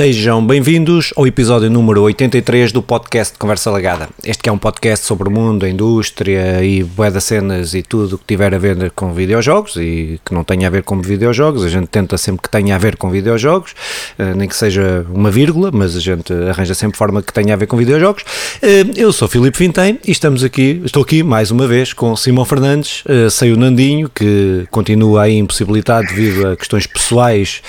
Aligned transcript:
Sejam 0.00 0.42
bem-vindos 0.42 1.12
ao 1.14 1.26
episódio 1.26 1.68
número 1.68 2.00
83 2.00 2.72
do 2.72 2.82
podcast 2.82 3.36
Conversa 3.36 3.70
Lagada. 3.70 4.08
Este 4.24 4.48
é 4.48 4.52
um 4.52 4.56
podcast 4.56 5.04
sobre 5.04 5.28
o 5.28 5.30
mundo, 5.30 5.66
a 5.66 5.68
indústria 5.68 6.64
e 6.64 6.82
bué 6.82 7.10
das 7.10 7.24
cenas 7.24 7.74
e 7.74 7.82
tudo 7.82 8.16
que 8.16 8.24
tiver 8.24 8.54
a 8.54 8.58
ver 8.58 8.92
com 8.92 9.12
videojogos 9.12 9.76
e 9.76 10.18
que 10.24 10.32
não 10.32 10.42
tenha 10.42 10.68
a 10.68 10.70
ver 10.70 10.84
com 10.84 11.02
videojogos. 11.02 11.66
A 11.66 11.68
gente 11.68 11.88
tenta 11.88 12.16
sempre 12.16 12.40
que 12.40 12.48
tenha 12.48 12.76
a 12.76 12.78
ver 12.78 12.96
com 12.96 13.10
videojogos, 13.10 13.74
eh, 14.18 14.32
nem 14.34 14.48
que 14.48 14.56
seja 14.56 15.04
uma 15.12 15.30
vírgula, 15.30 15.70
mas 15.70 15.94
a 15.94 16.00
gente 16.00 16.32
arranja 16.48 16.72
sempre 16.72 16.96
forma 16.96 17.20
que 17.20 17.30
tenha 17.30 17.52
a 17.52 17.56
ver 17.58 17.66
com 17.66 17.76
videojogos. 17.76 18.24
Eh, 18.62 18.86
eu 18.96 19.12
sou 19.12 19.28
Filipe 19.28 19.58
Fintem 19.58 20.00
e 20.06 20.10
estamos 20.10 20.42
aqui, 20.42 20.80
estou 20.82 21.02
aqui 21.02 21.22
mais 21.22 21.50
uma 21.50 21.66
vez 21.66 21.92
com 21.92 22.16
Simão 22.16 22.46
Fernandes, 22.46 23.04
eh, 23.06 23.28
sei 23.28 23.52
o 23.52 23.56
Nandinho, 23.58 24.08
que 24.08 24.66
continua 24.70 25.24
aí 25.24 25.36
impossibilitado 25.36 26.06
devido 26.06 26.48
a 26.48 26.56
questões 26.56 26.86
pessoais 26.86 27.60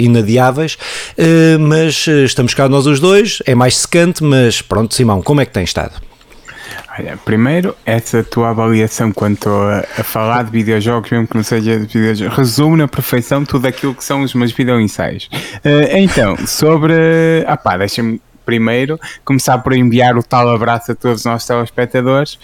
inadiáveis 0.00 0.78
mas 1.66 2.06
eh, 2.08 2.24
estamos 2.24 2.54
cá 2.54 2.68
nós 2.68 2.86
os 2.86 3.00
dois, 3.00 3.42
é 3.44 3.54
mais 3.54 3.76
secante, 3.76 4.22
mas 4.22 4.62
pronto, 4.62 4.94
Simão, 4.94 5.20
como 5.20 5.40
é 5.40 5.46
que 5.46 5.52
tem 5.52 5.64
estado? 5.64 6.00
Olha, 6.98 7.18
primeiro, 7.24 7.76
essa 7.84 8.24
tua 8.24 8.50
avaliação 8.50 9.12
quanto 9.12 9.50
a, 9.50 9.80
a, 9.98 10.04
falar 10.04 10.44
de 10.44 10.50
videojogos, 10.50 11.10
mesmo 11.10 11.26
que 11.26 11.36
não 11.36 11.42
seja 11.42 11.78
de 11.78 11.86
videojogos, 11.86 12.36
resume 12.36 12.78
na 12.78 12.88
perfeição 12.88 13.44
tudo 13.44 13.66
aquilo 13.66 13.94
que 13.94 14.02
são 14.02 14.22
os 14.22 14.32
meus 14.32 14.52
videoensaios. 14.52 15.28
Uh, 15.56 15.96
então, 15.96 16.36
sobre. 16.46 16.94
Ah 17.46 17.56
pá, 17.56 17.76
deixa-me 17.76 18.20
primeiro 18.46 18.98
começar 19.24 19.58
por 19.58 19.74
enviar 19.74 20.16
o 20.16 20.22
tal 20.22 20.48
abraço 20.48 20.92
a 20.92 20.94
todos 20.94 21.20
os 21.20 21.24
nossos 21.26 21.46
telespectadores 21.46 22.38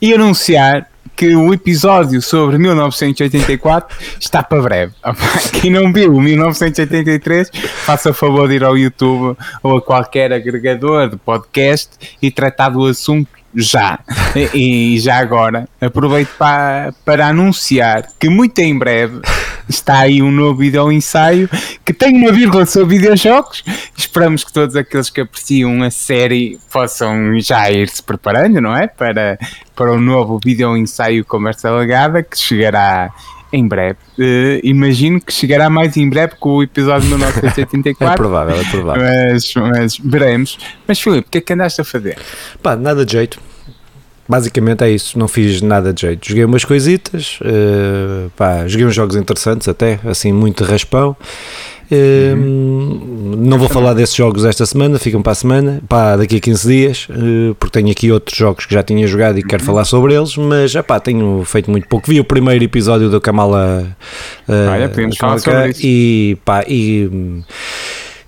e 0.00 0.12
anunciar 0.12 0.88
que 1.16 1.34
o 1.36 1.52
episódio 1.52 2.20
sobre 2.22 2.58
1984 2.58 3.96
está 4.20 4.42
para 4.42 4.62
breve. 4.62 4.92
Quem 5.60 5.70
não 5.70 5.92
viu 5.92 6.20
1983, 6.20 7.50
faça 7.84 8.12
favor 8.12 8.48
de 8.48 8.54
ir 8.54 8.64
ao 8.64 8.76
YouTube 8.76 9.36
ou 9.62 9.76
a 9.78 9.82
qualquer 9.82 10.32
agregador 10.32 11.08
de 11.08 11.16
podcast 11.16 12.16
e 12.20 12.30
tratar 12.30 12.70
do 12.70 12.86
assunto 12.86 13.41
já. 13.54 13.98
E, 14.34 14.94
e 14.94 14.98
já 15.00 15.18
agora 15.18 15.68
aproveito 15.80 16.30
para, 16.38 16.92
para 17.04 17.28
anunciar 17.28 18.08
que 18.18 18.28
muito 18.28 18.58
em 18.60 18.78
breve 18.78 19.20
está 19.68 20.00
aí 20.00 20.22
um 20.22 20.30
novo 20.30 20.58
vídeo 20.58 20.90
ensaio 20.90 21.48
que 21.84 21.92
tem 21.92 22.16
uma 22.16 22.32
vírgula 22.32 22.66
sobre 22.66 22.98
videojogos. 22.98 23.64
Esperamos 23.96 24.44
que 24.44 24.52
todos 24.52 24.76
aqueles 24.76 25.10
que 25.10 25.20
apreciam 25.20 25.82
a 25.82 25.90
série 25.90 26.58
possam 26.70 27.38
já 27.40 27.70
ir 27.70 27.88
se 27.88 28.02
preparando, 28.02 28.60
não 28.60 28.76
é? 28.76 28.86
Para, 28.86 29.38
para 29.74 29.92
o 29.92 30.00
novo 30.00 30.38
vídeo 30.42 30.76
ensaio 30.76 31.24
Conversa 31.24 31.70
Legada 31.70 32.22
que 32.22 32.38
chegará 32.38 33.10
em 33.52 33.66
breve. 33.66 33.98
Uh, 34.18 34.60
imagino 34.62 35.20
que 35.20 35.32
chegará 35.32 35.68
mais 35.68 35.96
em 35.96 36.08
breve 36.08 36.34
com 36.40 36.56
o 36.56 36.62
episódio 36.62 37.08
1984. 37.08 38.06
é 38.12 38.16
provável, 38.16 38.56
é 38.56 38.64
provável. 38.64 39.02
Mas, 39.02 39.54
mas 39.54 39.98
veremos. 39.98 40.58
Mas 40.86 41.00
Filipe, 41.00 41.28
o 41.28 41.30
que 41.30 41.38
é 41.38 41.40
que 41.40 41.52
andaste 41.52 41.80
a 41.80 41.84
fazer? 41.84 42.18
Pá, 42.62 42.76
nada 42.76 43.04
de 43.04 43.12
jeito. 43.12 43.38
Basicamente 44.28 44.84
é 44.84 44.90
isso, 44.90 45.18
não 45.18 45.28
fiz 45.28 45.60
nada 45.60 45.92
de 45.92 46.00
jeito. 46.00 46.26
Joguei 46.26 46.44
umas 46.44 46.64
coisitas, 46.64 47.38
uh, 47.42 48.30
pá, 48.30 48.66
joguei 48.66 48.86
uns 48.86 48.94
jogos 48.94 49.16
interessantes 49.16 49.68
até, 49.68 49.98
assim, 50.04 50.32
muito 50.32 50.64
raspão. 50.64 51.16
Uh, 51.92 52.34
uhum. 52.34 53.34
Não 53.36 53.58
vou 53.58 53.68
falar 53.68 53.92
desses 53.92 54.14
jogos 54.14 54.46
esta 54.46 54.64
semana, 54.64 54.98
ficam 54.98 55.20
para 55.20 55.32
a 55.32 55.34
semana, 55.34 55.82
para 55.86 56.16
daqui 56.16 56.36
a 56.36 56.40
15 56.40 56.68
dias, 56.68 57.08
uh, 57.10 57.54
porque 57.56 57.78
tenho 57.78 57.92
aqui 57.92 58.10
outros 58.10 58.36
jogos 58.36 58.64
que 58.64 58.72
já 58.72 58.82
tinha 58.82 59.06
jogado 59.06 59.38
e 59.38 59.42
quero 59.42 59.62
uhum. 59.62 59.66
falar 59.66 59.84
sobre 59.84 60.14
eles, 60.14 60.34
mas 60.38 60.74
epá, 60.74 60.98
tenho 60.98 61.42
feito 61.44 61.70
muito 61.70 61.86
pouco. 61.88 62.10
Vi 62.10 62.18
o 62.18 62.24
primeiro 62.24 62.64
episódio 62.64 63.10
do 63.10 63.20
Kamala, 63.20 63.94
uh, 64.48 64.52
sobre 65.38 65.70
isso. 65.70 65.80
e 65.84 66.38
pá, 66.46 66.64
e 66.66 67.10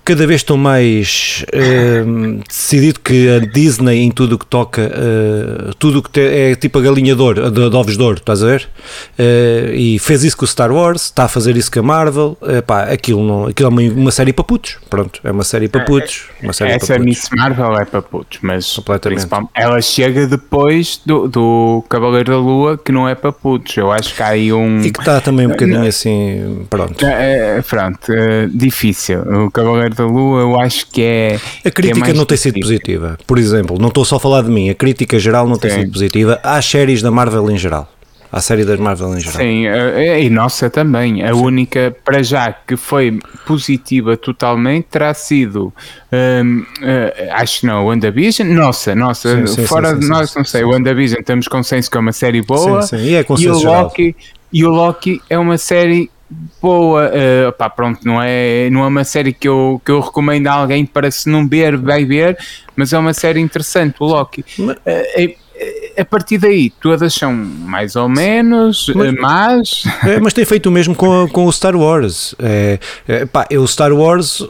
cada 0.05 0.27
vez 0.27 0.41
estou 0.41 0.55
mais 0.55 1.43
uh, 1.51 2.43
decidido 2.47 2.99
que 2.99 3.27
a 3.27 3.39
Disney 3.39 4.03
em 4.03 4.11
tudo 4.11 4.35
o 4.35 4.37
que 4.37 4.45
toca, 4.45 4.83
uh, 4.83 5.73
tudo 5.79 5.97
o 5.97 6.03
que 6.03 6.11
te, 6.11 6.19
é 6.21 6.53
tipo 6.55 6.77
a 6.77 6.81
galinha 6.81 7.15
de, 7.15 7.21
ouro, 7.21 7.49
de, 7.49 7.69
de 7.69 7.75
ovos 7.75 7.97
de 7.97 8.03
ouro, 8.03 8.19
estás 8.19 8.43
a 8.43 8.45
ver? 8.45 8.69
Uh, 9.17 9.73
e 9.73 9.97
fez 9.97 10.23
isso 10.23 10.37
com 10.37 10.45
o 10.45 10.47
Star 10.47 10.71
Wars, 10.71 11.05
está 11.05 11.23
a 11.23 11.27
fazer 11.27 11.57
isso 11.57 11.71
com 11.71 11.79
a 11.79 11.83
Marvel, 11.83 12.37
pá, 12.67 12.83
aquilo, 12.83 13.25
não, 13.25 13.47
aquilo 13.47 13.67
é 13.67 13.71
uma, 13.71 13.81
uma, 13.81 14.11
série 14.11 14.31
para 14.31 14.43
putos, 14.43 14.77
pronto, 14.91 15.19
é 15.23 15.31
uma 15.31 15.43
série 15.43 15.67
para 15.67 15.83
putos. 15.83 16.25
Uma 16.43 16.53
série 16.53 16.73
Essa 16.73 16.85
para 16.85 16.99
Miss 16.99 17.27
Marvel 17.35 17.79
é 17.79 17.85
para 17.85 18.01
putos, 18.03 18.37
mas 18.43 18.79
ela 19.55 19.81
chega 19.81 20.27
depois 20.27 21.01
do, 21.03 21.27
do 21.27 21.83
Cavaleiro 21.89 22.31
da 22.31 22.37
Lua, 22.37 22.77
que 22.77 22.91
não 22.91 23.09
é 23.09 23.15
para 23.15 23.31
putos, 23.31 23.75
eu 23.75 23.91
acho 23.91 24.13
que 24.13 24.21
há 24.21 24.27
aí 24.27 24.53
um... 24.53 24.81
E 24.81 24.91
que 24.91 24.99
está 24.99 25.19
também 25.19 25.47
um 25.47 25.49
bocadinho 25.49 25.87
assim, 25.87 26.67
pronto. 26.69 27.03
É, 27.03 27.59
pronto, 27.63 28.11
difícil, 28.53 29.21
o 29.21 29.49
Cavaleiro 29.49 29.94
da 29.95 30.05
Lua, 30.05 30.41
eu 30.41 30.59
acho 30.59 30.87
que 30.87 31.01
é. 31.01 31.39
A 31.63 31.71
crítica 31.71 32.11
é 32.11 32.13
não 32.13 32.25
tem 32.25 32.37
sido 32.37 32.59
positiva. 32.59 33.17
Por 33.25 33.37
exemplo, 33.37 33.77
não 33.79 33.87
estou 33.87 34.05
só 34.05 34.17
a 34.17 34.19
falar 34.19 34.43
de 34.43 34.49
mim, 34.49 34.69
a 34.69 34.75
crítica 34.75 35.17
geral 35.17 35.47
não 35.47 35.57
tem 35.57 35.71
Sim. 35.71 35.79
sido 35.81 35.91
positiva 35.91 36.39
às 36.43 36.65
séries 36.65 37.01
da 37.01 37.11
Marvel 37.11 37.49
em 37.49 37.57
geral. 37.57 37.89
À 38.31 38.41
série 38.41 38.65
das 38.65 38.77
Marvel 38.77 39.15
em 39.15 39.19
geral. 39.21 39.37
Sim, 39.37 39.65
eh, 39.65 40.21
e 40.21 40.29
nossa 40.29 40.69
também. 40.69 41.23
A 41.23 41.33
Sim. 41.33 41.39
única, 41.39 41.95
para 42.03 42.21
já, 42.21 42.51
que 42.51 42.75
foi 42.75 43.17
positiva 43.47 44.17
totalmente 44.17 44.87
terá 44.91 45.13
sido, 45.13 45.73
um, 46.11 46.59
uh, 46.59 46.65
eh, 46.83 47.29
acho 47.31 47.65
não, 47.65 47.85
WandaVision. 47.85 48.49
Nossa, 48.49 48.93
nossa, 48.93 49.47
sim, 49.47 49.65
fora 49.65 49.95
de 49.95 50.05
nós, 50.05 50.35
não 50.35 50.43
sei, 50.43 50.65
o 50.65 50.71
WandaVision 50.71 51.21
temos 51.23 51.47
consenso 51.47 51.89
que 51.89 51.95
é 51.95 51.99
uma 52.01 52.11
série 52.11 52.41
boa. 52.41 52.81
Sim, 52.81 52.97
sim. 52.97 53.03
E, 53.05 53.15
é 53.15 53.25
e 53.39 53.47
o 53.47 53.57
Loki. 53.57 54.15
E 54.51 54.65
o 54.65 54.69
Loki 54.69 55.21
é 55.29 55.37
uma 55.37 55.57
série 55.57 56.09
boa, 56.61 57.09
uh, 57.09 57.51
pá, 57.53 57.69
pronto, 57.69 57.99
não 58.05 58.21
é, 58.21 58.69
não 58.69 58.83
é 58.83 58.87
uma 58.87 59.03
série 59.03 59.33
que 59.33 59.47
eu, 59.47 59.81
que 59.85 59.91
eu 59.91 59.99
recomendo 59.99 60.47
a 60.47 60.53
alguém 60.53 60.85
para 60.85 61.09
se 61.11 61.29
não 61.29 61.47
ver, 61.47 61.77
vai 61.77 62.05
ver, 62.05 62.37
mas 62.75 62.93
é 62.93 62.97
uma 62.97 63.13
série 63.13 63.39
interessante, 63.39 63.95
o 63.99 64.05
Loki. 64.05 64.43
Mas... 64.59 64.77
Uh, 64.77 65.45
a 65.97 66.03
partir 66.03 66.37
daí, 66.37 66.69
todas 66.69 67.13
são 67.13 67.33
mais 67.33 67.95
ou 67.95 68.09
menos, 68.09 68.91
mas, 68.93 69.13
mas... 69.13 69.83
É, 70.03 70.19
mas 70.19 70.33
tem 70.33 70.43
feito 70.43 70.67
o 70.67 70.71
mesmo 70.71 70.93
com, 70.93 71.27
com 71.29 71.45
o 71.45 71.51
Star 71.51 71.75
Wars. 71.75 72.35
É, 72.39 72.79
é, 73.07 73.25
pá, 73.25 73.47
o 73.51 73.65
Star 73.65 73.93
Wars, 73.93 74.41
uh, 74.41 74.49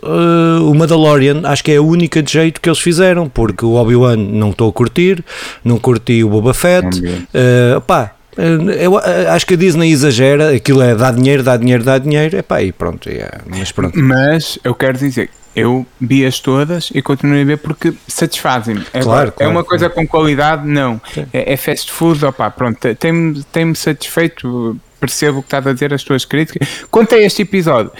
o 0.63 0.73
Mandalorian, 0.73 1.41
acho 1.45 1.63
que 1.63 1.71
é 1.71 1.77
a 1.77 1.81
única 1.81 2.23
de 2.23 2.33
jeito 2.33 2.59
que 2.59 2.67
eles 2.67 2.79
fizeram, 2.79 3.29
porque 3.29 3.63
o 3.63 3.73
Obi-Wan 3.73 4.17
não 4.17 4.49
estou 4.49 4.69
a 4.69 4.73
curtir, 4.73 5.23
não 5.63 5.77
curti 5.77 6.23
o 6.23 6.29
Boba 6.29 6.53
Fett, 6.53 6.99
uh, 6.99 7.81
pá, 7.81 8.14
eu 8.37 8.97
acho 9.31 9.45
que 9.45 9.53
a 9.53 9.57
Disney 9.57 9.91
exagera, 9.91 10.55
aquilo 10.55 10.81
é 10.81 10.93
dá 10.95 11.11
dinheiro, 11.11 11.43
dá 11.43 11.55
dinheiro, 11.55 11.83
dá 11.83 11.97
dinheiro, 11.97 12.37
epá, 12.37 12.61
e 12.61 12.71
pronto, 12.71 13.09
é, 13.09 13.29
mas 13.45 13.71
pronto. 13.71 13.97
Mas 13.97 14.59
eu 14.63 14.75
quero 14.75 14.97
dizer, 14.97 15.29
eu 15.55 15.85
vi-as 15.99 16.39
todas 16.39 16.91
e 16.93 17.01
continuo 17.01 17.39
a 17.39 17.45
ver 17.45 17.57
porque 17.57 17.93
satisfazem-me. 18.07 18.85
É, 18.91 18.99
claro, 18.99 19.33
é 19.39 19.47
uma 19.47 19.63
coisa 19.63 19.89
com 19.89 20.05
qualidade, 20.05 20.67
não. 20.67 20.99
É, 21.31 21.53
é, 21.53 21.57
fast 21.57 21.91
food, 21.91 22.25
opá, 22.25 22.51
pronto, 22.51 22.77
tem-me 22.95 23.41
tem 23.51 23.73
satisfeito, 23.73 24.77
percebo 24.99 25.39
o 25.39 25.41
que 25.41 25.47
estás 25.47 25.65
a 25.65 25.73
dizer, 25.73 25.93
as 25.93 26.03
tuas 26.03 26.25
críticas. 26.25 26.85
Quanto 26.91 27.15
a 27.15 27.19
este 27.19 27.43
episódio, 27.43 27.91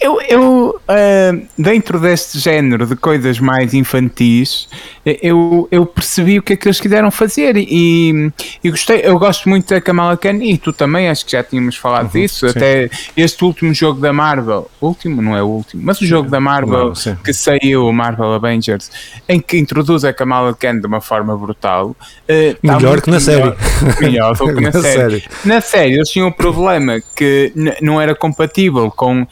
eu, 0.00 0.20
eu 0.22 0.80
uh, 0.88 1.46
dentro 1.58 1.98
deste 1.98 2.38
género 2.38 2.86
de 2.86 2.96
coisas 2.96 3.38
mais 3.38 3.72
infantis, 3.74 4.68
eu, 5.04 5.68
eu 5.70 5.86
percebi 5.86 6.38
o 6.38 6.42
que 6.42 6.52
é 6.52 6.56
que 6.56 6.66
eles 6.66 6.80
quiseram 6.80 7.10
fazer 7.10 7.56
e, 7.56 8.32
e 8.62 8.70
gostei. 8.70 9.00
Eu 9.04 9.18
gosto 9.18 9.48
muito 9.48 9.68
da 9.68 9.80
Kamala 9.80 10.16
Khan 10.16 10.42
e 10.42 10.58
tu 10.58 10.72
também, 10.72 11.08
acho 11.08 11.24
que 11.24 11.32
já 11.32 11.42
tínhamos 11.42 11.76
falado 11.76 12.06
uhum, 12.06 12.20
disso. 12.20 12.48
Sim. 12.48 12.56
Até 12.56 12.90
este 13.16 13.44
último 13.44 13.72
jogo 13.72 14.00
da 14.00 14.12
Marvel, 14.12 14.70
último, 14.80 15.22
não 15.22 15.36
é 15.36 15.42
o 15.42 15.46
último, 15.46 15.82
mas 15.84 16.00
o 16.00 16.06
jogo 16.06 16.28
da 16.28 16.40
Marvel 16.40 16.92
que 17.24 17.32
saiu, 17.32 17.86
o 17.86 17.92
Marvel 17.92 18.32
Avengers, 18.32 18.90
em 19.28 19.40
que 19.40 19.58
introduz 19.58 20.04
a 20.04 20.12
Kamala 20.12 20.54
Khan 20.54 20.78
de 20.78 20.86
uma 20.86 21.00
forma 21.00 21.36
brutal. 21.36 21.96
Uh, 22.28 22.56
melhor 22.62 23.00
que 23.00 23.10
na 23.10 23.18
melhor, 23.18 23.56
série. 23.56 24.00
Melhor 24.00 24.36
do 24.36 24.54
que 24.54 24.60
na, 24.60 24.70
na 24.70 24.72
série. 24.72 25.20
série. 25.20 25.24
Na 25.44 25.60
série, 25.60 25.94
eles 25.94 26.08
tinham 26.08 26.28
um 26.28 26.32
problema 26.32 27.00
que 27.16 27.52
não 27.80 28.00
era 28.00 28.14
compatível 28.14 28.90
com 28.90 29.26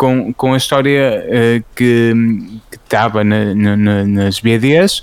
com, 0.00 0.32
com 0.32 0.54
a 0.54 0.56
história 0.56 1.22
uh, 1.26 1.64
que 1.76 2.14
estava 2.72 3.22
na, 3.22 3.54
na, 3.54 4.04
nas 4.06 4.40
BDs, 4.40 5.02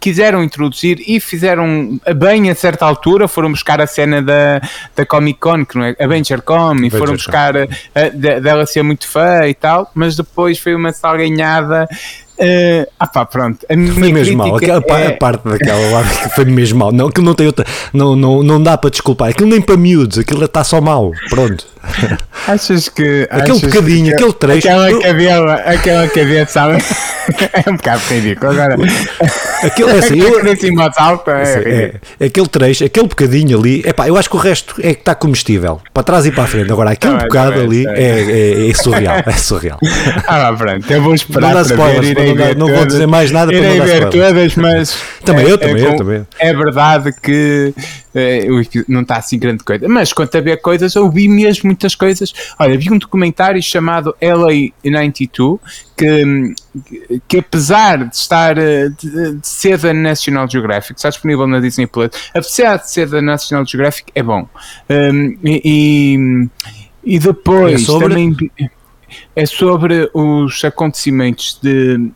quiseram 0.00 0.42
introduzir 0.42 1.00
e 1.06 1.20
fizeram 1.20 2.00
bem 2.16 2.50
a 2.50 2.54
certa 2.56 2.84
altura, 2.84 3.28
foram 3.28 3.52
buscar 3.52 3.80
a 3.80 3.86
cena 3.86 4.20
da, 4.20 4.60
da 4.96 5.06
Comic 5.06 5.38
Con, 5.38 5.64
que 5.64 5.78
não 5.78 5.84
é 5.84 5.96
Avenger 6.00 6.42
Com, 6.42 6.74
e 6.84 6.90
foram 6.90 7.12
buscar 7.12 7.56
a, 7.56 7.66
a, 7.94 8.08
dela 8.40 8.66
ser 8.66 8.82
muito 8.82 9.06
fã 9.06 9.46
e 9.46 9.54
tal, 9.54 9.88
mas 9.94 10.16
depois 10.16 10.58
foi 10.58 10.74
uma 10.74 10.92
salganhada 10.92 11.88
Uh, 12.36 12.84
ah 12.98 13.06
pá, 13.06 13.24
pronto. 13.24 13.64
A 13.66 13.74
foi 13.94 14.12
mesmo 14.12 14.38
mal. 14.38 14.56
Aquela, 14.56 14.82
é... 14.88 15.06
A 15.06 15.16
parte 15.16 15.48
daquela 15.48 15.90
lá 15.92 16.02
foi 16.34 16.44
mesmo 16.44 16.80
mal. 16.80 16.90
Não, 16.90 17.06
aquilo 17.06 17.24
não 17.24 17.34
tem 17.34 17.46
outra. 17.46 17.64
Não, 17.92 18.16
não, 18.16 18.42
não 18.42 18.60
dá 18.60 18.76
para 18.76 18.90
desculpar. 18.90 19.28
Aquilo 19.28 19.48
nem 19.48 19.62
para 19.62 19.76
miúdos. 19.76 20.18
Aquilo 20.18 20.44
está 20.44 20.64
só 20.64 20.80
mal. 20.80 21.12
Pronto. 21.30 21.64
Achas 22.46 22.88
que. 22.88 23.26
Aquele 23.30 23.58
achas 23.58 23.60
bocadinho, 23.62 24.06
que 24.08 24.12
aquele 24.14 24.32
trecho. 24.34 24.68
Aquela 24.68 24.90
eu- 24.90 25.00
cabela, 25.00 25.54
aquela 25.54 26.08
cabeça, 26.08 26.52
sabe? 26.52 26.76
é 27.66 27.70
um 27.70 27.76
bocado 27.76 28.02
ridículo. 28.10 28.50
Agora, 28.52 28.74
Aquele, 29.62 29.90
é 29.92 29.98
assim, 29.98 30.18
eu- 30.20 30.42
de 30.44 30.92
alta 30.98 31.30
é, 31.30 31.42
É, 31.42 31.56
ridículo. 31.58 32.00
é, 32.20 32.24
aquele 32.26 32.48
trecho, 32.48 32.84
aquele 32.84 33.06
bocadinho 33.08 33.58
ali, 33.58 33.82
epá, 33.86 34.06
eu 34.08 34.16
acho 34.16 34.28
que 34.28 34.36
o 34.36 34.38
resto 34.38 34.74
é 34.80 34.92
que 34.94 35.00
está 35.00 35.14
comestível, 35.14 35.80
para 35.94 36.02
trás 36.02 36.26
e 36.26 36.32
para 36.32 36.44
a 36.44 36.46
frente. 36.46 36.70
Agora, 36.70 36.90
aquele 36.90 37.14
Tá 37.14 37.18
bem, 37.20 37.28
bocado 37.28 37.52
bem, 37.52 37.62
ali 37.62 37.84
tá 37.84 37.92
é, 37.92 38.20
é- 38.20 38.70
é 38.70 38.74
surreal, 38.74 39.16
é 39.26 39.32
surreal. 39.32 39.78
Ah, 40.26 40.54
pronto, 40.56 40.92
eu 40.92 41.02
vou 41.02 41.14
esperar 41.14 41.54
Não 41.54 41.62
spoilers, 41.62 42.08
ver, 42.08 42.26
não 42.26 42.34
ver 42.34 42.56
não 42.56 42.68
vou 42.68 42.84
dizer 42.86 43.06
mais 43.06 43.30
nada 43.30 43.50
para 43.52 43.60
não 43.62 43.78
dar 43.78 43.84
ver 43.84 43.94
spoilers. 44.06 44.14
todas, 44.14 44.54
mas 44.56 44.96
Também 45.24 45.46
é- 45.46 45.50
eu, 45.52 45.58
também 45.58 45.82
é 45.82 45.88
eu, 45.88 45.96
também. 45.96 46.26
É 46.38 46.52
verdade 46.52 47.10
que 47.22 47.72
epi- 48.20 48.84
não 48.88 49.02
está 49.02 49.16
assim 49.16 49.38
grande 49.38 49.64
coisa, 49.64 49.88
mas 49.88 50.12
quanto 50.12 50.36
a 50.36 50.40
ver 50.40 50.58
coisas, 50.58 50.94
eu 50.94 51.10
vi 51.10 51.28
mesmo 51.28 51.66
muitas 51.66 51.94
coisas. 51.94 52.32
Olha, 52.58 52.78
vi 52.78 52.90
um 52.92 52.98
documentário 52.98 53.62
chamado 53.62 54.14
LA 54.20 54.70
92 54.84 55.58
que, 55.96 56.54
que 57.28 57.38
apesar 57.38 58.04
de 58.08 58.14
estar 58.16 58.56
eh, 58.58 58.88
de, 58.88 59.34
de 59.36 59.46
ser 59.48 59.78
da 59.78 59.92
National 59.92 60.48
Geographic, 60.48 60.98
está 60.98 61.08
disponível 61.08 61.46
na 61.46 61.60
Disney 61.60 61.86
Plus, 61.86 62.10
apesar 62.34 62.76
de 62.78 62.90
ser 62.90 63.08
da 63.08 63.20
National 63.22 63.64
Geographic, 63.66 64.10
é 64.14 64.22
bom. 64.22 64.48
Um, 64.90 65.38
e, 65.44 65.60
e- 65.64 66.48
e 67.04 67.18
depois 67.18 67.82
É 67.82 67.84
sobre? 67.84 68.08
também 68.08 68.36
é 69.36 69.46
sobre 69.46 70.10
os 70.14 70.64
acontecimentos 70.64 71.58
de 71.62 72.10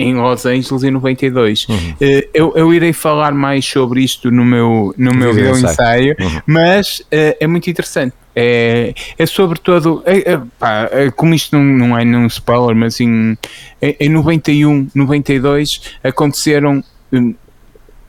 em 0.00 0.14
Los 0.14 0.46
Angeles 0.46 0.82
em 0.82 0.90
92. 0.90 1.68
Uhum. 1.68 1.94
Eh, 2.00 2.28
eu, 2.32 2.52
eu 2.56 2.72
irei 2.72 2.92
falar 2.92 3.32
mais 3.32 3.64
sobre 3.64 4.02
isto 4.02 4.30
no 4.30 4.44
meu, 4.44 4.94
no 4.96 5.14
meu 5.14 5.32
vídeo 5.32 5.56
ensaio. 5.56 6.16
Uhum. 6.18 6.40
mas 6.46 7.02
eh, 7.10 7.36
é 7.38 7.46
muito 7.46 7.68
interessante. 7.68 8.14
É, 8.34 8.94
é 9.18 9.26
sobre 9.26 9.58
todo, 9.58 10.02
é, 10.06 10.32
é, 10.32 10.40
pá, 10.58 10.88
é, 10.92 11.10
como 11.10 11.34
isto 11.34 11.56
não, 11.56 11.64
não 11.64 11.98
é 11.98 12.04
nenhum 12.04 12.26
spoiler, 12.26 12.76
mas 12.76 13.00
em, 13.00 13.36
em, 13.82 13.96
em 13.98 14.08
91, 14.08 14.88
92 14.94 15.80
aconteceram 16.02 16.82
hum, 17.12 17.34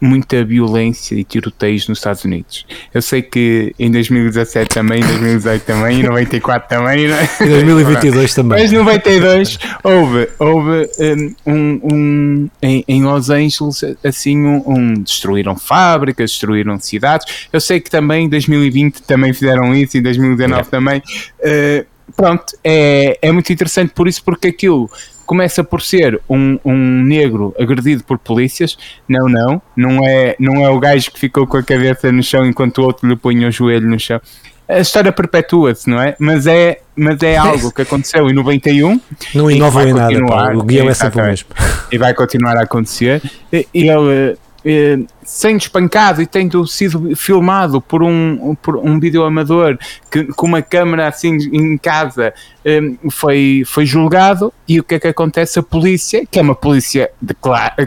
muita 0.01 0.43
violência 0.43 1.13
e 1.15 1.23
tiroteios 1.23 1.87
nos 1.87 1.99
Estados 1.99 2.25
Unidos. 2.25 2.65
Eu 2.93 3.01
sei 3.01 3.21
que 3.21 3.73
em 3.77 3.91
2017 3.91 4.67
também, 4.69 4.99
em 4.99 5.05
2018 5.07 5.61
também, 5.63 5.99
em 5.99 6.03
94 6.03 6.67
também, 6.67 7.07
não 7.07 7.15
é? 7.15 7.29
Em 7.41 7.47
2022 7.49 8.33
também. 8.33 8.61
Mas 8.63 8.71
92 8.71 9.59
houve, 9.83 10.27
houve 10.39 10.89
um, 11.45 11.79
um- 11.83 12.49
em, 12.61 12.83
em 12.87 13.03
Los 13.03 13.29
Angeles 13.29 13.83
assim 14.03 14.37
um, 14.39 14.63
um- 14.65 14.93
destruíram 14.95 15.55
fábricas, 15.55 16.31
destruíram 16.31 16.79
cidades. 16.79 17.47
Eu 17.53 17.61
sei 17.61 17.79
que 17.79 17.89
também 17.89 18.25
em 18.25 18.29
2020 18.29 19.03
também 19.03 19.33
fizeram 19.33 19.75
isso, 19.75 19.97
em 19.97 20.01
2019 20.01 20.69
também. 20.69 20.99
Uh, 21.39 21.85
pronto, 22.15 22.43
é, 22.63 23.19
é 23.21 23.31
muito 23.31 23.53
interessante 23.53 23.93
por 23.93 24.07
isso, 24.07 24.23
porque 24.23 24.47
aquilo 24.47 24.89
começa 25.31 25.63
por 25.63 25.81
ser 25.81 26.19
um, 26.29 26.59
um 26.65 26.75
negro 26.75 27.55
agredido 27.57 28.03
por 28.03 28.19
polícias. 28.19 28.77
Não, 29.07 29.29
não, 29.29 29.61
não 29.77 30.05
é, 30.05 30.35
não 30.37 30.55
é 30.65 30.69
o 30.69 30.77
gajo 30.77 31.09
que 31.09 31.17
ficou 31.17 31.47
com 31.47 31.55
a 31.55 31.63
cabeça 31.63 32.11
no 32.11 32.21
chão 32.21 32.45
enquanto 32.45 32.79
o 32.79 32.83
outro 32.83 33.07
lhe 33.07 33.15
punha 33.15 33.47
o 33.47 33.51
joelho 33.51 33.87
no 33.87 33.97
chão. 33.97 34.19
A 34.67 34.79
história 34.79 35.09
perpetua-se, 35.09 35.89
não 35.89 36.01
é? 36.01 36.17
Mas 36.19 36.47
é, 36.47 36.81
mas 36.97 37.23
é 37.23 37.37
algo 37.39 37.71
que 37.71 37.81
aconteceu 37.81 38.29
em 38.29 38.33
91 38.33 38.99
Não 39.33 39.71
vai 39.71 39.89
em 39.89 39.93
nada, 39.93 40.07
pá. 40.09 40.19
continuar, 40.19 40.55
o 40.57 40.63
guião 40.63 40.89
é 40.89 40.93
sempre 40.93 41.21
o 41.21 41.25
mesmo. 41.25 41.47
E 41.89 41.97
vai 41.97 42.13
continuar 42.13 42.57
a 42.57 42.63
acontecer. 42.63 43.21
E 43.53 43.65
ele, 43.73 44.37
eh, 44.63 44.99
sendo 45.23 45.59
espancado 45.59 46.21
e 46.21 46.25
tendo 46.25 46.65
sido 46.67 47.15
filmado 47.15 47.81
por 47.81 48.03
um, 48.03 48.55
por 48.55 48.77
um 48.77 48.99
videoamador 48.99 49.77
que, 50.09 50.25
com 50.25 50.47
uma 50.47 50.61
câmera 50.61 51.07
assim 51.07 51.37
em 51.51 51.77
casa, 51.77 52.33
eh, 52.63 52.81
foi, 53.09 53.63
foi 53.65 53.85
julgado. 53.85 54.53
E 54.67 54.79
o 54.79 54.83
que 54.83 54.95
é 54.95 54.99
que 54.99 55.07
acontece? 55.07 55.59
A 55.59 55.63
polícia, 55.63 56.25
que 56.29 56.39
é 56.39 56.41
uma 56.41 56.55
polícia 56.55 57.09
de 57.21 57.33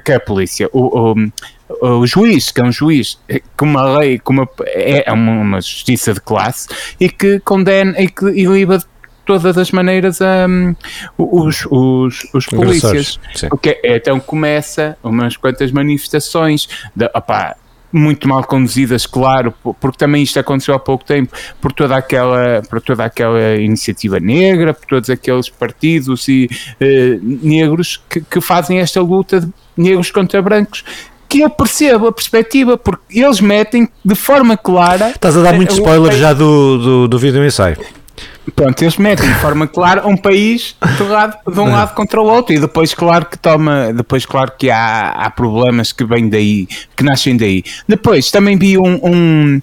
que 0.05 0.12
é 0.12 0.17
a 0.17 0.21
polícia, 0.21 0.69
o, 0.73 1.12
o, 1.12 1.99
o 2.00 2.06
juiz, 2.06 2.50
que 2.50 2.61
é 2.61 2.65
um 2.65 2.73
juiz 2.73 3.19
eh, 3.29 3.41
com 3.56 3.67
uma 3.67 3.99
lei, 3.99 4.19
com 4.19 4.32
uma, 4.32 4.49
é 4.67 5.12
uma, 5.12 5.32
uma 5.32 5.61
justiça 5.61 6.12
de 6.12 6.21
classe 6.21 6.69
e 6.99 7.09
que 7.09 7.41
condena 7.41 8.00
e 8.00 8.09
que 8.09 8.25
livra 8.25 8.79
de 8.79 8.87
todas 9.25 9.56
as 9.59 9.71
maneiras 9.71 10.19
um, 10.21 10.75
os, 11.19 11.67
os, 11.71 12.26
os 12.32 12.47
polícias. 12.47 13.19
Porque 13.49 13.81
então 13.85 14.21
começa 14.21 14.97
umas 15.03 15.37
quantas 15.37 15.71
manifestações 15.73 16.69
de, 16.94 17.06
opá, 17.15 17.56
muito 17.93 18.29
mal 18.29 18.43
conduzidas, 18.43 19.06
claro, 19.06 19.55
po- 19.62 19.73
porque 19.75 19.97
também 19.97 20.23
isto 20.25 20.38
aconteceu 20.41 20.75
há 20.75 20.81
pouco 20.81 21.05
tempo, 21.05 21.32
por 21.61 21.73
toda 21.73 21.94
aquela, 21.97 22.61
por 22.69 22.81
toda 22.81 23.05
aquela 23.05 23.55
iniciativa 23.55 24.19
negra, 24.19 24.75
por 24.75 24.85
todos 24.87 25.09
aqueles 25.11 25.49
partidos 25.49 26.26
e 26.26 26.49
eh, 26.81 27.19
negros 27.23 28.03
que, 28.11 28.21
que 28.21 28.41
fazem 28.41 28.79
esta 28.81 29.00
luta 29.00 29.41
de 29.41 29.49
negros 29.76 30.11
contra 30.11 30.43
brancos. 30.43 30.85
Que 31.29 31.41
eu 31.41 31.50
percebo 31.50 32.09
a 32.09 32.12
perspectiva, 32.12 32.76
porque 32.76 33.21
eles 33.21 33.41
metem 33.41 33.88
de 34.05 34.15
forma 34.15 34.56
clara. 34.56 35.11
Estás 35.11 35.37
a 35.37 35.43
dar 35.43 35.55
muito 35.55 35.73
spoiler 35.73 36.12
já 36.17 36.32
do, 36.32 36.79
do, 36.79 37.09
do 37.09 37.19
vídeo 37.19 37.44
ensaio. 37.44 37.76
Pronto, 38.55 38.82
eles 38.82 38.96
metem 38.99 39.26
de 39.26 39.35
forma 39.37 39.67
clara 39.67 40.06
um 40.06 40.17
país 40.17 40.76
de, 40.96 41.02
lado, 41.02 41.37
de 41.50 41.61
um 41.61 41.70
lado 41.70 41.94
contra 41.94 42.20
o 42.20 42.26
outro 42.26 42.55
e 42.55 42.58
depois 42.58 42.93
claro 42.93 43.26
que 43.26 43.38
toma, 43.38 43.93
depois 43.93 44.26
claro 44.26 44.52
que 44.58 44.70
há, 44.70 45.11
há 45.11 45.31
problemas 45.31 45.93
que 45.93 46.05
vêm 46.05 46.29
daí, 46.29 46.69
que 46.96 47.02
nascem 47.02 47.37
daí. 47.37 47.64
Depois 47.88 48.31
também 48.31 48.58
vi 48.58 48.76
um, 48.76 49.00
um 49.02 49.62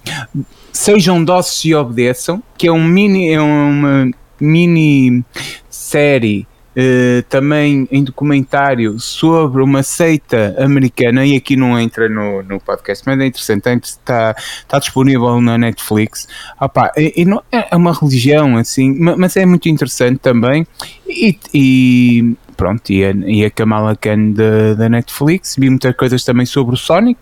Sejam 0.72 1.22
Doces 1.22 1.64
e 1.64 1.74
Obedeçam, 1.74 2.42
que 2.58 2.66
é 2.66 2.72
um 2.72 2.82
mini, 2.82 3.30
é 3.30 3.40
uma 3.40 4.10
mini 4.40 5.24
série 5.70 6.46
eh, 6.76 7.22
também 7.28 7.86
em 7.90 8.02
documentário 8.02 8.98
sobre 8.98 9.62
uma 9.62 9.82
seita 9.82 10.54
americana 10.58 11.24
e 11.24 11.36
aqui 11.36 11.56
não 11.56 11.78
entra 11.78 12.08
no, 12.08 12.42
no 12.42 12.60
podcast, 12.60 13.04
mas 13.06 13.18
é 13.20 13.26
interessante, 13.26 13.84
está, 13.84 14.34
está 14.38 14.78
disponível 14.78 15.40
na 15.40 15.58
Netflix. 15.58 16.26
Opa, 16.60 16.92
e, 16.96 17.12
e 17.22 17.24
não, 17.24 17.42
é 17.50 17.76
uma 17.76 17.92
religião 17.92 18.56
assim, 18.56 18.98
ma- 18.98 19.16
mas 19.16 19.36
é 19.36 19.44
muito 19.44 19.68
interessante 19.68 20.18
também 20.18 20.66
e, 21.06 21.38
e 21.52 22.34
pronto, 22.56 22.90
e 22.90 23.04
a, 23.04 23.10
e 23.10 23.44
a 23.44 23.50
Kamala 23.50 23.96
Khan 23.96 24.32
da 24.76 24.88
Netflix, 24.88 25.56
vi 25.58 25.68
muitas 25.68 25.96
coisas 25.96 26.24
também 26.24 26.46
sobre 26.46 26.74
o 26.74 26.78
Sonic. 26.78 27.18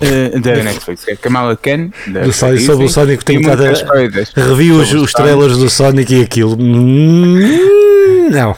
Eh, 0.00 0.38
da 0.38 0.56
Netflix, 0.62 1.06
é 1.08 1.16
Kamala 1.16 1.56
Khan 1.56 1.90
da, 2.08 2.20
Do 2.22 2.32
Sonic, 2.32 2.56
Disney, 2.58 2.66
sobre 2.72 2.86
o 2.86 2.88
Sonic 2.88 3.24
tenho 3.24 3.40
estado 3.40 3.64
a- 3.66 3.70
os, 3.72 4.92
os 4.92 5.12
trailers 5.12 5.56
do 5.58 5.70
Sonic 5.70 6.14
e 6.14 6.22
aquilo. 6.22 6.56
Hum, 6.60 8.28
Não. 8.30 8.56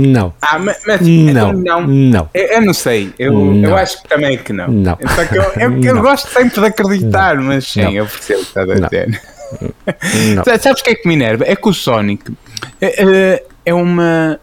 Não. 0.00 0.34
Ah, 0.42 0.58
mas, 0.58 0.78
mas 0.86 1.00
Não. 1.00 1.08
então 1.08 1.52
não. 1.52 1.86
Não. 1.86 2.30
Eu, 2.34 2.44
eu 2.46 2.60
não 2.62 2.74
sei, 2.74 3.12
eu, 3.18 3.32
Não. 3.32 3.70
eu 3.70 3.76
acho 3.76 4.02
que 4.02 4.08
também 4.08 4.36
que 4.38 4.52
não. 4.52 4.68
Não. 4.68 4.98
Só 5.14 5.24
que 5.24 5.36
eu, 5.38 5.42
eu, 5.56 5.82
eu 5.82 5.94
Não. 5.94 6.02
gosto 6.02 6.28
sempre 6.28 6.60
de 6.60 6.66
acreditar, 6.66 7.36
mas 7.36 7.66
sim, 7.68 7.82
Não. 7.82 7.92
eu 7.92 8.06
percebo 8.06 8.40
o 8.40 8.44
que 8.44 8.48
estás 8.48 8.70
a 8.70 8.74
Não. 8.74 8.88
dizer. 8.88 9.20
Não. 10.34 10.44
Sa- 10.44 10.58
Sabes 10.58 10.80
o 10.80 10.84
que 10.84 10.90
é 10.90 10.94
que 10.94 11.06
me 11.08 11.14
enerva? 11.14 11.44
É 11.46 11.54
que 11.56 11.68
o 11.68 11.72
Sonic 11.72 12.32
é, 12.80 13.42
é- 13.66 13.74
uma. 13.74 14.38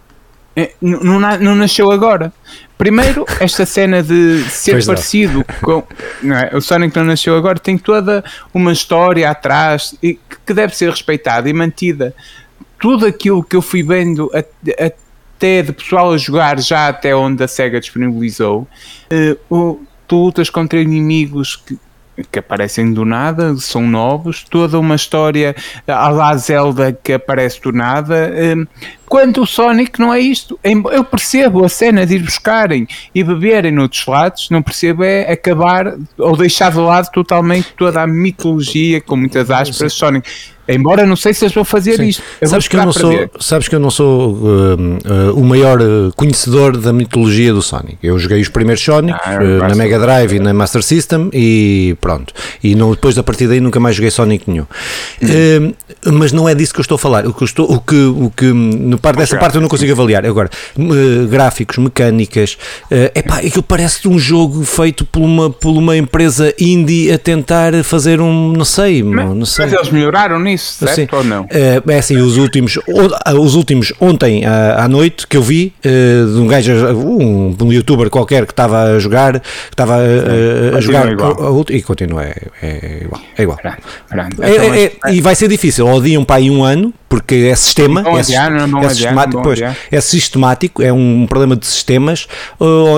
é- 0.55 0.71
não, 0.81 1.19
não 1.19 1.55
nasceu 1.55 1.91
agora. 1.91 2.31
Primeiro, 2.77 3.25
esta 3.39 3.65
cena 3.65 4.01
de 4.03 4.43
ser 4.49 4.71
Pois 4.73 4.87
não. 4.87 4.93
parecido 4.95 5.45
com. 5.61 5.83
não 6.21 6.35
é? 6.35 6.49
O 6.53 6.61
Sonic 6.61 6.95
não 6.95 7.05
nasceu 7.05 7.35
agora, 7.37 7.57
tem 7.59 7.77
toda 7.77 8.23
uma 8.53 8.71
história 8.73 9.29
atrás 9.29 9.95
e 10.01 10.19
que- 10.45 10.53
deve 10.53 10.75
ser 10.75 10.89
respeitada 10.89 11.49
e 11.49 11.53
mantida. 11.53 12.13
Tudo 12.79 13.05
aquilo 13.05 13.43
que 13.43 13.55
eu 13.55 13.61
fui 13.61 13.83
vendo 13.83 14.29
até 14.77 15.61
de 15.61 15.71
pessoal 15.71 16.11
a 16.13 16.17
jogar 16.17 16.59
já 16.59 16.87
até 16.89 17.15
onde 17.15 17.43
a 17.43 17.47
SEGA 17.47 17.79
disponibilizou, 17.79 18.67
o- 19.49 19.79
tu 20.07 20.17
lutas 20.17 20.49
contra 20.49 20.79
inimigos 20.81 21.55
que, 21.55 21.77
que 22.31 22.39
aparecem 22.39 22.93
do 22.93 23.05
nada, 23.05 23.55
são 23.57 23.87
novos, 23.87 24.43
toda 24.43 24.79
uma 24.79 24.95
história 24.95 25.55
à 25.87 26.09
la 26.09 26.35
Zelda 26.37 26.91
que 26.91 27.13
aparece 27.13 27.61
do 27.61 27.71
nada. 27.71 28.31
eh, 28.33 28.55
Quando 29.07 29.41
o 29.41 29.45
Sonic 29.45 29.99
não 29.99 30.13
é 30.13 30.19
isto, 30.19 30.59
eu 30.63 31.03
percebo 31.03 31.63
a 31.63 31.69
cena 31.69 32.05
de 32.05 32.15
ir 32.15 32.23
buscarem 32.23 32.87
e 33.13 33.23
beberem 33.23 33.71
noutros 33.71 34.05
lados, 34.05 34.49
não 34.49 34.61
percebo 34.61 35.03
é 35.03 35.31
acabar 35.31 35.95
ou 36.17 36.35
deixar 36.35 36.71
de 36.71 36.79
lado 36.79 37.11
totalmente 37.11 37.73
toda 37.77 38.01
a 38.01 38.07
mitologia, 38.07 38.99
com 39.01 39.15
muitas 39.15 39.51
aspas, 39.51 39.93
Sonic. 39.93 40.27
Embora 40.67 41.05
não 41.05 41.15
sei 41.15 41.33
se 41.33 41.43
eles 41.43 41.53
vão 41.53 41.65
fazer 41.65 41.97
Sim. 41.97 42.07
isto. 42.07 42.23
Eu 42.39 42.47
Sabes 42.47 42.67
que, 42.67 42.75
eu 42.75 42.85
não 42.85 42.93
sou, 42.93 43.09
ver. 43.11 43.29
sabes 43.39 43.67
que 43.67 43.75
eu 43.75 43.79
não 43.79 43.91
sou 43.91 44.33
hum, 44.33 44.97
uh, 45.05 45.39
o 45.39 45.43
maior 45.43 45.81
uh, 45.81 46.11
conhecedor 46.15 46.77
da 46.77 46.93
mitologia 46.93 47.53
do 47.53 47.61
Sonic. 47.61 47.97
Eu 48.01 48.17
joguei 48.17 48.41
os 48.41 48.49
primeiros 48.49 48.83
Sonic 48.83 49.17
Ah, 49.23 49.39
uh, 49.41 49.67
na. 49.67 49.75
Mega 49.75 49.99
Drive 49.99 50.33
e 50.33 50.39
na 50.39 50.53
Master 50.53 50.81
System 50.81 51.29
e 51.33 51.95
pronto. 51.99 52.33
E 52.63 52.75
não, 52.75 52.91
depois 52.91 53.15
da 53.15 53.23
partida 53.23 53.53
aí 53.53 53.59
nunca 53.59 53.79
mais 53.79 53.95
joguei 53.95 54.11
Sonic 54.11 54.49
nenhum. 54.49 54.65
Uh, 55.21 55.73
mas 56.11 56.31
não 56.31 56.47
é 56.47 56.55
disso 56.55 56.73
que 56.73 56.79
eu 56.79 56.83
estou 56.83 56.95
a 56.95 56.99
falar. 56.99 57.25
O 57.25 57.33
que, 57.33 57.43
estou, 57.43 57.69
o 57.71 57.79
que, 57.79 57.95
o 57.95 58.31
que 58.35 58.45
no 58.45 58.97
par 58.97 59.15
dessa 59.15 59.37
parte 59.37 59.55
eu 59.55 59.61
não 59.61 59.69
consigo 59.69 59.91
avaliar. 59.91 60.25
Agora, 60.25 60.49
uh, 60.77 61.27
gráficos, 61.27 61.77
mecânicas, 61.77 62.57
uh, 62.91 63.11
epá, 63.15 63.37
aquilo 63.37 63.63
parece 63.63 64.07
um 64.07 64.17
jogo 64.17 64.63
feito 64.63 65.05
por 65.05 65.21
uma, 65.21 65.49
por 65.49 65.71
uma 65.71 65.97
empresa 65.97 66.53
indie 66.59 67.11
a 67.11 67.17
tentar 67.17 67.83
fazer 67.83 68.21
um, 68.21 68.53
não 68.53 68.65
sei, 68.65 69.03
mas, 69.03 69.35
não 69.35 69.45
sei. 69.45 69.65
Mas 69.65 69.73
eles 69.73 69.89
melhoraram 69.89 70.39
nisso, 70.39 70.52
certo 70.57 71.15
ou 71.17 71.23
não? 71.23 71.43
Uh, 71.43 71.91
é 71.91 71.97
assim, 71.97 72.17
os 72.17 72.37
últimos, 72.37 72.77
os 73.37 73.55
últimos 73.55 73.93
ontem 73.99 74.45
à, 74.45 74.87
noite 74.87 75.27
que 75.27 75.37
eu 75.37 75.41
vi, 75.41 75.73
de 75.83 76.39
um 76.39 76.47
gajo, 76.47 76.73
um, 76.95 77.55
um 77.61 77.73
youtuber 77.73 78.09
qualquer 78.09 78.45
que 78.45 78.51
estava 78.51 78.83
a 78.83 78.99
jogar, 78.99 79.39
que 79.39 79.47
estava 79.71 79.95
a, 79.95 80.77
a 80.77 80.81
jogar 80.81 81.11
igual. 81.11 81.65
e 81.69 81.81
continua, 81.81 82.23
é, 82.23 82.35
é 82.61 82.99
igual. 83.03 83.21
É 83.37 83.43
igual. 83.43 83.57
Pronto, 83.57 83.77
pronto. 84.09 84.43
É, 84.43 84.55
é, 84.55 84.83
é, 85.05 85.13
e 85.13 85.21
vai 85.21 85.35
ser 85.35 85.47
difícil, 85.47 85.87
odiam 85.87 86.23
para 86.23 86.37
aí 86.37 86.49
um 86.49 86.63
ano, 86.63 86.93
porque 87.07 87.47
é 87.51 87.55
sistema, 87.55 88.01
Bom 88.01 88.17
é, 88.17 88.21
adiar, 88.21 88.67
não, 88.67 88.79
é 88.79 88.89
sistemático, 88.89 89.41
pois, 89.43 89.59
é 89.61 90.01
sistemático, 90.01 90.81
é 90.81 90.91
um 90.91 91.27
problema 91.27 91.55
de 91.55 91.65
sistemas, 91.65 92.27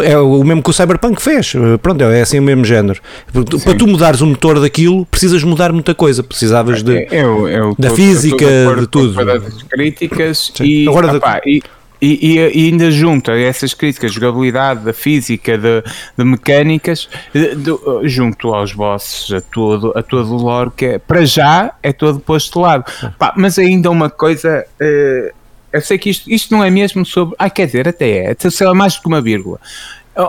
é 0.05 0.17
o 0.17 0.43
mesmo 0.43 0.63
que 0.63 0.69
o 0.69 0.73
Cyberpunk 0.73 1.21
fez, 1.21 1.53
pronto, 1.81 2.01
é 2.03 2.21
assim 2.21 2.39
o 2.39 2.43
mesmo 2.43 2.63
género. 2.63 3.01
Sim. 3.33 3.59
Para 3.59 3.73
tu 3.75 3.87
mudares 3.87 4.21
o 4.21 4.25
motor 4.25 4.59
daquilo, 4.59 5.05
precisas 5.07 5.43
mudar 5.43 5.73
muita 5.73 5.93
coisa, 5.93 6.23
precisavas 6.23 6.81
de, 6.81 7.07
eu, 7.11 7.44
eu 7.47 7.75
da 7.77 7.89
tô, 7.89 7.95
física, 7.95 8.45
de, 8.45 8.81
de 8.81 8.87
tudo. 8.87 9.25
Das 9.25 9.63
críticas 9.63 10.51
e, 10.59 10.87
Agora, 10.87 11.15
opa, 11.15 11.41
e, 11.45 11.61
e, 12.01 12.35
e, 12.35 12.67
ainda 12.67 12.91
junto 12.91 13.31
a 13.31 13.39
essas 13.39 13.73
críticas, 13.73 14.13
jogabilidade, 14.13 14.83
da 14.83 14.93
física, 14.93 15.57
de, 15.57 15.83
de 16.17 16.23
mecânicas, 16.23 17.09
de, 17.33 17.55
de, 17.55 17.71
junto 18.03 18.53
aos 18.53 18.73
bosses, 18.73 19.31
a 19.31 19.41
todo, 19.41 19.91
a 19.95 20.03
todo 20.03 20.33
o 20.33 20.37
lore, 20.37 20.71
que 20.75 20.85
é, 20.85 20.99
para 20.99 21.25
já 21.25 21.73
é 21.81 21.91
todo 21.93 22.19
posto 22.19 22.53
de 22.53 22.59
lado. 22.59 22.85
Pá, 23.17 23.33
mas 23.35 23.57
ainda 23.57 23.89
uma 23.89 24.09
coisa. 24.09 24.65
Uh, 24.79 25.33
eu 25.71 25.81
sei 25.81 25.97
que 25.97 26.09
isto, 26.09 26.29
isto 26.29 26.55
não 26.55 26.63
é 26.63 26.69
mesmo 26.69 27.05
sobre. 27.05 27.35
Ah, 27.39 27.49
quer 27.49 27.65
dizer, 27.65 27.87
até 27.87 28.31
é. 28.31 28.35
Sei 28.49 28.65
lá, 28.65 28.73
mais 28.73 28.95
do 28.95 29.01
que 29.01 29.07
uma 29.07 29.21
vírgula. 29.21 29.59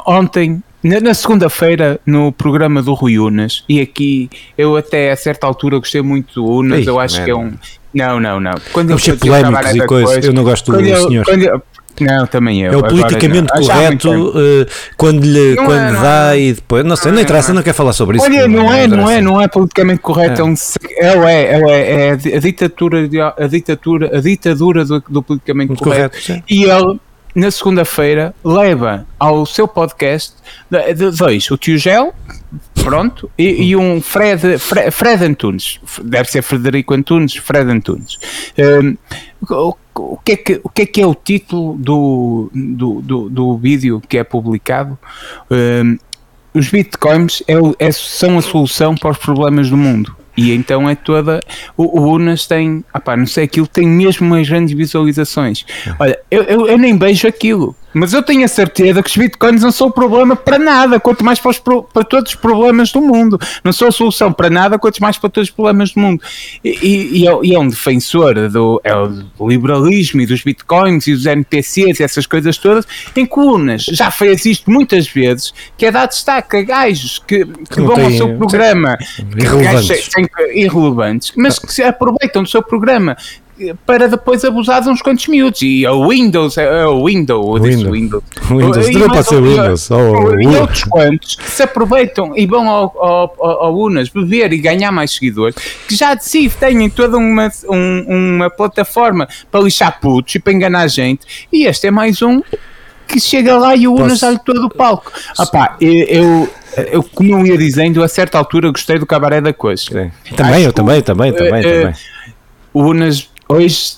Ontem 0.04 0.62
na, 0.87 1.00
na 1.00 1.14
segunda-feira, 1.14 2.00
no 2.07 2.33
programa 2.33 2.83
do 2.83 2.95
Rui 2.95 3.19
Unas, 3.19 3.64
e 3.69 3.81
aqui 3.81 4.31
eu 4.57 4.76
até 4.76 5.11
a 5.11 5.16
certa 5.16 5.47
altura 5.47 5.78
gostei 5.78 6.02
muito 6.02 6.35
do 6.35 6.47
Unas, 6.47 6.81
Ei, 6.81 6.88
eu 6.88 7.00
acho 7.00 7.23
que 7.25 7.31
é 7.31 7.35
um. 7.35 7.52
Não, 7.93 8.21
não, 8.21 8.38
não. 8.38 8.55
Quando 8.73 8.90
eu 8.90 8.99
fazia 8.99 9.16
polémicos 9.16 9.75
e 9.75 9.87
coisas, 9.87 10.11
coisa, 10.12 10.28
eu 10.28 10.33
não 10.33 10.45
gosto 10.45 10.71
do 10.73 10.81
eu, 10.81 11.09
senhor. 11.09 11.26
Eu, 11.28 11.62
não, 12.00 12.26
também 12.26 12.62
eu. 12.62 12.73
É 12.73 12.76
o 12.76 12.83
politicamente 12.83 13.50
Agora, 13.50 13.75
correto 13.75 14.11
uh, 14.11 14.66
quando 14.97 15.25
lhe 15.25 15.55
não 15.55 15.64
quando 15.64 15.78
é, 15.78 15.93
não 15.93 16.02
dá 16.02 16.37
é. 16.37 16.40
e 16.40 16.52
depois. 16.52 16.85
Não 16.85 16.97
sei, 16.97 17.11
não, 17.11 17.16
não 17.16 17.23
interessa, 17.23 17.55
não, 17.55 17.62
quer 17.62 17.73
falar 17.73 17.93
sobre 17.93 18.19
isso. 18.19 18.26
Olha, 18.26 18.47
não, 18.47 18.73
é, 18.73 18.87
não 18.87 19.11
é, 19.11 19.21
não 19.23 19.40
é 19.40 19.49
politicamente 19.49 20.00
correto. 20.00 20.43
É, 20.43 20.45
um, 20.45 20.55
é, 21.26 21.43
é, 21.43 22.09
é, 22.09 22.37
a 22.37 22.38
ditadura, 22.38 22.99
a 23.38 23.47
ditadura, 23.47 24.16
a 24.16 24.21
ditadura 24.21 24.85
do, 24.85 25.02
do 25.09 25.23
politicamente 25.23 25.75
correto. 25.75 26.19
correto 26.21 26.45
e 26.49 26.64
ele 26.64 27.00
na 27.37 27.50
segunda-feira, 27.50 28.35
leva 28.43 29.07
ao 29.19 29.45
seu 29.45 29.69
podcast 29.69 30.33
dois, 31.19 31.50
o 31.50 31.59
Tio 31.59 31.76
Gel, 31.76 32.14
pronto, 32.83 33.31
e, 33.37 33.62
e 33.62 33.76
um 33.76 34.00
Fred, 34.00 34.59
Fred, 34.59 34.90
Fred, 34.90 35.23
Antunes, 35.23 35.78
deve 36.02 36.31
ser 36.31 36.40
Frederico 36.40 36.95
Antunes, 36.95 37.37
Fred 37.37 37.71
Antunes. 37.71 38.19
Um, 38.59 38.97
o, 39.50 39.76
o, 39.95 40.16
que 40.16 40.33
é 40.33 40.37
que, 40.38 40.61
o 40.64 40.71
que 40.71 40.83
é 40.83 40.87
que 40.87 41.02
é 41.02 41.07
o 41.07 41.14
título 41.14 41.76
do, 41.76 42.50
do, 42.55 43.02
do, 43.02 43.28
do 43.28 43.59
vídeo 43.59 44.00
que 44.09 44.16
é 44.16 44.25
publicado? 44.25 44.99
Um, 45.50 45.99
os 46.55 46.71
bitcoins 46.71 47.43
é, 47.47 47.55
é, 47.78 47.93
são 47.93 48.38
a 48.38 48.43
solução 48.43 48.95
para 48.95 49.11
os 49.11 49.19
problemas 49.19 49.69
do 49.69 49.76
mundo. 49.76 50.16
E 50.37 50.52
então 50.52 50.88
é 50.88 50.95
toda. 50.95 51.40
O, 51.76 52.00
o 52.00 52.12
Unas 52.14 52.47
tem. 52.47 52.85
Ah 52.93 53.00
pá, 53.00 53.16
não 53.16 53.26
sei, 53.26 53.45
aquilo 53.45 53.66
tem 53.66 53.87
mesmo 53.87 54.26
umas 54.26 54.49
grandes 54.49 54.76
visualizações. 54.76 55.64
Olha, 55.99 56.19
eu, 56.31 56.43
eu, 56.45 56.66
eu 56.66 56.78
nem 56.78 56.99
vejo 56.99 57.26
aquilo. 57.26 57.75
Mas 57.97 58.12
eu 58.12 58.23
tenho 58.23 58.45
a 58.45 58.49
certeza 58.49 59.03
que 59.03 59.09
os 59.09 59.17
bitcoins 59.17 59.62
não 59.62 59.73
são 59.73 59.87
o 59.87 59.91
problema 59.91 60.37
para 60.37 60.59
nada, 60.59 61.00
quanto 61.00 61.25
mais 61.25 61.41
para, 61.41 61.50
os, 61.50 61.59
para 61.59 62.05
todos 62.05 62.33
os 62.33 62.37
problemas 62.37 62.93
do 62.93 63.00
mundo. 63.00 63.38
Não 63.65 63.73
são 63.73 63.88
a 63.88 63.91
solução 63.91 64.31
para 64.31 64.50
nada, 64.50 64.79
quanto 64.79 65.00
mais 65.00 65.17
para 65.17 65.31
todos 65.31 65.49
os 65.49 65.55
problemas 65.55 65.93
do 65.93 66.00
mundo. 66.00 66.23
E, 66.62 66.69
e, 66.83 67.23
e, 67.23 67.26
é, 67.26 67.55
é, 67.55 67.59
um 67.59 67.67
defensor 67.67 68.50
do, 68.50 68.79
é 68.85 68.93
do 68.93 69.49
liberalismo 69.49 70.21
e 70.21 70.26
dos 70.26 70.43
bitcoins 70.43 71.07
e 71.07 71.15
dos 71.15 71.25
NPCs 71.25 71.99
e 71.99 72.03
essas 72.03 72.26
coisas 72.26 72.59
todas, 72.59 72.87
em 73.17 73.25
colunas. 73.25 73.85
Já 73.85 74.11
fez 74.11 74.45
isto 74.45 74.71
muitas 74.71 75.09
vezes, 75.09 75.55
que 75.79 75.87
é 75.87 75.91
dar 75.91 76.05
destaque 76.05 76.55
a 76.55 76.62
gajos 76.62 77.19
que, 77.26 77.47
que, 77.47 77.65
que 77.76 77.81
vão 77.81 78.05
ao 78.05 78.11
seu 78.11 78.37
programa 78.37 78.99
irrelevantes. 79.35 80.09
Que, 80.09 80.61
irrelevantes, 80.61 81.33
mas 81.35 81.59
que 81.59 81.73
se 81.73 81.83
aproveitam 81.83 82.43
do 82.43 82.49
seu 82.49 82.62
programa 82.62 83.17
para 83.87 84.09
depois 84.09 84.45
abusar 84.45 84.83
de 84.83 84.89
uns 84.89 85.01
quantos 85.01 85.27
miúdos. 85.29 85.63
E 85.63 85.87
o 85.87 86.09
Windows, 86.09 86.59
é 86.59 86.87
o 86.87 87.07
Windows, 87.07 87.63
Windows. 87.63 87.93
Windows. 87.93 88.25
Windows. 88.51 88.87
Também 88.87 89.09
pode 89.09 89.29
ser 89.29 89.43
Windows. 89.43 89.91
Oh, 89.91 90.41
e 90.41 90.47
outros 90.47 90.85
quantos 90.85 91.37
que 91.37 91.51
se 91.51 91.63
aproveitam 91.63 92.37
e 92.37 92.47
vão 92.47 92.69
ao, 92.69 92.95
ao, 92.99 93.65
ao, 93.65 93.77
Unas 93.79 94.09
beber 94.09 94.53
e 94.53 94.59
ganhar 94.59 94.93
mais 94.93 95.13
seguidores, 95.13 95.55
que 95.89 95.95
já 95.95 96.15
de 96.15 96.25
si 96.25 96.49
têm 96.49 96.89
toda 96.91 97.17
uma, 97.17 97.51
um, 97.69 98.37
uma 98.37 98.51
plataforma 98.51 99.29
para 99.51 99.61
lixar 99.61 100.01
putos 100.01 100.35
e 100.35 100.39
para 100.39 100.53
enganar 100.53 100.83
a 100.83 100.89
gente. 100.89 101.47
E 101.53 101.67
este 101.67 101.87
é 101.87 101.91
mais 101.91 102.21
um 102.23 102.43
que 103.07 103.21
chega 103.21 103.57
lá 103.57 103.75
e 103.77 103.87
o 103.87 103.95
Unas 103.95 104.21
dá-lhe 104.21 104.39
todo 104.39 104.67
o 104.67 104.69
palco. 104.69 105.13
Ah 105.39 105.47
pá, 105.47 105.77
eu, 105.81 106.49
eu, 106.91 107.03
como 107.03 107.31
eu 107.31 107.47
ia 107.47 107.57
dizendo, 107.57 108.03
a 108.03 108.09
certa 108.09 108.37
altura 108.37 108.71
gostei 108.71 108.99
do 108.99 109.07
cabaré 109.07 109.41
da 109.41 109.53
coisa. 109.53 110.13
Também, 110.37 110.65
eu 110.65 110.73
também, 110.73 111.01
também, 111.01 111.33
também, 111.33 111.61
uh, 111.61 111.83
também. 111.83 111.95
O 112.75 112.83
Unas 112.83 113.31
hoje 113.49 113.97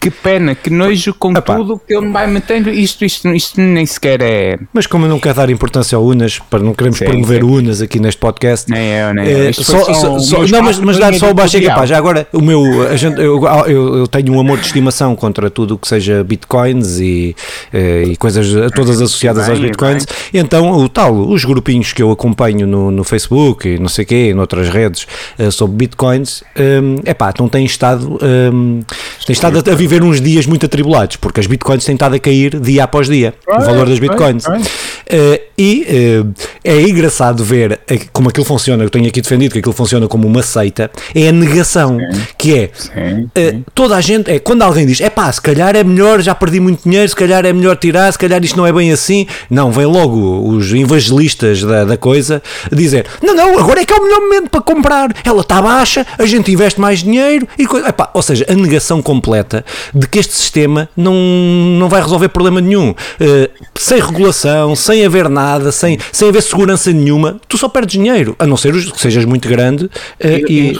que, 0.00 0.10
pena, 0.10 0.54
que 0.54 0.68
nojo 0.68 1.14
com 1.14 1.30
Epá. 1.32 1.54
tudo 1.54 1.78
que 1.78 1.94
ele 1.94 2.08
vai 2.10 2.26
metendo. 2.26 2.68
Isto, 2.68 3.04
isto, 3.04 3.28
isto 3.28 3.60
nem 3.60 3.86
sequer 3.86 4.20
é. 4.20 4.58
Mas 4.72 4.86
como 4.86 5.04
eu 5.04 5.08
não 5.08 5.20
quero 5.20 5.36
dar 5.36 5.48
importância 5.48 5.94
ao 5.94 6.04
Unas, 6.04 6.40
para 6.40 6.58
não 6.58 6.74
queremos 6.74 6.98
sim, 6.98 7.04
promover 7.04 7.42
sim. 7.42 7.48
Unas 7.48 7.80
aqui 7.80 8.00
neste 8.00 8.18
podcast, 8.20 8.68
nem 8.68 8.94
eu, 8.94 9.14
nem 9.14 9.28
eu. 9.28 9.48
É, 9.48 9.52
só, 9.52 9.94
só, 9.94 10.18
só, 10.18 10.46
não, 10.46 10.62
mas, 10.62 10.78
mas 10.80 10.98
dar 10.98 11.14
só 11.14 11.30
o 11.30 11.34
baixo 11.34 11.62
capaz. 11.62 11.88
Já 11.88 11.96
agora, 11.96 12.26
o 12.32 12.40
meu, 12.40 12.88
a 12.88 12.96
gente, 12.96 13.20
eu, 13.20 13.40
eu, 13.66 13.98
eu, 13.98 14.08
tenho 14.08 14.32
um 14.32 14.40
amor 14.40 14.58
de 14.58 14.66
estimação 14.66 15.14
contra 15.14 15.48
tudo 15.48 15.74
o 15.74 15.78
que 15.78 15.86
seja 15.86 16.24
bitcoins 16.24 16.98
e, 16.98 17.36
eh, 17.72 18.04
e 18.08 18.16
coisas 18.16 18.72
todas 18.72 19.00
associadas 19.00 19.44
bem, 19.44 19.52
aos 19.52 19.60
bitcoins. 19.60 20.04
Bem. 20.04 20.42
Então, 20.42 20.72
o 20.72 20.88
tal, 20.88 21.14
os 21.14 21.44
grupinhos 21.44 21.92
que 21.92 22.02
eu 22.02 22.10
acompanho 22.10 22.66
no, 22.66 22.90
no 22.90 23.04
Facebook 23.04 23.68
e 23.68 23.78
não 23.78 23.88
sei 23.88 24.04
o 24.04 24.08
quê, 24.08 24.34
noutras 24.34 24.68
redes 24.68 25.06
uh, 25.38 25.52
sobre 25.52 25.76
bitcoins, 25.76 26.42
um, 26.58 27.08
epá, 27.08 27.32
não 27.38 27.48
têm 27.48 27.64
estado. 27.64 27.83
Um, 27.92 28.82
tem 29.26 29.32
estado 29.32 29.58
a, 29.70 29.74
viver 29.74 30.02
uns 30.02 30.20
dias 30.20 30.46
muito 30.46 30.66
atribulados, 30.66 31.16
porque 31.16 31.40
as 31.40 31.46
bitcoins 31.46 31.84
têm 31.84 31.94
estado 31.94 32.14
a 32.14 32.18
cair 32.18 32.58
dia 32.60 32.84
após 32.84 33.08
dia, 33.08 33.34
o 33.48 33.60
valor 33.60 33.88
das 33.88 33.98
bitcoins. 33.98 34.44
Uh, 34.46 35.40
e 35.56 35.86
uh, 36.22 36.34
é 36.64 36.80
engraçado 36.82 37.44
ver 37.44 37.80
como 38.12 38.28
aquilo 38.28 38.44
funciona. 38.44 38.82
Eu 38.82 38.90
tenho 38.90 39.06
aqui 39.06 39.20
defendido 39.20 39.52
que 39.52 39.58
aquilo 39.58 39.74
funciona 39.74 40.08
como 40.08 40.26
uma 40.26 40.42
seita. 40.42 40.90
É 41.14 41.28
a 41.28 41.32
negação, 41.32 41.98
sim. 41.98 42.20
que 42.36 42.58
é 42.58 42.70
sim, 42.72 42.90
sim. 42.90 43.58
Uh, 43.58 43.64
toda 43.74 43.96
a 43.96 44.00
gente. 44.00 44.30
É 44.30 44.38
quando 44.38 44.62
alguém 44.62 44.86
diz: 44.86 45.00
é 45.00 45.10
pá, 45.10 45.30
se 45.30 45.40
calhar 45.40 45.76
é 45.76 45.84
melhor, 45.84 46.20
já 46.20 46.34
perdi 46.34 46.60
muito 46.60 46.82
dinheiro, 46.84 47.08
se 47.08 47.16
calhar 47.16 47.44
é 47.44 47.52
melhor 47.52 47.76
tirar, 47.76 48.10
se 48.12 48.18
calhar 48.18 48.42
isto 48.44 48.56
não 48.56 48.66
é 48.66 48.72
bem 48.72 48.92
assim. 48.92 49.26
Não, 49.48 49.70
vem 49.70 49.86
logo 49.86 50.48
os 50.48 50.72
evangelistas 50.72 51.62
da, 51.62 51.84
da 51.84 51.96
coisa 51.96 52.42
dizer: 52.72 53.06
não, 53.22 53.34
não, 53.34 53.58
agora 53.58 53.80
é 53.80 53.84
que 53.84 53.92
é 53.92 53.96
o 53.96 54.02
melhor 54.02 54.20
momento 54.20 54.50
para 54.50 54.60
comprar. 54.60 55.14
Ela 55.24 55.40
está 55.40 55.60
baixa, 55.60 56.06
a 56.18 56.26
gente 56.26 56.50
investe 56.50 56.80
mais 56.80 57.02
dinheiro. 57.02 57.46
E, 57.58 57.66
epá, 57.78 58.10
ou 58.14 58.22
seja, 58.22 58.46
a 58.48 58.54
negação 58.54 59.02
completa 59.02 59.64
de 59.94 60.06
que 60.08 60.18
este 60.18 60.34
sistema 60.34 60.88
não, 60.96 61.14
não 61.14 61.88
vai 61.88 62.02
resolver 62.02 62.28
problema 62.28 62.60
nenhum. 62.60 62.90
Uh, 62.90 63.64
sem 63.74 64.00
regulação, 64.00 64.74
sem 64.74 65.04
haver 65.04 65.28
nada, 65.28 65.72
sem, 65.72 65.98
sem 66.12 66.28
haver 66.28 66.42
segurança 66.42 66.92
nenhuma, 66.92 67.40
tu 67.48 67.56
só 67.58 67.68
perdes 67.68 67.94
dinheiro, 67.94 68.34
a 68.38 68.46
não 68.46 68.56
ser 68.56 68.72
que 68.72 69.00
sejas 69.00 69.24
muito 69.24 69.48
grande. 69.48 69.84
Uh, 69.84 70.48
e, 70.48 70.72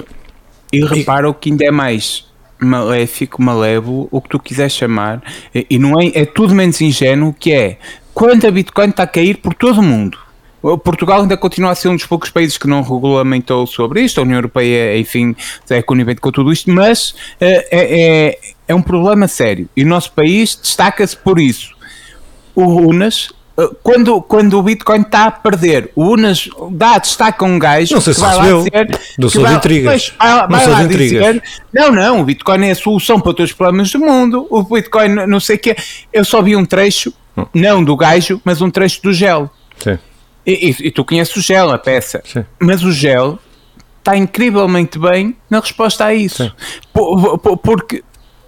e, 0.73 0.79
e, 0.79 0.85
repara 0.85 1.29
o 1.29 1.35
que 1.35 1.51
ainda 1.51 1.65
é 1.65 1.71
mais 1.71 2.25
maléfico, 2.59 3.43
malévolo, 3.43 4.09
o 4.11 4.21
que 4.21 4.29
tu 4.29 4.39
quiseres 4.39 4.73
chamar, 4.73 5.23
e 5.69 5.79
não 5.79 6.01
é, 6.01 6.11
é 6.15 6.25
tudo 6.25 6.55
menos 6.55 6.81
ingênuo, 6.81 7.35
que 7.39 7.53
é 7.53 7.79
quando 8.15 8.47
a 8.47 8.51
Bitcoin 8.51 8.91
está 8.91 9.03
a 9.03 9.07
cair 9.07 9.39
por 9.39 9.55
todo 9.55 9.81
o 9.81 9.83
mundo 9.83 10.24
Portugal 10.79 11.21
ainda 11.21 11.37
continua 11.37 11.73
a 11.73 11.75
ser 11.75 11.89
um 11.89 11.97
dos 11.97 12.07
poucos 12.07 12.31
países 12.31 12.57
que 12.57 12.67
não 12.67 12.81
regulamentou 12.81 13.67
sobre 13.67 14.01
isto, 14.01 14.19
a 14.19 14.23
União 14.23 14.39
Europeia, 14.39 14.99
enfim, 14.99 15.37
é 15.69 15.83
conivente 15.83 16.23
com 16.23 16.33
tudo 16.33 16.51
isto, 16.51 16.71
mas 16.71 17.15
é, 17.39 17.67
é, 17.71 18.39
é 18.67 18.75
um 18.75 18.81
problema 18.81 19.29
sério 19.29 19.69
e 19.77 19.85
o 19.85 19.87
nosso 19.87 20.13
país 20.13 20.59
destaca-se 20.61 21.17
por 21.17 21.39
isso. 21.39 21.75
O 22.55 22.63
Unas, 22.63 23.31
quando, 23.83 24.23
quando 24.23 24.59
o 24.59 24.63
Bitcoin 24.63 25.03
está 25.03 25.27
a 25.27 25.31
perder, 25.31 25.91
o 25.95 26.15
Unas 26.15 26.49
dá 26.71 26.97
destaque 26.97 27.45
a 27.45 27.47
um 27.47 27.59
gajo 27.59 27.95
não 27.95 28.01
sei 28.01 28.15
se 28.15 28.25
recebeu. 28.25 28.65
não 29.19 29.29
sou 29.29 29.47
de 29.47 29.53
intrigas. 29.53 30.15
Vai, 30.19 30.49
vai, 30.49 30.67
não, 30.67 30.89
de 30.89 30.97
dizer, 30.97 31.43
não, 31.73 31.93
não, 31.93 32.21
o 32.21 32.25
Bitcoin 32.25 32.65
é 32.67 32.71
a 32.71 32.75
solução 32.75 33.21
para 33.21 33.35
todos 33.35 33.51
os 33.51 33.57
problemas 33.57 33.91
do 33.91 33.99
mundo. 33.99 34.47
O 34.49 34.63
Bitcoin, 34.63 35.27
não 35.27 35.41
sei 35.41 35.57
o 35.57 35.59
que. 35.59 35.77
Eu 36.11 36.25
só 36.25 36.41
vi 36.41 36.57
um 36.57 36.65
trecho, 36.65 37.13
hum. 37.37 37.45
não 37.53 37.85
do 37.85 37.95
gajo, 37.97 38.41
mas 38.45 38.63
um 38.63 38.71
trecho 38.71 39.03
do 39.03 39.13
gel. 39.13 39.51
Sim 39.79 39.99
E, 40.47 40.71
e, 40.71 40.87
e 40.89 40.91
tu 40.91 41.05
conheces 41.05 41.35
o 41.37 41.41
gel, 41.41 41.71
a 41.71 41.79
peça. 41.79 42.23
Sim. 42.25 42.45
Mas 42.61 42.83
o 42.83 42.93
gel 42.93 43.39
está 43.99 44.17
incrivelmente 44.17 44.99
bem 44.99 45.37
na 45.49 45.61
resposta 45.61 46.05
a 46.05 46.15
isso. 46.15 46.53
Por, 46.93 47.39
por, 47.39 47.57
porque 47.57 48.03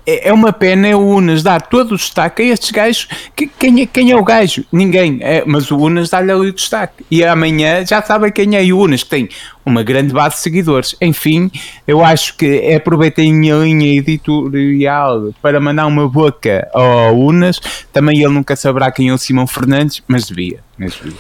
é 0.07 0.29
é 0.29 0.33
uma 0.33 0.53
pena 0.53 0.97
o 0.97 1.17
Unas 1.17 1.43
dar 1.43 1.61
todo 1.61 1.93
o 1.93 1.97
destaque 1.97 2.43
a 2.43 2.47
estes 2.47 2.71
gajos. 2.71 3.09
Que, 3.35 3.47
quem, 3.47 3.83
é, 3.83 3.87
quem 3.87 4.13
é 4.13 4.17
o 4.17 4.23
gajo? 4.23 4.65
Ninguém. 4.71 5.19
É, 5.21 5.43
mas 5.45 5.71
o 5.71 5.77
Unas 5.77 6.09
dá-lhe 6.09 6.31
ali 6.31 6.49
o 6.49 6.53
destaque. 6.53 7.05
E 7.11 7.25
amanhã 7.25 7.85
já 7.85 8.01
sabem 8.01 8.31
quem 8.31 8.57
é. 8.57 8.65
E 8.65 8.73
o 8.73 8.79
Unas 8.79 9.03
que 9.03 9.11
tem 9.11 9.29
uma 9.67 9.83
grande 9.83 10.13
base 10.15 10.37
de 10.37 10.43
seguidores. 10.43 10.95
Enfim, 11.03 11.51
eu 11.87 12.03
acho 12.05 12.37
que 12.37 12.73
aproveitei 12.73 13.29
a 13.29 13.33
minha 13.33 13.57
linha 13.57 13.99
editorial 13.99 15.35
para 15.43 15.61
mandar 15.61 15.87
uma 15.87 16.09
boca 16.09 16.69
ao 16.73 17.19
Unas. 17.19 17.59
Também 17.93 18.19
ele 18.23 18.33
nunca 18.33 18.55
saberá 18.57 18.91
quem 18.91 19.09
é 19.09 19.13
o 19.13 19.19
Simão 19.19 19.47
Fernandes, 19.47 20.03
mas 20.07 20.25
devia. 20.27 20.61
Mas 20.79 20.93
devia. 20.95 21.17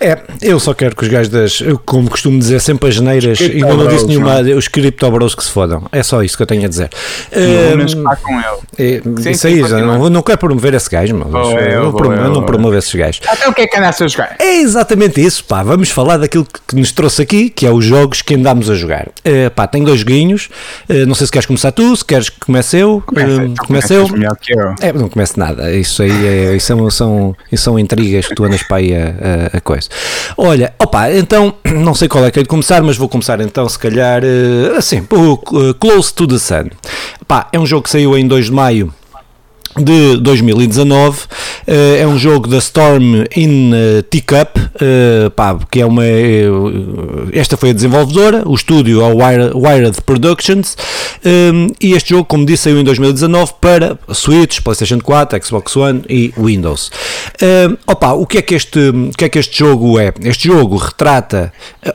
É, 0.00 0.16
eu 0.42 0.60
só 0.60 0.72
quero 0.74 0.94
que 0.94 1.02
os 1.02 1.08
gajos 1.08 1.28
das, 1.28 1.62
como 1.84 2.08
costumo 2.08 2.38
dizer, 2.38 2.60
sempre 2.60 2.88
as 2.88 2.94
geneiras, 2.94 3.40
e 3.40 3.58
não 3.58 3.68
disse 3.88 4.04
Criptobros, 4.06 4.06
nenhuma, 4.06 4.40
os 4.58 4.68
criptobros 4.68 5.34
que 5.34 5.42
se 5.44 5.50
fodam. 5.50 5.82
É 5.90 6.02
só 6.02 6.22
isso 6.22 6.36
que 6.36 6.42
eu 6.42 6.46
tenho 6.46 6.64
a 6.64 6.68
dizer. 6.68 6.88
O 7.32 7.74
Unas 7.74 7.94
Hum, 7.94 7.98
está 7.98 8.16
com 8.16 8.32
ele. 8.38 9.02
é, 9.26 9.30
isso 9.30 9.46
aí, 9.46 9.60
não, 9.60 10.08
não 10.08 10.22
quero 10.22 10.38
promover 10.38 10.72
esse 10.74 10.88
gajo, 10.88 11.16
mas 11.16 11.26
eu, 11.72 11.82
não 11.84 11.92
promo- 11.92 12.14
eu, 12.14 12.30
não 12.30 12.42
promovo 12.44 12.76
esses 12.76 12.94
gajos. 12.94 13.20
Então 13.30 13.50
o 13.50 13.54
que 13.54 13.62
é 13.62 13.66
que 13.66 13.76
andaste 13.76 14.04
a 14.04 14.08
jogar? 14.08 14.36
É 14.38 14.56
exatamente 14.60 15.20
isso, 15.20 15.44
pá. 15.44 15.62
Vamos 15.62 15.90
falar 15.90 16.16
daquilo 16.18 16.44
que- 16.44 16.60
que 16.68 16.76
nos 16.76 16.92
trouxe 16.92 17.22
aqui, 17.22 17.50
que 17.50 17.66
é 17.68 17.72
os 17.72 17.84
jogos 17.84 18.22
que 18.22 18.34
andámos 18.34 18.68
a 18.70 18.74
jogar. 18.74 19.08
Eh, 19.24 19.48
pá, 19.50 19.66
tem 19.66 19.84
dois 19.84 20.00
joguinhos. 20.00 20.48
Eh, 20.88 21.04
não 21.06 21.14
sei 21.14 21.26
se 21.26 21.32
queres 21.32 21.46
começar 21.46 21.70
tu, 21.72 21.94
se 21.96 22.04
queres 22.04 22.28
que 22.28 22.40
comece 22.40 22.78
eu. 22.78 23.02
Tu 23.06 23.62
comece 23.66 23.94
eu. 23.94 24.06
eu. 24.48 24.74
É, 24.80 24.92
não 24.92 25.08
comece 25.08 25.38
nada. 25.38 25.72
Isso 25.72 26.02
aí 26.02 26.26
é, 26.26 26.56
isso 26.56 26.66
são, 26.66 26.90
são, 26.90 27.36
isso 27.52 27.64
são 27.64 27.78
intrigas 27.78 28.26
que 28.26 28.34
tu 28.34 28.44
andas 28.44 28.62
para 28.62 28.78
aí 28.78 28.94
a, 28.94 29.06
a- 29.52 29.56
a 29.58 29.60
coisa. 29.60 29.88
Olha, 30.36 30.72
opa, 30.78 31.12
então, 31.12 31.54
não 31.64 31.94
sei 31.94 32.08
qual 32.08 32.24
é 32.24 32.30
que 32.30 32.40
é 32.40 32.42
de 32.42 32.48
começar, 32.48 32.82
mas 32.82 32.96
vou 32.96 33.08
começar 33.08 33.40
então, 33.40 33.68
se 33.68 33.78
calhar, 33.78 34.22
assim, 34.76 34.98
eh, 34.98 35.74
Close 35.78 36.12
to 36.14 36.26
the 36.26 36.38
Sun. 36.38 36.70
Pá, 37.26 37.48
é 37.52 37.58
um 37.58 37.66
jogo 37.66 37.82
que 37.84 37.90
saiu 37.90 38.16
em 38.16 38.26
2 38.26 38.46
de 38.46 38.52
maio 38.52 38.92
de 39.82 40.16
2019 40.18 41.20
eh, 41.66 42.00
é 42.00 42.06
um 42.06 42.18
jogo 42.18 42.48
da 42.48 42.58
Storm 42.58 43.24
in 43.36 43.72
eh, 43.74 44.02
Teacup 44.02 44.58
eh, 44.80 45.30
pá, 45.34 45.58
que 45.70 45.80
é 45.80 45.86
uma 45.86 46.04
esta 47.32 47.56
foi 47.56 47.70
a 47.70 47.72
desenvolvedora 47.72 48.42
o 48.46 48.54
estúdio 48.54 49.02
é 49.02 49.12
Wired, 49.12 49.52
Wired 49.54 50.02
Productions 50.02 50.76
e 51.80 51.92
este 51.92 52.10
jogo 52.10 52.24
como 52.24 52.44
disse 52.44 52.64
saiu 52.64 52.78
em 52.80 52.84
2019 52.84 53.54
para 53.60 53.98
Switch, 54.12 54.60
Playstation 54.60 55.00
4 55.00 55.44
Xbox 55.44 55.76
One 55.76 56.02
e 56.08 56.32
Windows 56.36 56.90
opa, 57.86 58.12
o 58.12 58.26
que 58.26 58.38
é 58.38 58.42
que 58.42 58.54
este 58.54 58.78
o 58.78 59.10
que 59.16 59.24
é 59.24 59.28
que 59.28 59.38
este 59.38 59.58
jogo 59.58 59.98
é? 59.98 60.12
este 60.24 60.48
jogo 60.48 60.76
retrata 60.76 61.52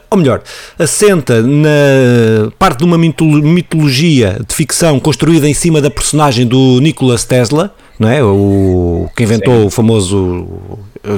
ou 0.09 0.17
melhor, 0.17 0.41
assenta 0.77 1.41
na 1.41 2.51
parte 2.59 2.79
de 2.79 2.83
uma 2.85 2.97
mitolo- 2.97 3.41
mitologia 3.41 4.39
de 4.47 4.53
ficção 4.53 4.99
construída 4.99 5.47
em 5.49 5.53
cima 5.53 5.81
da 5.81 5.89
personagem 5.89 6.45
do 6.45 6.79
Nikola 6.79 7.17
Tesla, 7.17 7.72
não 7.99 8.09
é? 8.09 8.23
O 8.23 9.09
que 9.15 9.23
inventou 9.23 9.65
o 9.65 9.69
famoso 9.69 10.47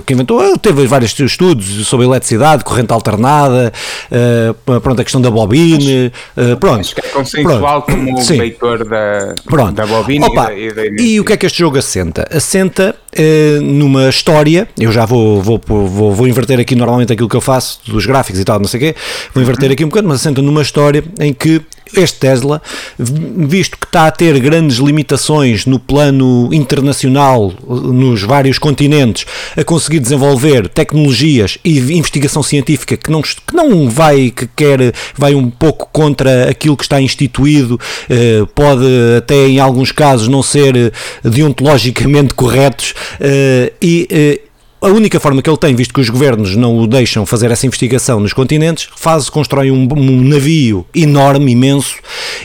que 0.05 0.13
inventou, 0.13 0.43
ele 0.43 0.57
teve 0.57 0.87
vários 0.87 1.17
estudos 1.17 1.87
sobre 1.87 2.07
eletricidade, 2.07 2.63
corrente 2.63 2.91
alternada, 2.91 3.71
eh, 4.11 4.53
pronto, 4.65 4.99
a 4.99 5.03
questão 5.03 5.21
da 5.21 5.29
bobina, 5.29 6.11
eh, 6.35 6.55
pronto. 6.59 6.79
Acho 6.79 6.95
que 6.95 7.01
é 7.01 7.09
consensual 7.09 7.83
Pronto. 7.83 8.05
como 8.05 8.17
o 8.17 8.21
Sim. 8.21 8.37
feitor 8.37 8.83
da, 8.83 9.35
Pronto. 9.45 9.73
da 9.73 9.85
bobina 9.85 10.25
Opa, 10.25 10.53
e 10.53 10.73
da, 10.73 10.85
e 10.87 10.95
da 10.95 11.01
e 11.01 11.19
o 11.19 11.23
que 11.23 11.33
é 11.33 11.37
que 11.37 11.45
este 11.45 11.59
jogo 11.59 11.77
assenta? 11.77 12.27
Assenta 12.31 12.95
eh, 13.13 13.59
numa 13.61 14.09
história, 14.09 14.67
eu 14.79 14.91
já 14.91 15.05
vou, 15.05 15.39
vou, 15.41 15.61
vou, 15.67 16.11
vou 16.11 16.27
inverter 16.27 16.59
aqui 16.59 16.75
normalmente 16.75 17.13
aquilo 17.13 17.29
que 17.29 17.35
eu 17.37 17.41
faço 17.41 17.79
dos 17.85 18.07
gráficos 18.07 18.41
e 18.41 18.43
tal, 18.43 18.59
não 18.59 18.67
sei 18.67 18.79
o 18.79 18.83
quê, 18.83 18.95
vou 19.35 19.43
inverter 19.43 19.71
aqui 19.71 19.85
um 19.85 19.89
bocado, 19.89 20.07
mas 20.07 20.19
assenta 20.19 20.41
numa 20.41 20.63
história 20.63 21.03
em 21.19 21.31
que 21.31 21.61
este 21.95 22.19
Tesla, 22.19 22.61
visto 22.97 23.77
que 23.77 23.85
está 23.85 24.07
a 24.07 24.11
ter 24.11 24.39
grandes 24.39 24.77
limitações 24.77 25.65
no 25.65 25.79
plano 25.79 26.49
internacional, 26.51 27.53
nos 27.67 28.21
vários 28.23 28.57
continentes, 28.57 29.25
a 29.55 29.63
conseguir 29.63 29.99
desenvolver 29.99 30.67
tecnologias 30.67 31.57
e 31.63 31.79
investigação 31.93 32.41
científica 32.43 32.97
que 32.97 33.11
não, 33.11 33.21
que 33.21 33.53
não 33.53 33.89
vai, 33.89 34.31
que 34.31 34.47
quer, 34.55 34.93
vai 35.15 35.35
um 35.35 35.49
pouco 35.49 35.87
contra 35.91 36.49
aquilo 36.49 36.77
que 36.77 36.83
está 36.83 37.01
instituído, 37.01 37.79
eh, 38.09 38.45
pode 38.53 38.85
até 39.17 39.47
em 39.47 39.59
alguns 39.59 39.91
casos 39.91 40.27
não 40.27 40.43
ser 40.43 40.75
eh, 40.75 40.91
deontologicamente 41.23 42.33
corretos 42.33 42.93
eh, 43.19 43.73
e 43.81 44.41
a 44.81 44.87
única 44.87 45.19
forma 45.19 45.41
que 45.41 45.49
ele 45.49 45.57
tem, 45.57 45.73
visto 45.73 45.93
que 45.93 46.01
os 46.01 46.09
governos 46.09 46.55
não 46.55 46.77
o 46.77 46.85
deixam 46.85 47.25
fazer 47.25 47.49
essa 47.49 47.65
investigação 47.65 48.19
nos 48.19 48.33
continentes, 48.33 48.87
faz, 48.95 49.29
constrói 49.29 49.71
um, 49.71 49.87
um 49.91 50.21
navio 50.21 50.85
enorme, 50.93 51.53
imenso, 51.53 51.95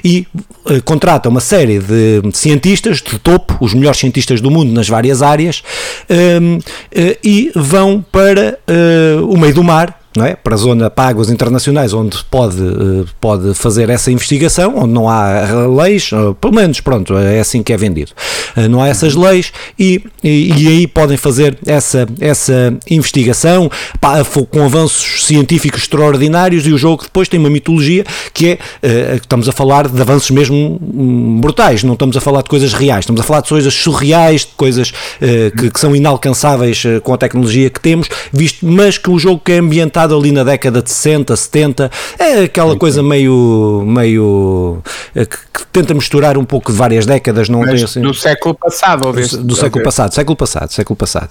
e 0.03 0.27
eh, 0.67 0.81
contrata 0.81 1.29
uma 1.29 1.41
série 1.41 1.79
de 1.79 2.23
cientistas 2.33 2.99
de 2.99 3.19
topo, 3.19 3.57
os 3.61 3.75
melhores 3.75 3.99
cientistas 3.99 4.41
do 4.41 4.51
mundo 4.51 4.73
nas 4.73 4.89
várias 4.89 5.23
áreas, 5.23 5.63
ehm, 6.09 6.59
eh, 6.93 7.19
e 7.23 7.53
vão 7.55 8.05
para 8.11 8.59
eh, 8.67 9.17
o 9.23 9.37
meio 9.37 9.55
do 9.55 9.65
mar, 9.65 10.00
não 10.17 10.25
é? 10.25 10.35
para 10.35 10.55
a 10.55 10.59
zona 10.59 10.91
para 10.91 11.09
águas 11.11 11.31
internacionais 11.31 11.93
onde 11.93 12.23
pode, 12.25 12.61
eh, 12.61 13.05
pode 13.21 13.55
fazer 13.55 13.89
essa 13.91 14.11
investigação, 14.11 14.77
onde 14.77 14.93
não 14.93 15.09
há 15.09 15.45
leis, 15.83 16.11
eh, 16.13 16.35
pelo 16.41 16.55
menos 16.55 16.81
pronto, 16.81 17.17
é 17.17 17.41
assim 17.41 17.63
que 17.63 17.73
é 17.73 17.77
vendido. 17.77 18.13
Eh, 18.57 18.69
Não 18.69 18.83
há 18.83 18.89
essas 18.89 19.15
leis 19.15 19.53
e, 19.79 20.03
e, 20.23 20.53
e 20.57 20.69
aí 20.69 20.87
podem 20.87 21.17
fazer 21.17 21.57
essa, 21.67 22.07
essa 22.21 22.75
investigação 22.89 23.71
pá, 24.01 24.25
com 24.51 24.65
avanços 24.65 25.25
científicos 25.27 25.83
extraordinários 25.83 26.67
e 26.67 26.73
o 26.73 26.79
jogo 26.79 27.05
depois 27.05 27.29
tem 27.29 27.39
uma 27.39 27.51
mitologia 27.51 28.05
que 28.33 28.49
é, 28.49 28.59
eh, 28.83 29.19
estamos 29.21 29.49
a 29.49 29.53
falar 29.53 29.89
de 29.89 30.01
avanços 30.01 30.31
mesmo 30.31 30.81
hum, 30.83 31.41
brutais, 31.41 31.83
não 31.83 31.95
estamos 31.95 32.17
a 32.17 32.21
falar 32.21 32.43
de 32.43 32.49
coisas 32.49 32.73
reais, 32.73 33.01
estamos 33.01 33.21
a 33.21 33.25
falar 33.25 33.43
de 33.43 33.49
coisas 33.49 33.75
surreais, 33.75 34.43
de 34.43 34.53
coisas 34.57 34.93
eh, 35.21 35.53
que, 35.57 35.71
que 35.71 35.81
são 35.81 35.95
inalcançáveis 35.95 36.83
eh, 36.85 37.01
com 37.01 37.15
a 37.15 37.19
tecnologia 37.19 37.71
que 37.71 37.81
temos, 37.81 38.09
visto, 38.33 38.67
mas 38.67 38.99
que 38.99 39.11
o 39.11 39.19
jogo 39.19 39.41
que 39.45 39.53
é 39.53 39.59
ambientado 39.59 40.00
ali 40.03 40.33
na 40.33 40.45
década 40.45 40.83
de 40.83 40.91
60, 40.91 41.37
70, 41.37 41.91
é 42.19 42.45
aquela 42.45 42.77
coisa 42.77 43.03
meio, 43.03 43.85
meio 43.87 44.83
eh, 45.15 45.25
que, 45.25 45.39
tenta 45.73 45.95
misturar 45.95 46.37
um 46.37 46.45
pouco 46.45 46.73
de 46.73 46.79
várias 46.79 47.07
décadas, 47.07 47.49
não 47.49 47.61
tem 47.63 47.73
Mas 47.73 47.83
assim, 47.85 48.01
do 48.01 48.15
século 48.15 48.55
passado, 48.55 49.07
ou 49.07 49.13
deste, 49.13 49.37
do 49.37 49.55
século 49.55 49.85
passado, 49.85 50.15
século 50.15 50.37
passado, 50.37 50.73
século 50.73 50.97
passado. 50.97 51.31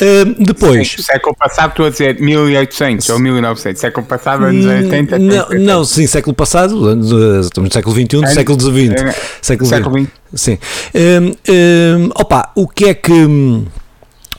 Eh, 0.00 0.24
depois, 0.38 0.92
Sim, 0.92 1.02
século 1.02 1.34
passado, 1.36 1.70
estou 1.70 1.86
a 1.86 1.90
dizer 1.90 2.20
1800 2.20 3.08
ou 3.08 3.18
1900. 3.18 3.80
Século 3.80 4.06
passado, 4.06 4.44
anos 4.44 4.64
80. 4.64 5.16
Hum, 5.16 5.18
não, 5.18 5.42
80. 5.44 5.58
não, 5.58 5.84
sim, 5.84 6.06
século 6.06 6.34
passado, 6.34 6.86
anos, 6.86 7.10
estamos 7.46 7.68
no 7.70 7.72
século 7.72 7.94
XXI, 7.94 8.16
Ano- 8.16 8.26
século 8.28 8.60
XX. 8.60 9.16
Século 9.42 9.98
XX. 9.98 10.10
Sim. 10.34 10.58
Hum, 10.94 11.32
hum, 11.48 12.10
opa, 12.14 12.52
o 12.54 12.68
que 12.68 12.84
é 12.86 12.94
que. 12.94 13.12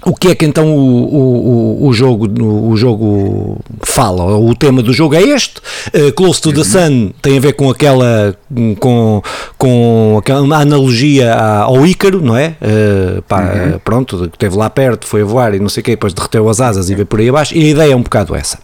O 0.04 0.16
que 0.16 0.30
é 0.30 0.36
que 0.36 0.46
então 0.46 0.76
o, 0.76 1.84
o, 1.84 1.88
o- 1.88 1.94
jogo, 1.94 2.28
o 2.44 2.76
jogo 2.76 3.60
fala? 3.84 4.36
O 4.38 4.56
tema 4.56 4.82
do 4.82 4.92
jogo 4.92 5.14
é 5.14 5.22
este. 5.22 5.60
Uh, 5.94 6.12
Close 6.14 6.42
to 6.42 6.52
the 6.52 6.64
Sun 6.64 7.12
tem 7.22 7.38
a 7.38 7.42
ver 7.42 7.54
com 7.54 7.70
aquela 7.70 8.36
com, 8.80 9.22
com 9.58 10.16
aquela 10.18 10.58
analogia 10.60 11.34
ao 11.36 11.86
Ícaro, 11.86 12.20
não 12.20 12.36
é? 12.36 12.56
Uh, 12.62 13.22
pá, 13.24 13.80
Pronto, 13.84 14.18
que 14.30 14.36
esteve 14.36 14.56
lá 14.58 14.70
perto, 14.72 15.06
foi 15.06 15.22
a 15.22 15.26
voar 15.26 15.54
e 15.54 15.60
não 15.60 15.70
sei 15.70 15.82
o 15.82 15.84
quê, 15.84 15.92
depois 15.92 16.14
derreteu 16.14 16.50
as 16.50 16.60
asas 16.60 16.90
e 16.90 16.96
veio 16.96 17.06
por 17.06 17.20
aí 17.20 17.30
abaixo. 17.30 17.56
E 17.56 17.64
a 17.64 17.70
ideia 17.70 17.94
é 17.94 17.96
um 17.96 18.02
bocado 18.02 18.36
essa. 18.36 18.58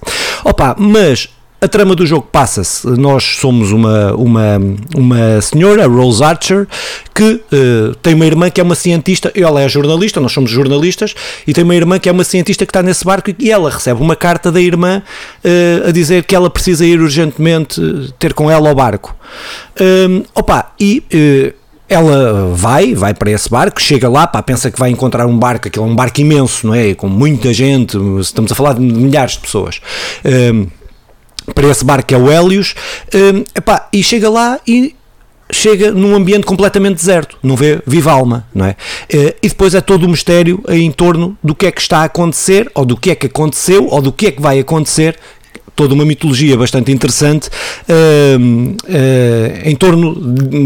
Opa, 0.43 0.75
mas 0.79 1.29
a 1.59 1.67
trama 1.67 1.95
do 1.95 2.05
jogo 2.05 2.27
passa-se. 2.31 2.87
Nós 2.87 3.23
somos 3.23 3.71
uma, 3.71 4.13
uma, 4.13 4.57
uma 4.95 5.41
senhora, 5.41 5.87
Rose 5.87 6.23
Archer, 6.23 6.67
que 7.13 7.41
eh, 7.51 7.95
tem 8.01 8.13
uma 8.13 8.25
irmã 8.25 8.49
que 8.49 8.61
é 8.61 8.63
uma 8.63 8.75
cientista. 8.75 9.31
Ela 9.35 9.61
é 9.61 9.69
jornalista, 9.69 10.19
nós 10.19 10.31
somos 10.31 10.51
jornalistas, 10.51 11.15
e 11.47 11.53
tem 11.53 11.63
uma 11.63 11.75
irmã 11.75 11.97
que 11.97 12.09
é 12.09 12.11
uma 12.11 12.23
cientista 12.23 12.65
que 12.65 12.69
está 12.69 12.83
nesse 12.83 13.03
barco 13.03 13.31
e 13.39 13.51
ela 13.51 13.69
recebe 13.71 14.01
uma 14.01 14.15
carta 14.15 14.51
da 14.51 14.61
irmã 14.61 15.01
eh, 15.43 15.83
a 15.87 15.91
dizer 15.91 16.23
que 16.25 16.35
ela 16.35 16.49
precisa 16.49 16.85
ir 16.85 16.99
urgentemente 16.99 17.81
eh, 17.81 18.11
ter 18.19 18.33
com 18.33 18.51
ela 18.51 18.69
ao 18.69 18.75
barco. 18.75 19.15
Hum, 19.79 20.23
opa, 20.35 20.71
e. 20.79 21.03
eh, 21.11 21.53
ela 21.89 22.51
vai, 22.53 22.93
vai 22.93 23.13
para 23.13 23.31
esse 23.31 23.49
barco, 23.49 23.81
chega 23.81 24.09
lá, 24.09 24.27
pá, 24.27 24.43
pensa 24.43 24.69
que 24.69 24.77
vai 24.77 24.89
encontrar 24.89 25.25
um 25.25 25.37
barco, 25.37 25.69
aquele 25.69 25.85
é 25.85 25.87
um 25.87 25.95
barco 25.95 26.19
imenso, 26.19 26.67
não 26.67 26.75
é? 26.75 26.93
Com 26.93 27.07
muita 27.07 27.53
gente, 27.53 27.97
estamos 28.19 28.51
a 28.51 28.55
falar 28.55 28.73
de 28.73 28.81
milhares 28.81 29.33
de 29.33 29.39
pessoas. 29.39 29.79
Hum, 30.25 30.67
para 31.53 31.67
esse 31.67 31.83
barco 31.83 32.07
que 32.07 32.15
é 32.15 32.17
o 32.17 32.29
Hélios, 32.31 32.75
hum, 33.13 33.43
epá, 33.55 33.87
e 33.91 34.03
chega 34.03 34.29
lá 34.29 34.59
e 34.67 34.95
chega 35.51 35.91
num 35.91 36.15
ambiente 36.15 36.45
completamente 36.45 36.95
deserto, 36.95 37.37
não 37.41 37.55
vê 37.55 37.79
viva 37.87 38.11
alma, 38.11 38.45
não 38.53 38.65
é? 38.65 38.75
Eh, 39.09 39.35
E 39.41 39.47
depois 39.47 39.73
é 39.73 39.81
todo 39.81 40.03
o 40.03 40.09
mistério 40.09 40.61
em 40.67 40.91
torno 40.91 41.37
do 41.41 41.55
que 41.55 41.65
é 41.65 41.71
que 41.71 41.79
está 41.79 41.99
a 41.99 42.03
acontecer, 42.03 42.69
ou 42.75 42.85
do 42.85 42.97
que 42.97 43.11
é 43.11 43.15
que 43.15 43.27
aconteceu, 43.27 43.87
ou 43.89 44.01
do 44.01 44.11
que 44.11 44.27
é 44.27 44.31
que 44.31 44.41
vai 44.41 44.59
acontecer, 44.59 45.17
toda 45.73 45.93
uma 45.93 46.03
mitologia 46.03 46.57
bastante 46.57 46.91
interessante 46.91 47.49
hum, 48.39 48.75
eh, 48.89 49.61
em 49.63 49.75
torno 49.75 50.15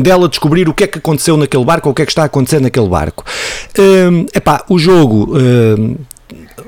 dela 0.01 0.27
descobrir 0.27 0.67
o 0.67 0.73
que 0.73 0.85
é 0.85 0.87
que 0.87 0.97
aconteceu 0.97 1.37
naquele 1.37 1.63
barco, 1.63 1.89
ou 1.89 1.91
o 1.91 1.95
que 1.95 2.01
é 2.01 2.05
que 2.05 2.11
está 2.11 2.23
a 2.23 2.25
acontecer 2.25 2.59
naquele 2.59 2.87
barco. 2.87 3.23
Hum, 3.77 4.25
epá, 4.33 4.63
o 4.67 4.79
jogo 4.79 5.33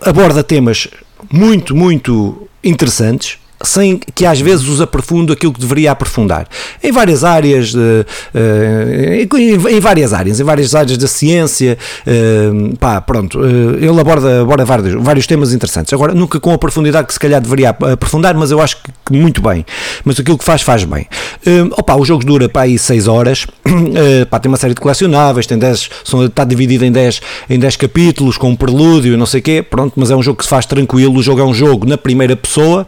aborda 0.04 0.44
temas 0.44 0.88
muito, 1.32 1.76
muito 1.76 2.48
interessantes, 2.64 3.38
sem 3.64 4.00
que 4.14 4.26
às 4.26 4.40
vezes 4.40 4.68
os 4.68 4.82
aprofundo 4.82 5.32
aquilo 5.32 5.54
que 5.54 5.60
deveria 5.60 5.92
aprofundar. 5.92 6.48
Em 6.84 6.92
várias 6.92 7.24
áreas, 7.24 7.74
uh, 7.74 7.78
uh, 7.78 9.38
em, 9.38 9.76
em, 9.76 9.80
várias 9.80 10.14
áreas, 10.14 10.40
em 10.40 10.44
várias 10.44 10.76
áreas 10.76 10.98
da 10.98 11.08
ciência, 11.08 11.78
uh, 12.06 12.78
pá, 12.78 13.00
pronto, 13.02 13.40
ele 13.44 14.00
aborda, 14.00 14.42
aborda 14.42 14.66
vários, 14.66 14.94
vários 15.02 15.26
temas 15.26 15.54
interessantes. 15.54 15.94
Agora, 15.94 16.14
nunca 16.14 16.40
com 16.40 16.52
a 16.52 16.58
profundidade 16.58 17.08
que 17.08 17.14
se 17.14 17.20
calhar 17.20 17.42
deveria 17.42 17.70
aprofundar, 17.70 18.36
mas 18.36 18.52
eu 18.52 18.62
acho 18.62 18.78
que, 18.78 18.92
que 19.06 19.14
muito 19.14 19.42
bem. 19.42 19.66
Mas 20.04 20.20
aquilo 20.20 20.38
que 20.38 20.44
faz, 20.44 20.62
faz 20.62 20.84
bem. 20.84 21.08
opa, 21.78 21.96
o 21.96 22.04
jogo 22.04 22.26
dura 22.26 22.50
para 22.50 22.64
aí 22.64 22.78
6 22.78 23.08
horas, 23.08 23.48
pá, 24.30 24.40
tem 24.40 24.52
uma 24.52 24.58
série 24.58 24.74
de 24.74 24.82
colecionáveis, 24.82 25.48
tem 25.48 25.58
10, 25.58 25.90
são, 26.04 26.26
está 26.26 26.44
dividido 26.44 26.84
em 26.84 26.92
10, 26.92 27.22
em 27.50 27.58
10 27.58 27.78
capítulos, 27.78 28.38
com 28.38 28.50
um 28.50 28.56
prelúdio, 28.56 29.18
não 29.18 29.26
sei 29.26 29.40
o 29.40 29.44
quê, 29.44 29.66
pronto, 29.68 29.94
mas 29.96 30.12
é 30.12 30.16
um 30.16 30.22
jogo 30.22 30.38
que 30.38 30.44
se 30.44 30.50
faz 30.50 30.66
tranquilo, 30.66 31.18
o 31.18 31.24
jogo 31.24 31.40
é 31.40 31.46
um 31.46 31.54
jogo 31.54 31.88
na 31.88 31.98
primeira 31.98 32.36
pessoa, 32.36 32.86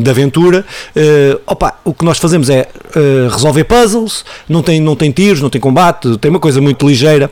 de 0.00 0.10
aventura, 0.10 0.64
uh, 0.96 1.40
opa, 1.46 1.74
o 1.84 1.92
que 1.92 2.04
nós 2.04 2.18
fazemos 2.18 2.50
é 2.50 2.68
uh, 2.96 3.28
resolver 3.30 3.64
puzzles, 3.64 4.24
não 4.48 4.62
tem, 4.62 4.80
não 4.80 4.96
tem 4.96 5.10
tiros, 5.10 5.40
não 5.40 5.50
tem 5.50 5.60
combate, 5.60 6.16
tem 6.18 6.30
uma 6.30 6.40
coisa 6.40 6.60
muito 6.60 6.86
ligeira 6.86 7.30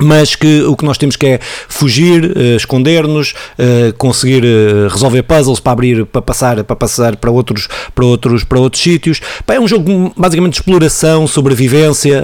mas 0.00 0.36
que 0.36 0.62
o 0.62 0.76
que 0.76 0.84
nós 0.84 0.96
temos 0.96 1.16
que 1.16 1.26
é 1.26 1.40
fugir, 1.66 2.24
uh, 2.24 2.56
esconder-nos, 2.56 3.34
conseguir 3.96 4.44
resolver 4.88 5.24
puzzles 5.24 5.58
para 5.58 5.72
abrir, 5.72 6.06
para 6.06 6.22
passar, 6.22 6.62
para 6.62 6.76
passar 6.76 7.16
para 7.16 7.32
outros, 7.32 7.66
para 7.92 8.04
outros, 8.04 8.44
para 8.44 8.60
outros 8.60 8.80
sítios. 8.80 9.20
é 9.48 9.58
um 9.58 9.66
jogo 9.66 10.12
basicamente 10.16 10.52
de 10.52 10.60
exploração, 10.60 11.26
sobrevivência, 11.26 12.22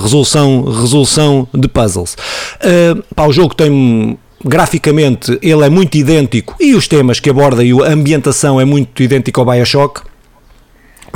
resolução, 0.00 0.62
resolução 0.66 1.48
de 1.52 1.66
puzzles. 1.66 2.16
Pá, 3.16 3.26
o 3.26 3.32
jogo 3.32 3.56
tem 3.56 4.16
graficamente 4.46 5.38
ele 5.42 5.64
é 5.64 5.68
muito 5.68 5.96
idêntico 5.96 6.54
e 6.60 6.74
os 6.74 6.86
temas 6.86 7.20
que 7.20 7.28
aborda 7.28 7.64
e 7.64 7.72
a 7.72 7.92
ambientação 7.92 8.60
é 8.60 8.64
muito 8.64 9.02
idêntico 9.02 9.40
ao 9.40 9.46
Bioshock 9.46 10.02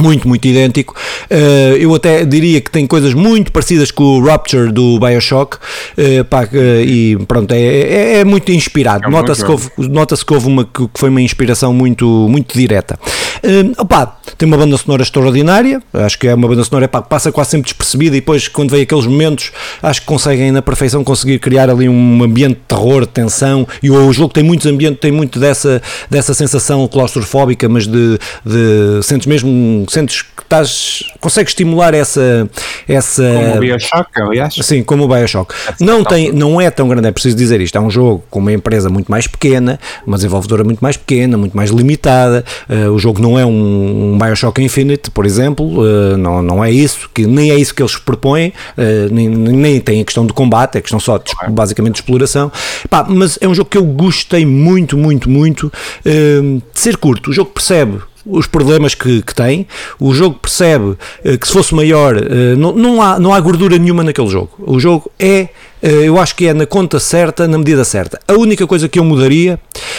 muito, 0.01 0.27
muito 0.27 0.47
idêntico. 0.49 0.95
Uh, 1.31 1.77
eu 1.77 1.95
até 1.95 2.25
diria 2.25 2.61
que 2.61 2.71
tem 2.71 2.87
coisas 2.87 3.15
muito 3.15 3.53
parecidas 3.53 3.91
com 3.91 4.03
o 4.03 4.25
Rapture 4.25 4.73
do 4.73 4.99
Bioshock. 4.99 5.57
Uh, 5.57 6.25
pá, 6.25 6.45
uh, 6.45 6.81
e 6.83 7.17
pronto, 7.29 7.53
é, 7.53 7.59
é, 7.59 8.19
é 8.21 8.25
muito 8.25 8.51
inspirado. 8.51 9.07
É 9.07 9.11
Nota-se 9.11 9.45
que, 9.45 9.51
houve, 9.51 9.71
nota 9.79 10.17
que 10.17 10.33
houve 10.33 10.47
uma 10.47 10.65
que 10.65 10.89
foi 10.95 11.11
uma 11.11 11.21
inspiração 11.21 11.73
muito, 11.73 12.07
muito 12.29 12.57
direta. 12.57 12.99
Uh, 13.43 13.73
opa, 13.79 14.19
tem 14.37 14.47
uma 14.47 14.57
banda 14.57 14.77
sonora 14.77 15.03
extraordinária. 15.03 15.83
Acho 15.93 16.19
que 16.19 16.29
é 16.29 16.35
uma 16.35 16.49
banda 16.49 16.65
sonora 16.65 16.89
pá, 16.89 17.03
passa 17.03 17.33
quase 17.33 17.51
sempre 17.51 17.65
despercebida 17.65 18.17
e 18.17 18.21
depois, 18.21 18.49
quando 18.49 18.71
vem 18.71 18.83
aqueles 18.83 19.07
momentos, 19.07 19.53
acho 19.83 20.01
que 20.01 20.07
conseguem 20.07 20.51
na 20.51 20.63
perfeição 20.63 21.03
conseguir 21.05 21.39
criar 21.39 21.71
ali 21.71 21.89
um 21.89 22.23
ambiente 22.23 22.55
de 22.57 22.63
terror, 22.69 23.03
de 23.03 23.09
tensão. 23.09 23.67
E 23.83 23.91
o, 23.91 24.07
o 24.07 24.13
jogo 24.13 24.33
tem 24.33 24.43
muitos 24.43 24.67
ambientes, 24.67 25.01
tem 25.01 25.13
muito 25.13 25.39
dessa, 25.39 25.83
dessa 26.09 26.35
sensação 26.35 26.87
claustrofóbica, 26.89 27.69
mas 27.69 27.87
de, 27.87 28.19
de 28.45 29.03
sentes 29.03 29.27
mesmo 29.27 29.85
sentes 29.89 30.23
que 30.23 30.43
estás, 30.43 31.05
consegues 31.21 31.51
estimular 31.51 31.95
essa, 31.95 32.49
essa 32.89 33.23
como 33.23 33.57
o 33.57 33.61
Bioshock, 33.61 34.23
aliás. 34.23 34.55
Sim, 34.63 34.83
como 34.83 35.05
o 35.05 35.09
Bioshock. 35.09 35.55
Não, 35.79 36.05
tem, 36.05 36.33
não 36.33 36.61
é 36.61 36.71
tão 36.71 36.89
grande, 36.89 37.09
é 37.09 37.13
preciso 37.13 37.37
dizer 37.37 37.61
isto. 37.61 37.77
É 37.77 37.81
um 37.81 37.91
jogo 37.91 38.25
com 38.31 38.39
uma 38.41 38.53
empresa 38.53 38.89
muito 38.89 39.11
mais 39.11 39.27
pequena, 39.27 39.79
uma 40.07 40.17
desenvolvedora 40.17 40.65
muito 40.65 40.81
mais 40.81 40.97
pequena, 40.97 41.37
muito 41.37 41.57
mais 41.57 41.71
limitada. 41.71 42.45
Uh, 42.69 42.91
o 42.91 42.99
jogo 42.99 43.21
não 43.21 43.30
é 43.39 43.45
um, 43.45 44.15
um 44.15 44.19
Bioshock 44.19 44.63
Infinite, 44.63 45.11
por 45.11 45.27
exemplo, 45.27 45.67
uh, 45.67 46.17
não, 46.17 46.43
não 46.43 46.65
é 46.65 46.71
isso, 46.71 47.11
que 47.13 47.27
nem 47.27 47.51
é 47.51 47.59
isso 47.59 47.75
que 47.75 47.83
eles 47.83 47.97
propõem, 47.97 48.49
uh, 48.49 49.13
nem, 49.13 49.29
nem 49.29 49.81
tem 49.81 50.01
a 50.01 50.05
questão 50.05 50.27
de 50.27 50.33
combate, 50.33 50.79
é 50.79 50.81
questão 50.81 51.01
só 51.01 51.19
de, 51.19 51.33
basicamente 51.51 51.95
de 51.95 52.01
exploração. 52.01 52.51
Pá, 52.89 53.05
mas 53.09 53.39
é 53.41 53.49
um 53.49 53.55
jogo 53.55 53.69
que 53.69 53.79
eu 53.79 53.85
gostei 53.85 54.45
muito, 54.47 54.97
muito, 54.97 55.29
muito 55.29 55.73
de 56.05 56.61
ser 56.75 56.97
curto. 56.97 57.31
O 57.31 57.33
jogo 57.33 57.51
percebe 57.51 57.99
os 58.25 58.47
problemas 58.47 58.95
que, 58.95 59.23
que 59.23 59.35
tem. 59.35 59.67
O 59.99 60.15
jogo 60.15 60.39
percebe 60.41 60.97
que 61.41 61.47
se 61.47 61.53
fosse 61.53 61.75
maior, 61.75 62.15
não, 62.57 62.73
não, 62.73 63.03
há, 63.03 63.19
não 63.19 63.33
há 63.33 63.41
gordura 63.41 63.79
nenhuma 63.79 64.03
naquele 64.03 64.29
jogo. 64.29 64.51
O 64.59 64.79
jogo 64.79 65.11
é, 65.19 65.49
eu 65.83 66.19
acho 66.19 66.35
que 66.37 66.47
é 66.47 66.55
na 66.55 66.67
conta 66.67 66.99
certa, 66.99 67.49
na 67.49 67.59
medida 67.59 67.85
certa. 67.85 68.21
A 68.29 68.35
única 68.35 68.67
coisa 68.67 68.89
que 68.89 68.99
eu 68.99 69.05
mudaria 69.05 69.59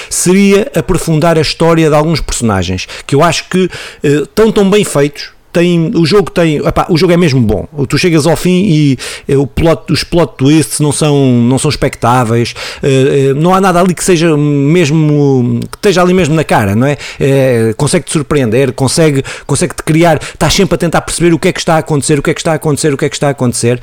seria 0.10 0.72
aprofundar 0.76 1.38
a 1.38 1.42
história 1.42 1.90
de 1.90 1.96
alguns 1.96 2.22
personagens 2.22 2.88
que 3.06 3.16
eu 3.16 3.24
acho 3.24 3.50
que 3.50 3.70
estão 4.04 4.52
tão 4.52 4.70
bem 4.70 4.84
feitos 4.84 5.32
tem, 5.52 5.92
o 5.96 6.06
jogo 6.06 6.32
tem, 6.32 6.58
epá, 6.58 6.88
o 6.90 6.98
jogo 6.98 7.14
é 7.14 7.18
mesmo 7.18 7.42
bom. 7.42 7.68
Tu 7.88 7.98
chegas 7.98 8.26
ao 8.26 8.36
fim 8.36 8.64
e 8.66 8.98
eh, 9.28 9.38
o 9.38 9.46
plot, 9.46 9.92
os 9.92 10.04
plot 10.04 10.34
twists 10.38 10.80
não 10.80 10.92
são, 10.92 11.16
não 11.16 11.58
são 11.60 11.70
expectáveis, 11.70 12.54
uh, 12.82 13.36
não 13.36 13.54
há 13.54 13.62
nada 13.62 13.80
ali 13.80 13.94
que 13.94 14.04
seja 14.04 14.36
mesmo, 14.38 15.60
que 15.72 15.78
esteja 15.78 16.02
ali 16.02 16.14
mesmo 16.14 16.36
na 16.36 16.44
cara, 16.44 16.76
não 16.76 16.88
é? 16.88 16.94
Uh, 16.94 17.76
consegue 17.76 18.06
te 18.06 18.12
surpreender, 18.12 18.74
consegue, 18.74 19.24
consegue 19.46 19.76
te 19.76 19.84
criar, 19.84 20.20
estás 20.22 20.54
sempre 20.54 20.76
a 20.76 20.78
tentar 20.78 21.02
perceber 21.02 21.34
o 21.34 21.40
que 21.40 21.50
é 21.50 21.54
que 21.54 21.60
está 21.60 21.76
a 21.76 21.80
acontecer, 21.80 22.20
o 22.20 22.22
que 22.22 22.32
é 22.32 22.34
que 22.34 22.40
está 22.40 22.54
a 22.54 22.56
acontecer, 22.56 22.94
o 22.94 22.98
que 22.98 23.06
é 23.06 23.10
que 23.10 23.16
está 23.16 23.28
a 23.28 23.32
acontecer, 23.32 23.80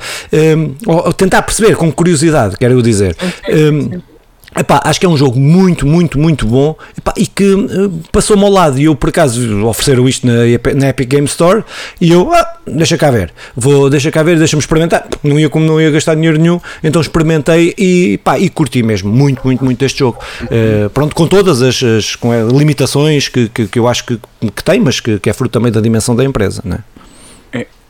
ou, 0.85 1.05
ou 1.05 1.13
tentar 1.13 1.41
perceber 1.41 1.75
com 1.75 1.91
curiosidade, 1.91 2.57
quero 2.57 2.73
eu 2.73 2.81
dizer. 2.81 3.15
Epá, 4.57 4.81
acho 4.83 4.99
que 4.99 5.05
é 5.05 5.09
um 5.09 5.15
jogo 5.15 5.39
muito, 5.39 5.85
muito, 5.85 6.17
muito 6.17 6.47
bom 6.47 6.75
epá, 6.97 7.13
e 7.15 7.27
que 7.27 7.53
uh, 7.53 7.89
passou-me 8.11 8.43
ao 8.43 8.49
lado. 8.49 8.79
E 8.79 8.85
eu, 8.85 8.95
por 8.95 9.09
acaso, 9.09 9.65
ofereceram 9.65 10.09
isto 10.09 10.25
na, 10.25 10.33
na, 10.75 10.89
Epic 10.89 11.07
Game 11.07 11.27
Store 11.27 11.63
e 12.01 12.11
eu, 12.11 12.33
ah, 12.33 12.57
deixa 12.65 12.97
cá 12.97 13.11
ver, 13.11 13.31
vou, 13.55 13.89
deixa 13.89 14.11
cá 14.11 14.23
ver, 14.23 14.37
deixa-me 14.37 14.59
experimentar. 14.59 15.07
Não 15.23 15.39
ia, 15.39 15.49
como 15.49 15.65
não 15.65 15.79
ia 15.79 15.91
gastar 15.91 16.15
dinheiro 16.15 16.39
nenhum, 16.39 16.59
então 16.83 17.01
experimentei 17.01 17.75
e, 17.77 18.19
pá, 18.23 18.39
e 18.39 18.49
curti 18.49 18.81
mesmo 18.81 19.11
muito, 19.11 19.41
muito, 19.45 19.63
muito 19.63 19.85
este 19.85 19.99
jogo. 19.99 20.17
Uh, 20.43 20.89
pronto, 20.89 21.15
com 21.15 21.27
todas 21.27 21.61
as, 21.61 21.81
as 21.83 22.15
com 22.15 22.31
limitações 22.49 23.27
que, 23.27 23.49
que, 23.49 23.67
que, 23.67 23.77
eu 23.77 23.87
acho 23.87 24.03
que, 24.05 24.19
que 24.55 24.63
tem, 24.63 24.79
mas 24.79 24.99
que, 24.99 25.19
que 25.19 25.29
é 25.29 25.33
fruto 25.33 25.53
também 25.53 25.71
da 25.71 25.79
dimensão 25.79 26.15
da 26.15 26.23
empresa, 26.23 26.61
né? 26.65 26.79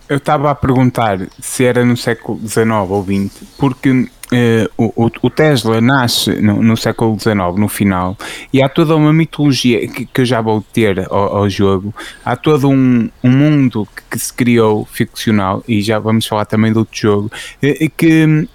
Eu 0.10 0.18
estava 0.18 0.50
a 0.50 0.56
perguntar 0.56 1.20
se 1.40 1.64
era 1.64 1.86
no 1.86 1.96
século 1.96 2.40
XIX 2.40 2.68
ou 2.90 3.04
XX, 3.04 3.44
porque 3.60 4.10
Uh, 4.32 4.92
o, 4.96 5.10
o, 5.24 5.30
Tesla 5.30 5.82
nasce 5.82 6.40
no, 6.40 6.62
no, 6.62 6.78
século 6.78 7.20
XIX, 7.20 7.36
no 7.58 7.68
final, 7.68 8.16
e 8.54 8.62
há 8.62 8.70
toda 8.70 8.96
uma 8.96 9.12
mitologia 9.12 9.88
que, 9.88 10.06
que 10.06 10.22
eu 10.22 10.26
já 10.26 10.40
vou 10.40 10.64
ter 10.72 11.00
ao, 11.10 11.38
ao 11.38 11.50
jogo. 11.50 11.94
Há 12.24 12.36
todo 12.36 12.70
um, 12.70 13.10
um 13.24 13.32
mundo 13.32 13.88
que, 13.96 14.04
que, 14.12 14.20
se 14.20 14.32
criou 14.32 14.86
ficcional, 14.86 15.64
e 15.68 15.82
já 15.82 15.98
vamos 15.98 16.28
falar 16.28 16.46
também 16.46 16.72
do 16.72 16.80
outro 16.80 16.96
jogo, 16.96 17.32
uh, 17.64 17.92
que 17.98 18.48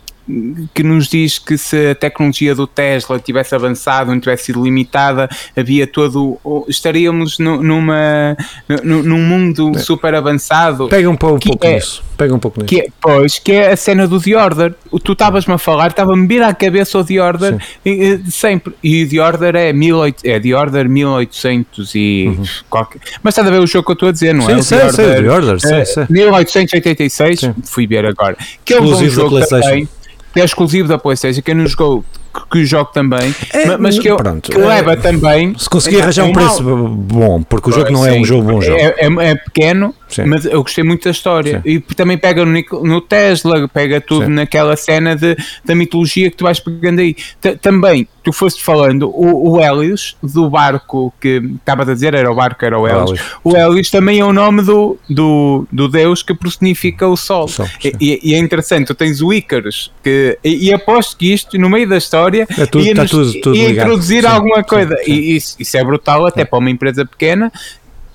que 0.73 0.83
nos 0.83 1.09
diz 1.09 1.39
que 1.39 1.59
se 1.59 1.91
a 1.91 1.95
tecnologia 1.95 2.55
do 2.55 2.67
Tesla 2.67 3.19
tivesse 3.19 3.55
avançado, 3.55 4.11
não 4.11 4.19
tivesse 4.19 4.45
sido 4.45 4.65
limitada, 4.65 5.29
havia 5.57 5.87
todo. 5.87 6.39
estaríamos 6.69 7.39
no, 7.39 7.63
numa, 7.63 8.37
no, 8.83 9.03
num 9.03 9.19
mundo 9.19 9.73
é. 9.75 9.79
super 9.79 10.15
avançado. 10.15 10.89
Pega 10.89 11.11
um, 11.11 11.17
pouco, 11.17 11.37
um 11.37 11.51
pouco 11.51 11.67
é, 11.67 11.75
nisso. 11.75 12.03
Pega 12.17 12.35
um 12.35 12.39
pouco 12.39 12.61
nisso. 12.61 12.69
Que 12.69 12.81
é, 12.81 12.87
pois, 13.01 13.39
que 13.39 13.53
é 13.53 13.73
a 13.73 13.77
cena 13.77 14.09
do 14.09 14.21
The 14.21 14.37
Order. 14.37 14.75
Tu 15.03 15.13
estavas-me 15.13 15.55
a 15.55 15.59
falar, 15.59 15.89
estava-me 15.89 16.27
vir 16.27 16.43
à 16.43 16.55
cabeça 16.55 16.99
o 16.99 17.05
The 17.05 17.21
Order 17.21 17.59
e, 17.85 18.21
sempre. 18.31 18.75
E 18.83 19.05
o 19.05 19.09
The 19.09 19.21
Order 19.21 19.57
é, 19.57 19.73
18, 19.73 20.21
é 20.25 20.41
The 20.41 20.55
Order 20.55 20.89
1800 20.89 21.95
e. 21.95 22.25
Uhum. 22.29 22.45
Qualquer, 22.71 23.01
mas 23.23 23.33
estás 23.33 23.47
a 23.47 23.51
ver 23.51 23.59
o 23.59 23.67
jogo 23.67 23.85
que 23.85 23.91
eu 23.91 23.95
estou 23.95 24.09
a 24.09 24.13
dizer, 24.13 24.35
não 24.35 24.47
sim, 24.47 24.53
é? 24.53 24.57
O 24.57 24.63
sei, 24.63 24.79
The 24.79 24.85
Order, 24.87 24.95
sei, 24.95 25.23
The 25.23 25.31
Order, 25.31 25.61
sei, 25.61 26.07
1886, 26.09 27.41
sim. 27.41 27.55
fui 27.65 27.87
ver 27.87 28.07
agora. 28.07 28.37
Que 28.65 28.75
é 28.75 28.81
um 28.81 28.91
bom 28.91 29.05
jogo 29.09 29.41
também 29.47 29.87
que 30.35 30.41
é 30.41 30.45
exclusivo 30.45 30.89
da 30.89 30.99
PlayStation, 30.99 31.41
quem 31.41 31.55
não 31.55 31.67
jogou 31.67 32.05
que 32.51 32.65
jogo 32.65 32.91
também, 32.93 33.33
é, 33.53 33.77
mas 33.77 33.97
que, 33.97 34.09
eu, 34.09 34.17
pronto, 34.17 34.51
que 34.51 34.59
leva 34.59 34.95
é, 34.95 34.97
também. 34.97 35.57
Se 35.57 35.71
conseguir 35.71 36.03
arranjar 36.03 36.25
um 36.25 36.33
preço 36.33 36.63
bom, 36.65 37.43
porque 37.45 37.71
o 37.71 37.73
jogo 37.73 37.93
não 37.93 38.05
é 38.05 38.13
um 38.13 38.25
jogo 38.25 38.43
bom 38.43 38.61
jogo. 38.61 38.77
É, 38.77 38.97
é, 38.99 39.31
é 39.31 39.35
pequeno, 39.37 39.95
Sim. 40.15 40.27
mas 40.27 40.45
eu 40.45 40.63
gostei 40.63 40.85
muito 40.85 41.05
da 41.05 41.11
história. 41.11 41.61
Sim. 41.65 41.71
E 41.71 41.81
também 41.81 42.17
pega 42.17 42.45
no, 42.45 42.53
no 42.83 43.01
Tesla, 43.01 43.69
pega 43.69 44.01
tudo 44.01 44.27
Sim. 44.27 44.33
naquela 44.33 44.77
cena 44.77 45.17
de, 45.17 45.37
da 45.65 45.75
mitologia 45.75 46.31
que 46.31 46.37
tu 46.37 46.45
vais 46.45 46.61
pegando 46.61 47.01
aí. 47.01 47.17
T 47.41 47.57
também, 47.57 48.07
tu 48.23 48.33
foste 48.33 48.63
falando, 48.63 49.09
o, 49.09 49.53
o 49.53 49.61
Helios, 49.61 50.17
do 50.23 50.49
barco 50.49 51.13
que 51.21 51.43
estava 51.57 51.83
a 51.83 51.85
dizer, 51.85 52.15
era 52.15 52.31
o 52.31 52.35
barco, 52.35 52.65
era 52.65 52.79
o 52.79 52.87
Helios. 52.87 53.21
O 53.43 53.57
Helios 53.57 53.91
também 53.91 54.21
é 54.21 54.25
o 54.25 54.33
nome 54.33 54.63
do, 54.63 54.97
do, 55.09 55.67
do 55.71 55.89
deus 55.89 56.23
que 56.23 56.35
personifica 56.35 57.07
o 57.07 57.17
Sol. 57.17 57.45
O 57.45 57.49
Sol 57.49 57.67
e, 58.01 58.21
e, 58.23 58.35
é 58.35 58.39
interessante, 58.39 58.87
tu 58.87 58.95
tens 58.95 59.21
o 59.21 59.33
Ícaros, 59.33 59.93
que, 60.03 60.39
e, 60.45 60.69
e 60.69 60.73
aposto 60.73 61.17
que 61.17 61.33
isto, 61.33 61.59
no 61.59 61.69
meio 61.69 61.89
da 61.89 61.97
história, 61.97 62.47
é 62.57 62.67
tudo, 62.67 62.85
ia, 62.85 62.95
tá 62.95 63.05
tudo, 63.05 63.33
tudo 63.41 63.57
ia 63.57 63.71
introduzir 63.71 64.27
alguma 64.27 64.63
coisa. 64.63 64.97
E 65.07 65.37
isso, 65.37 65.57
isso, 65.59 65.77
é 65.77 65.85
brutal 65.85 66.27
até 66.27 66.45
para 66.45 66.59
uma 66.59 66.71
empresa 66.71 67.05
pequena 67.05 67.53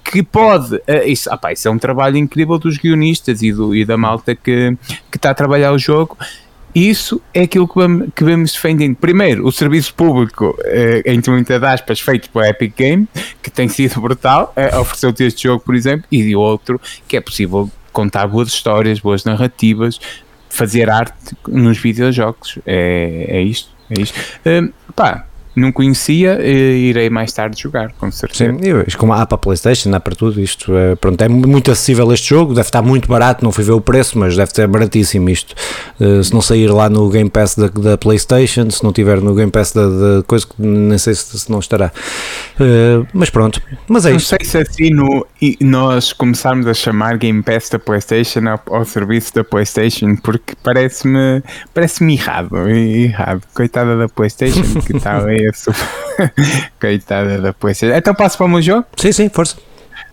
que 0.09 0.23
pode. 0.23 0.75
Uh, 0.75 1.05
isso, 1.05 1.31
opa, 1.31 1.53
isso 1.53 1.67
é 1.67 1.71
um 1.71 1.77
trabalho 1.77 2.17
incrível 2.17 2.57
dos 2.57 2.77
guionistas 2.77 3.41
e, 3.41 3.51
do, 3.51 3.75
e 3.75 3.85
da 3.85 3.97
malta 3.97 4.35
que, 4.35 4.75
está 5.13 5.29
a 5.29 5.33
trabalhar 5.33 5.71
o 5.71 5.77
jogo. 5.77 6.17
Isso 6.73 7.21
é 7.33 7.41
aquilo 7.41 7.67
que 7.67 7.75
vamos, 7.75 8.09
que 8.15 8.23
vamos 8.23 8.53
defendendo. 8.53 8.95
Primeiro, 8.95 9.45
o 9.45 9.51
serviço 9.51 9.93
público, 9.93 10.55
eh, 10.65 11.01
entre 11.05 11.31
muitas 11.31 11.61
aspas, 11.63 11.99
feito 11.99 12.29
pela 12.29 12.47
Epic 12.47 12.75
Game, 12.77 13.07
que 13.41 13.49
tem 13.49 13.67
sido 13.67 13.99
brutal, 14.01 14.53
eh, 14.55 14.77
ofereceu-te 14.77 15.23
este 15.23 15.43
jogo, 15.43 15.63
por 15.63 15.73
exemplo, 15.73 16.05
e 16.11 16.35
o 16.35 16.39
outro, 16.39 16.79
que 17.07 17.17
é 17.17 17.21
possível 17.21 17.69
contar 17.91 18.27
boas 18.27 18.49
histórias, 18.49 18.99
boas 18.99 19.23
narrativas, 19.25 19.99
fazer 20.47 20.91
arte 20.91 21.35
nos 21.47 21.79
videojogos. 21.79 22.59
É, 22.67 23.25
é 23.29 23.41
isto. 23.41 23.71
É 23.89 24.01
isto. 24.01 24.19
Uh, 24.45 24.71
pá, 24.93 25.25
não 25.59 25.71
conhecia 25.71 26.39
e 26.41 26.89
irei 26.89 27.09
mais 27.09 27.31
tarde 27.31 27.61
jogar, 27.61 27.91
com 27.93 28.09
certeza. 28.11 28.51
Sim, 28.51 28.59
e 28.87 28.91
como 28.95 29.13
há 29.13 29.25
para 29.25 29.37
Playstation, 29.37 29.93
há 29.93 29.99
para 29.99 30.15
tudo 30.15 30.39
isto, 30.41 30.75
é, 30.75 30.95
pronto, 30.95 31.21
é 31.21 31.27
muito 31.27 31.71
acessível 31.71 32.11
este 32.13 32.29
jogo, 32.29 32.53
deve 32.53 32.67
estar 32.67 32.81
muito 32.81 33.07
barato, 33.07 33.43
não 33.43 33.51
fui 33.51 33.63
ver 33.63 33.71
o 33.71 33.81
preço, 33.81 34.17
mas 34.17 34.35
deve 34.35 34.51
ser 34.51 34.67
baratíssimo 34.67 35.29
isto, 35.29 35.55
uh, 35.99 36.23
se 36.23 36.33
não 36.33 36.41
sair 36.41 36.67
lá 36.67 36.89
no 36.89 37.09
Game 37.09 37.29
Pass 37.29 37.55
da, 37.55 37.67
da 37.67 37.97
Playstation, 37.97 38.69
se 38.69 38.83
não 38.83 38.93
tiver 38.93 39.21
no 39.21 39.35
Game 39.35 39.51
Pass 39.51 39.71
da, 39.71 39.87
da 39.87 40.23
coisa, 40.25 40.47
nem 40.57 40.97
sei 40.97 41.13
se, 41.13 41.39
se 41.39 41.51
não 41.51 41.59
estará, 41.59 41.91
uh, 42.59 43.07
mas 43.13 43.29
pronto, 43.29 43.61
mas 43.87 44.05
é 44.05 44.11
não 44.11 44.17
isto. 44.17 44.31
Não 44.31 44.39
sei 44.39 44.45
se 44.45 44.57
assim 44.57 44.89
no, 44.89 45.25
nós 45.61 46.13
começarmos 46.13 46.67
a 46.67 46.73
chamar 46.73 47.17
Game 47.17 47.43
Pass 47.43 47.69
da 47.69 47.79
Playstation 47.79 48.41
ao, 48.47 48.77
ao 48.77 48.85
serviço 48.85 49.33
da 49.33 49.43
Playstation, 49.43 50.15
porque 50.17 50.53
parece-me 50.63 51.43
parece-me 51.73 52.13
errado, 52.13 52.67
errado, 52.69 53.41
coitada 53.53 53.97
da 53.97 54.07
Playstation, 54.07 54.81
que 54.85 54.95
está 54.95 55.19
ali 55.49 56.31
Coitada 56.79 57.39
da. 57.39 57.55
Então 57.97 58.13
passo 58.13 58.37
para 58.37 58.45
o 58.45 58.49
meu 58.49 58.61
jogo? 58.61 58.85
Sim, 58.97 59.11
sim, 59.11 59.29
força. 59.29 59.57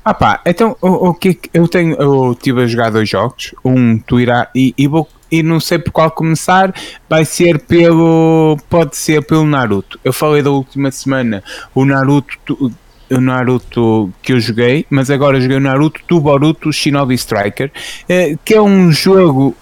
Ah 0.05 0.15
pá, 0.15 0.41
então 0.47 0.77
o, 0.81 1.09
o 1.09 1.15
que 1.15 1.39
eu 1.53 1.67
tenho, 1.67 1.97
eu 1.97 2.33
estive 2.33 2.63
a 2.63 2.67
jogar 2.67 2.91
dois 2.91 3.09
jogos, 3.09 3.55
um 3.65 3.99
tu 3.99 4.21
irá 4.21 4.49
e, 4.55 4.73
e 4.79 4.87
vou 4.87 5.09
e 5.31 5.43
não 5.43 5.59
sei 5.59 5.81
por 5.81 5.91
qual 5.91 6.11
começar, 6.11 6.73
vai 7.09 7.25
ser 7.25 7.59
pelo 7.59 8.57
pode 8.71 8.97
ser 8.97 9.25
pelo 9.25 9.45
Naruto. 9.45 9.99
Eu 10.05 10.13
falei 10.13 10.43
da 10.43 10.51
última 10.51 10.91
semana 10.93 11.43
o 11.75 11.85
Naruto 11.85 12.73
o 13.11 13.21
Naruto 13.21 14.13
que 14.23 14.33
eu 14.33 14.41
joguei, 14.41 14.87
mas 14.91 15.11
agora 15.11 15.41
joguei 15.41 15.57
o 15.57 15.61
Naruto 15.61 16.01
do 16.09 16.21
Boruto 16.21 16.73
Shinobi 16.73 17.15
Striker, 17.15 17.71
eh, 18.09 18.37
que 18.45 18.55
é 18.55 18.61
um 18.61 18.91
jogo 18.91 19.57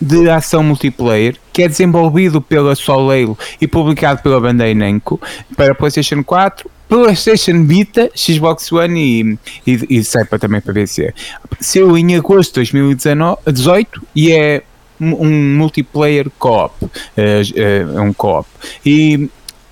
de 0.00 0.28
ação 0.28 0.62
multiplayer 0.62 1.36
que 1.56 1.62
é 1.62 1.68
desenvolvido 1.68 2.38
pela 2.38 2.74
Soleil 2.74 3.34
e 3.58 3.66
publicado 3.66 4.20
pela 4.20 4.38
Bandai 4.38 4.74
Namco 4.74 5.18
para 5.56 5.74
PlayStation 5.74 6.22
4, 6.22 6.70
PlayStation 6.86 7.64
Vita, 7.64 8.10
Xbox 8.14 8.70
One 8.70 9.38
e, 9.66 9.70
e, 9.70 9.98
e 9.98 10.04
saiba 10.04 10.38
também 10.38 10.60
para 10.60 10.74
PC. 10.74 11.14
Saiu 11.58 11.96
em 11.96 12.14
agosto 12.14 12.62
de 12.62 12.70
2018 12.74 14.02
e 14.14 14.32
é 14.32 14.62
um 15.00 15.56
multiplayer 15.56 16.30
co-op, 16.38 16.74
é, 17.16 17.40
é 17.54 18.00
um 18.02 18.12
co-op. 18.12 18.46
E 18.84 19.30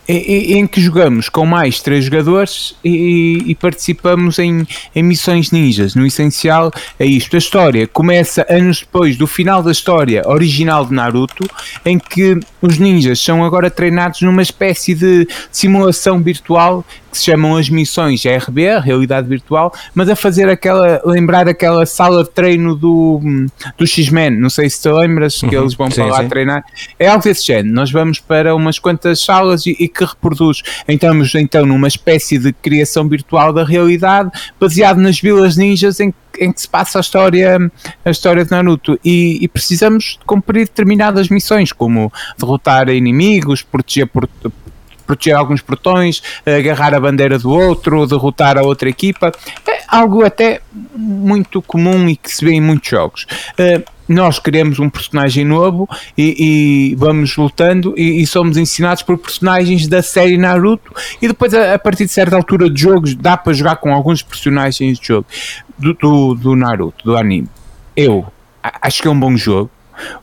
em 0.09 0.67
que 0.67 0.81
jogamos 0.81 1.29
com 1.29 1.47
mais 1.47 1.81
três 1.81 2.05
jogadores 2.05 2.75
e, 2.85 3.43
e, 3.47 3.55
participamos 3.55 4.38
em, 4.38 4.67
em 4.95 5.03
missões 5.03 5.51
ninjas. 5.51 5.95
No 5.95 6.07
essencial 6.07 6.71
é 6.99 7.07
isto. 7.07 7.37
A 7.37 7.38
história 7.38 7.87
começa 7.87 8.47
anos 8.49 8.81
depois 8.81 9.17
do 9.17 9.27
final 9.27 9.62
da 9.62 9.73
história 9.73 10.23
original 10.27 10.85
de 10.85 10.93
Naruto, 10.93 11.49
em 11.85 11.99
que 11.99 12.38
os 12.61 12.79
ninjas 12.79 13.19
são 13.19 13.45
agora 13.45 13.71
treinados 13.71 14.21
numa 14.23 14.43
espécie 14.43 14.95
de 14.95 15.27
simulação 15.51 16.23
virtual 16.23 16.85
que 17.14 17.18
se 17.18 17.24
chamam 17.27 17.57
as 17.57 17.68
missões 17.70 18.24
RB, 18.24 18.81
Realidade 18.81 19.29
Virtual, 19.29 19.72
mas 19.94 20.09
a 20.09 20.16
fazer 20.16 20.48
aquela, 20.48 21.00
lembrar 21.05 21.48
aquela 21.48 21.87
sala 21.87 22.24
de 22.24 22.31
treino 22.31 22.74
do, 22.74 23.20
do 23.79 23.87
X-Men, 23.87 24.31
não 24.33 24.50
sei 24.50 24.68
se 24.68 24.83
te 24.83 24.88
lembras, 24.88 25.38
que 25.38 25.57
uhum, 25.57 25.62
eles 25.62 25.74
vão 25.74 25.88
sim, 25.88 26.03
para 26.03 26.07
lá 26.07 26.22
sim. 26.22 26.29
treinar, 26.29 26.64
é 26.98 27.07
algo 27.07 27.22
desse 27.22 27.46
género, 27.46 27.72
nós 27.72 27.92
vamos 27.92 28.18
para 28.18 28.55
umas 28.55 28.81
quantas 28.81 29.20
salas 29.20 29.64
e, 29.64 29.77
e 29.79 29.87
que 29.87 30.05
reproduz, 30.05 30.62
estamos 30.88 31.33
então 31.37 31.64
numa 31.64 31.87
espécie 31.87 32.37
de 32.37 32.53
criação 32.53 33.09
virtual 33.09 33.53
da 33.53 33.64
realidade, 33.64 34.31
baseado 34.59 34.98
nas 34.98 35.20
vilas 35.20 35.57
ninjas 35.57 36.00
em 36.00 36.12
em 36.37 36.53
que 36.53 36.62
se 36.62 36.68
passa 36.68 36.98
a 36.98 37.00
história, 37.00 37.70
a 38.05 38.11
história 38.11 38.44
de 38.44 38.50
Naruto. 38.50 38.98
E, 39.05 39.38
e, 39.40 39.46
precisamos 39.46 40.18
cumprir 40.27 40.66
determinadas 40.66 41.29
missões, 41.29 41.70
como 41.72 42.12
derrotar 42.37 42.88
inimigos, 42.88 43.62
proteger 43.62 44.09
proteger 45.07 45.37
alguns 45.37 45.61
portões, 45.61 46.23
agarrar 46.47 46.95
a 46.95 47.01
bandeira 47.01 47.38
do 47.38 47.51
outro, 47.51 48.07
derrotar 48.07 48.59
a 48.59 48.62
outra 48.62 48.88
equipa. 48.88 49.33
É 49.67 49.83
algo 49.88 50.25
até 50.25 50.61
muito 50.95 51.62
comum 51.62 52.09
e 52.09 52.17
que 52.17 52.31
se 52.31 52.45
vê 52.45 52.53
em 52.53 52.61
muitos 52.61 52.88
jogos. 52.88 53.27
Uh, 53.59 53.95
nós 54.09 54.38
queremos 54.38 54.79
um 54.79 54.90
personagem 54.90 55.45
novo 55.45 55.88
e, 56.17 56.90
e 56.90 56.95
vamos 56.97 57.37
lutando 57.37 57.95
e, 57.97 58.21
e, 58.21 58.27
somos 58.27 58.57
ensinados 58.57 59.03
por 59.03 59.17
personagens 59.17 59.88
da 59.88 60.03
série 60.03 60.37
Naruto 60.37 60.93
e 61.23 61.29
depois 61.29 61.55
a, 61.55 61.75
a, 61.75 61.79
partir 61.79 62.05
de 62.05 62.12
certa 62.12 62.37
altura 62.37 62.69
de 62.69 62.81
jogos 62.81 63.14
dá 63.14 63.35
para 63.37 63.55
jogar 63.55 63.77
com 63.77 63.95
alguns 63.95 64.23
personagens 64.23 64.99
de 64.99 65.07
jogo 65.07 65.27
do, 65.79 65.95
do, 65.95 66.35
do 66.35 66.57
Naruto, 66.57 67.03
do 67.03 67.17
anime. 67.17 67.49
Eu 67.97 68.27
acho 68.62 69.01
que 69.01 69.09
é 69.09 69.11
um 69.11 69.19
bom 69.19 69.37
jogo 69.37 69.71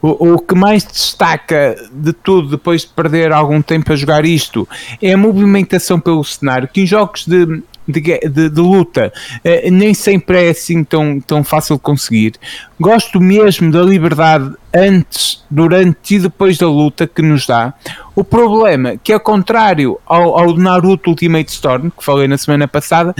o, 0.01 0.33
o, 0.33 0.39
que 0.39 0.55
mais 0.55 0.83
destaca 0.83 1.75
de 1.91 2.13
tudo, 2.13 2.49
depois 2.49 2.81
de 2.81 2.87
perder 2.89 3.31
algum 3.31 3.61
tempo 3.61 3.91
a 3.91 3.95
jogar 3.95 4.25
isto, 4.25 4.67
é 5.01 5.13
a 5.13 5.17
movimentação 5.17 5.99
pelo 5.99 6.23
cenário, 6.23 6.67
que 6.67 6.81
em 6.81 6.85
jogos 6.85 7.25
de, 7.25 7.63
de, 7.87 8.01
de, 8.01 8.49
de 8.49 8.61
luta 8.61 9.11
eh, 9.43 9.69
nem 9.69 9.93
sempre 9.93 10.47
é 10.47 10.49
assim 10.49 10.83
tão, 10.83 11.19
tão 11.19 11.43
fácil 11.43 11.75
de 11.75 11.81
conseguir. 11.81 12.33
Gosto 12.79 13.19
mesmo 13.19 13.71
da 13.71 13.81
liberdade 13.81 14.55
antes, 14.73 15.43
durante 15.49 16.15
e 16.15 16.19
depois 16.19 16.57
da 16.57 16.67
luta 16.67 17.05
que 17.05 17.21
nos 17.21 17.45
dá. 17.45 17.73
O 18.15 18.23
problema, 18.23 18.97
que 18.97 19.13
é 19.13 19.19
contrário 19.19 19.99
ao, 20.05 20.37
ao 20.37 20.57
Naruto 20.57 21.09
Ultimate 21.09 21.51
Storm, 21.51 21.89
que 21.89 22.03
falei 22.03 22.27
na 22.27 22.37
semana 22.37 22.67
passada, 22.67 23.13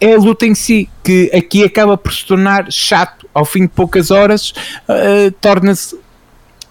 é 0.00 0.14
a 0.14 0.18
luta 0.18 0.46
em 0.46 0.54
si, 0.54 0.88
que 1.02 1.30
aqui 1.34 1.64
acaba 1.64 1.96
por 1.96 2.12
se 2.12 2.24
tornar 2.26 2.70
chato. 2.70 3.17
Ao 3.32 3.44
fim 3.44 3.62
de 3.62 3.68
poucas 3.68 4.10
horas, 4.10 4.52
uh, 4.88 5.30
torna-se 5.40 5.96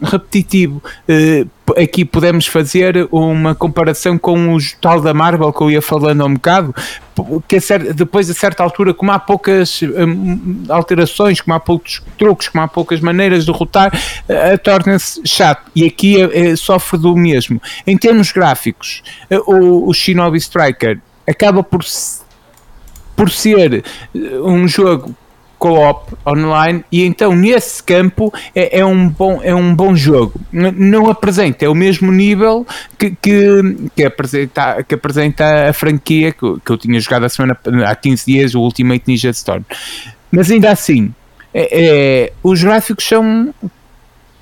repetitivo. 0.02 0.82
Uh, 1.08 1.50
aqui 1.82 2.06
podemos 2.06 2.48
fazer 2.48 3.08
uma 3.12 3.56
comparação 3.56 4.18
com 4.18 4.56
o 4.56 4.58
tal 4.80 5.02
da 5.02 5.14
Marvel 5.14 5.52
que 5.52 5.62
eu 5.62 5.72
ia 5.72 5.82
falando 5.82 6.22
há 6.22 6.26
um 6.26 6.34
bocado, 6.36 6.74
que 7.48 7.58
depois 7.94 8.30
a 8.30 8.34
certa 8.34 8.64
altura, 8.64 8.94
como 8.94 9.12
há 9.12 9.20
poucas 9.20 9.82
um, 9.82 10.64
alterações, 10.70 11.42
como 11.42 11.56
há 11.56 11.60
poucos 11.60 12.02
truques, 12.18 12.48
como 12.48 12.64
há 12.64 12.68
poucas 12.68 13.02
maneiras 13.02 13.46
de 13.46 13.52
derrotar, 13.52 13.92
uh, 13.94 14.58
torna-se 14.60 15.22
chato. 15.26 15.70
E 15.76 15.86
aqui 15.86 16.18
uh, 16.24 16.56
sofre 16.56 17.00
do 17.00 17.16
mesmo. 17.16 17.62
Em 17.86 17.98
termos 17.98 18.32
gráficos, 18.32 19.04
o, 19.46 19.90
o 19.90 19.94
Shinobi 19.94 20.38
Striker 20.38 21.00
acaba 21.28 21.64
por, 21.64 21.84
por 23.16 23.30
ser 23.30 23.84
um 24.44 24.68
jogo 24.68 25.14
co-op 25.58 26.14
online 26.26 26.84
e 26.92 27.04
então 27.04 27.36
nesse 27.36 27.82
campo 27.84 28.34
é, 28.56 28.80
é, 28.80 28.86
um, 28.86 29.10
bom, 29.10 29.40
é 29.44 29.54
um 29.54 29.74
bom 29.76 29.96
jogo. 29.96 30.40
Não 30.52 31.10
apresenta, 31.10 31.66
é 31.66 31.70
o 31.70 31.76
mesmo 31.76 32.12
nível 32.12 32.66
que, 32.98 33.12
que, 33.12 33.90
que, 33.96 34.04
apresenta, 34.04 34.84
que 34.84 34.96
apresenta 34.96 35.70
a 35.70 35.74
franquia 35.74 36.32
que, 36.32 36.60
que 36.64 36.72
eu 36.72 36.78
tinha 36.78 37.00
jogado 37.00 37.26
a 37.26 37.30
semana, 37.30 37.58
há 37.86 37.96
15 37.96 38.26
dias, 38.26 38.56
o 38.56 38.62
Ultimate 38.62 39.04
Ninja 39.08 39.30
Storm. 39.30 39.64
Mas 40.32 40.52
ainda 40.52 40.72
assim, 40.72 41.14
é, 41.54 41.70
é, 41.72 42.34
os 42.44 42.62
gráficos 42.62 43.08
são 43.08 43.54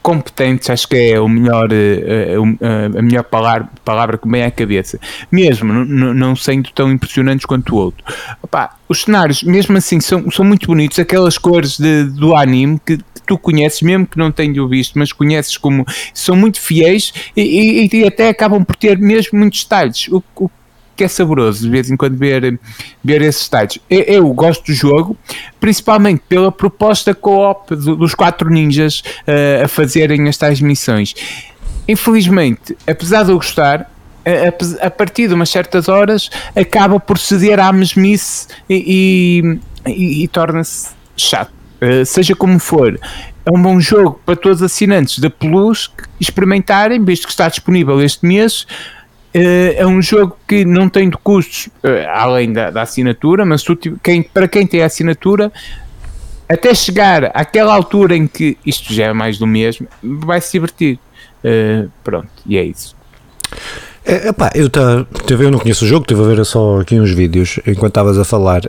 competentes, 0.05 0.69
acho 0.69 0.87
que 0.87 0.95
é 0.95 1.19
o 1.19 1.27
melhor, 1.27 1.67
eh, 1.73 2.35
eh, 2.61 2.99
a 2.99 3.01
melhor 3.01 3.23
palavra, 3.23 3.67
palavra 3.83 4.19
que 4.19 4.27
me 4.27 4.33
vem 4.33 4.43
à 4.43 4.51
cabeça, 4.51 4.99
mesmo 5.31 5.73
não 5.73 6.35
sendo 6.35 6.69
tão 6.75 6.91
impressionantes 6.91 7.43
quanto 7.43 7.73
o 7.73 7.77
outro. 7.79 8.05
Opa, 8.39 8.75
os 8.87 9.01
cenários, 9.01 9.41
mesmo 9.41 9.75
assim, 9.75 9.99
são, 9.99 10.29
são 10.29 10.45
muito 10.45 10.67
bonitos, 10.67 10.99
aquelas 10.99 11.39
cores 11.39 11.79
de, 11.79 12.03
do 12.03 12.35
anime 12.35 12.79
que 12.85 12.99
tu 13.25 13.35
conheces, 13.35 13.81
mesmo 13.81 14.05
que 14.05 14.15
não 14.15 14.31
tenha 14.31 14.67
visto, 14.67 14.99
mas 14.99 15.11
conheces 15.11 15.57
como 15.57 15.83
são 16.13 16.35
muito 16.35 16.61
fiéis 16.61 17.11
e, 17.35 17.41
e, 17.41 17.89
e 17.91 18.05
até 18.05 18.29
acabam 18.29 18.63
por 18.63 18.75
ter 18.75 18.99
mesmo 18.99 19.39
muitos 19.39 19.63
detalhes. 19.63 20.07
O, 20.09 20.23
o 20.35 20.51
que 20.95 21.03
é 21.03 21.07
saboroso 21.07 21.63
de 21.63 21.69
vez 21.69 21.89
em 21.89 21.97
quando 21.97 22.17
ver, 22.17 22.59
ver 23.03 23.21
esses 23.21 23.43
sites. 23.43 23.79
Eu, 23.89 24.01
eu 24.01 24.33
gosto 24.33 24.65
do 24.65 24.73
jogo, 24.73 25.17
principalmente 25.59 26.23
pela 26.27 26.51
proposta 26.51 27.13
co-op 27.13 27.75
dos 27.75 28.15
quatro 28.15 28.49
ninjas 28.49 29.03
uh, 29.27 29.65
a 29.65 29.67
fazerem 29.67 30.27
as 30.27 30.37
tais 30.37 30.61
missões. 30.61 31.13
Infelizmente, 31.87 32.75
apesar 32.87 33.23
de 33.23 33.31
eu 33.31 33.35
gostar, 33.35 33.91
a, 34.25 34.87
a, 34.87 34.89
partir 34.89 35.27
de 35.27 35.33
umas 35.35 35.49
certas 35.49 35.87
horas 35.87 36.31
acaba 36.55 36.99
por 36.99 37.19
ceder 37.19 37.59
à 37.59 37.71
mesmice 37.71 38.47
e, 38.67 39.43
e, 39.85 39.91
e, 39.91 40.23
e 40.23 40.27
torna-se 40.27 40.89
chato. 41.15 41.53
Uh, 41.81 42.05
seja 42.05 42.35
como 42.35 42.57
for, 42.57 42.97
é 43.45 43.51
um 43.51 43.61
bom 43.61 43.79
jogo 43.79 44.19
para 44.25 44.35
todos 44.35 44.61
os 44.61 44.63
assinantes 44.63 45.19
da 45.19 45.29
Plus 45.29 45.91
experimentarem, 46.19 47.03
visto 47.03 47.27
que 47.27 47.31
está 47.31 47.47
disponível 47.47 48.01
este 48.01 48.25
mês. 48.25 48.65
Uh, 49.35 49.75
é 49.75 49.85
um 49.85 50.01
jogo 50.01 50.37
que 50.47 50.63
não 50.63 50.87
tem 50.87 51.09
de 51.09 51.17
custos 51.17 51.67
uh, 51.83 52.07
além 52.13 52.53
da, 52.53 52.71
da, 52.71 52.83
assinatura, 52.83 53.45
mas 53.45 53.63
tu, 53.63 53.75
quem, 54.01 54.23
para 54.23 54.47
quem 54.47 54.65
tem 54.65 54.81
a 54.81 54.85
assinatura, 54.85 55.51
até 56.47 56.73
chegar 56.73 57.25
àquela 57.33 57.73
altura 57.73 58.15
em 58.15 58.27
que 58.27 58.57
isto 58.65 58.93
já 58.93 59.07
é 59.07 59.13
mais 59.13 59.37
do 59.37 59.45
mesmo, 59.45 59.89
vai 60.01 60.39
se 60.39 60.53
divertir. 60.53 60.97
Uh, 61.43 61.91
pronto, 62.01 62.29
e 62.45 62.57
é 62.57 62.63
isso. 62.63 62.95
É, 64.05 64.29
epá, 64.29 64.51
eu, 64.53 64.69
tá, 64.69 65.03
eu 65.27 65.51
não 65.51 65.57
conheço 65.57 65.83
o 65.83 65.87
jogo, 65.87 66.03
estive 66.03 66.21
a 66.21 66.35
ver 66.35 66.45
só 66.45 66.79
aqui 66.79 66.99
uns 66.99 67.09
vídeos 67.09 67.59
enquanto 67.65 67.87
estavas 67.87 68.19
a 68.19 68.23
falar. 68.23 68.61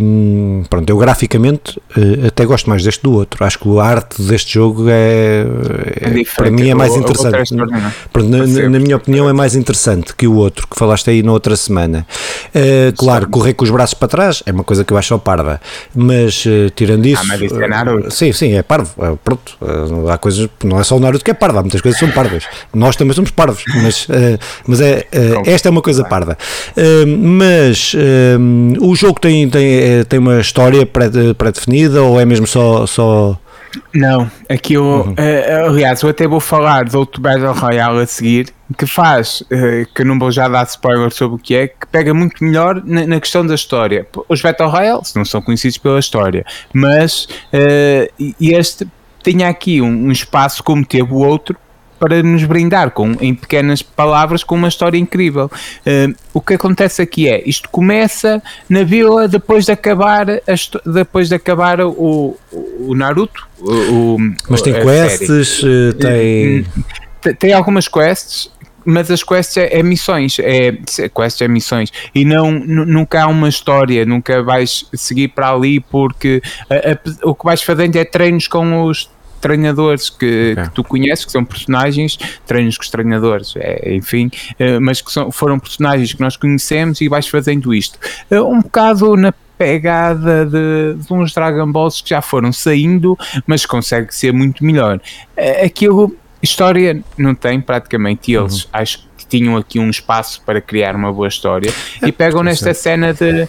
Hum, 0.00 0.64
pronto, 0.68 0.90
eu 0.90 0.98
graficamente 0.98 1.78
uh, 1.96 2.26
até 2.26 2.44
gosto 2.44 2.68
mais 2.68 2.82
deste 2.82 3.00
do 3.04 3.12
outro. 3.12 3.44
Acho 3.44 3.60
que 3.60 3.78
a 3.78 3.84
arte 3.84 4.20
deste 4.20 4.54
jogo 4.54 4.86
é, 4.88 5.46
é, 6.00 6.20
é 6.20 6.24
para 6.36 6.50
mim 6.50 6.68
é 6.68 6.74
mais 6.74 6.96
interessante. 6.96 7.54
Pronto, 8.12 8.28
na, 8.28 8.68
na, 8.68 8.80
minha 8.80 8.96
opinião 8.96 9.28
é 9.28 9.32
mais 9.32 9.54
interessante 9.54 10.12
que 10.14 10.26
o 10.26 10.34
outro 10.34 10.66
que 10.66 10.76
falaste 10.76 11.08
aí 11.08 11.22
na 11.22 11.30
outra 11.30 11.54
semana. 11.54 12.04
Uh, 12.48 12.92
claro, 12.96 13.28
correr 13.28 13.54
com 13.54 13.64
os 13.64 13.70
braços 13.70 13.94
para 13.94 14.08
trás 14.08 14.42
é 14.44 14.50
uma 14.50 14.64
coisa 14.64 14.84
que 14.84 14.92
eu 14.92 14.98
acho 14.98 15.16
parva, 15.20 15.60
mas 15.94 16.44
uh, 16.46 16.70
tirando 16.74 17.06
isso. 17.06 17.22
Ah, 17.22 17.26
mas 17.28 17.40
isso 17.40 17.60
é 17.60 17.68
Naruto. 17.68 18.10
sim, 18.10 18.32
sim, 18.32 18.54
é 18.54 18.62
parvo. 18.62 19.18
pronto, 19.22 19.56
há 20.08 20.18
coisas, 20.18 20.48
não 20.64 20.80
é 20.80 20.82
só 20.82 20.96
o 20.96 21.00
Naruto 21.00 21.24
que 21.24 21.30
é 21.30 21.34
parvo, 21.34 21.58
há 21.58 21.62
muitas 21.62 21.80
coisas 21.80 22.00
que 22.00 22.06
são 22.06 22.12
parvas. 22.12 22.44
Nós 22.74 22.96
também 22.96 23.14
somos 23.14 23.30
parvos, 23.30 23.62
mas, 23.82 24.08
mas 24.66 24.79
mas 24.80 24.82
é, 24.82 25.06
uh, 25.14 25.42
esta 25.44 25.68
é 25.68 25.70
uma 25.70 25.82
coisa 25.82 26.04
parda. 26.04 26.36
Uh, 26.76 27.06
mas 27.06 27.94
uh, 27.94 28.84
o 28.84 28.96
jogo 28.96 29.20
tem, 29.20 29.48
tem, 29.48 30.04
tem 30.08 30.18
uma 30.18 30.40
história 30.40 30.86
pré-definida 30.86 32.02
ou 32.02 32.18
é 32.18 32.24
mesmo 32.24 32.46
só. 32.46 32.86
só... 32.86 33.38
Não, 33.94 34.28
aqui 34.48 34.74
eu, 34.74 34.82
uhum. 34.82 35.14
aliás, 35.68 36.02
eu 36.02 36.08
até 36.08 36.26
vou 36.26 36.40
falar 36.40 36.86
do 36.86 36.98
outro 36.98 37.22
Battle 37.22 37.52
Royale 37.52 38.00
a 38.00 38.06
seguir, 38.06 38.48
que 38.76 38.84
faz, 38.84 39.44
que 39.94 40.02
eu 40.02 40.06
não 40.06 40.18
vou 40.18 40.32
já 40.32 40.48
dar 40.48 40.66
spoiler 40.66 41.12
sobre 41.12 41.36
o 41.36 41.38
que 41.38 41.54
é, 41.54 41.68
que 41.68 41.86
pega 41.86 42.12
muito 42.12 42.42
melhor 42.42 42.82
na, 42.84 43.06
na 43.06 43.20
questão 43.20 43.46
da 43.46 43.54
história. 43.54 44.04
Os 44.28 44.42
Battle 44.42 44.68
Royales 44.68 45.14
não 45.14 45.24
são 45.24 45.40
conhecidos 45.40 45.78
pela 45.78 46.00
história, 46.00 46.44
mas 46.74 47.28
este 48.40 48.88
tinha 49.22 49.48
aqui 49.48 49.80
um, 49.80 50.08
um 50.08 50.10
espaço 50.10 50.64
como 50.64 50.84
teve 50.84 51.12
o 51.12 51.18
outro, 51.18 51.56
para 52.00 52.22
nos 52.22 52.42
brindar 52.44 52.90
com, 52.90 53.12
em 53.20 53.34
pequenas 53.34 53.82
palavras 53.82 54.42
com 54.42 54.54
uma 54.54 54.68
história 54.68 54.98
incrível. 54.98 55.50
Uh, 55.86 56.16
o 56.32 56.40
que 56.40 56.54
acontece 56.54 57.02
aqui 57.02 57.28
é, 57.28 57.42
isto 57.46 57.68
começa 57.68 58.42
na 58.68 58.82
vila 58.82 59.28
depois 59.28 59.66
de 59.66 59.72
acabar, 59.72 60.26
depois 60.86 61.28
de 61.28 61.34
acabar 61.34 61.80
o, 61.82 62.36
o 62.50 62.94
Naruto. 62.94 63.46
O, 63.60 64.16
Mas 64.48 64.62
tem 64.62 64.72
quests, 64.72 65.60
série. 65.60 65.94
tem... 65.94 66.66
Tem 67.38 67.52
algumas 67.52 67.86
quests, 67.86 68.50
mas 68.82 69.10
as 69.10 69.22
quests 69.22 69.58
é, 69.58 69.78
é, 69.78 69.82
missões, 69.82 70.38
é, 70.38 70.72
quests 71.14 71.42
é 71.42 71.48
missões, 71.48 71.92
e 72.14 72.24
não, 72.24 72.50
nunca 72.50 73.24
há 73.24 73.26
uma 73.26 73.48
história, 73.48 74.06
nunca 74.06 74.42
vais 74.42 74.86
seguir 74.94 75.28
para 75.28 75.50
ali 75.50 75.80
porque 75.80 76.42
a, 76.70 76.74
a, 76.74 77.28
o 77.28 77.34
que 77.34 77.44
vais 77.44 77.62
fazendo 77.62 77.96
é 77.96 78.06
treinos 78.06 78.48
com 78.48 78.84
os 78.84 79.10
treinadores 79.40 80.08
que, 80.08 80.52
okay. 80.52 80.64
que, 80.64 80.70
tu 80.70 80.84
conheces, 80.84 81.24
que 81.24 81.32
são 81.32 81.44
personagens, 81.44 82.18
treinos 82.46 82.76
com 82.76 82.82
os 82.82 82.90
treinadores, 82.90 83.54
é, 83.56 83.94
enfim, 83.94 84.30
é, 84.58 84.78
mas 84.78 85.00
que 85.00 85.10
são, 85.10 85.30
foram 85.32 85.58
personagens 85.58 86.12
que 86.12 86.20
nós 86.20 86.36
conhecemos 86.36 87.00
e 87.00 87.08
vais 87.08 87.26
fazendo 87.26 87.74
isto. 87.74 87.98
É, 88.30 88.40
um 88.40 88.60
bocado 88.60 89.16
na 89.16 89.32
pegada 89.60 90.46
de, 90.46 90.94
de, 90.94 91.12
uns 91.12 91.34
Dragon 91.34 91.70
Balls 91.70 92.00
que 92.00 92.10
já 92.10 92.22
foram 92.22 92.50
saindo, 92.52 93.18
mas 93.46 93.66
consegue 93.66 94.14
ser 94.14 94.32
muito 94.32 94.64
melhor. 94.64 94.98
É, 95.36 95.64
aquilo, 95.66 96.16
história 96.42 97.02
não 97.18 97.34
tem 97.34 97.60
praticamente, 97.60 98.32
eles 98.32 98.64
uhum. 98.64 98.70
acho 98.72 99.06
que 99.18 99.26
tinham 99.26 99.56
aqui 99.56 99.78
um 99.78 99.90
espaço 99.90 100.42
para 100.46 100.60
criar 100.62 100.96
uma 100.96 101.12
boa 101.12 101.28
história 101.28 101.70
e 102.02 102.10
pegam 102.10 102.42
nesta 102.42 102.72
cena 102.72 103.12
de 103.12 103.46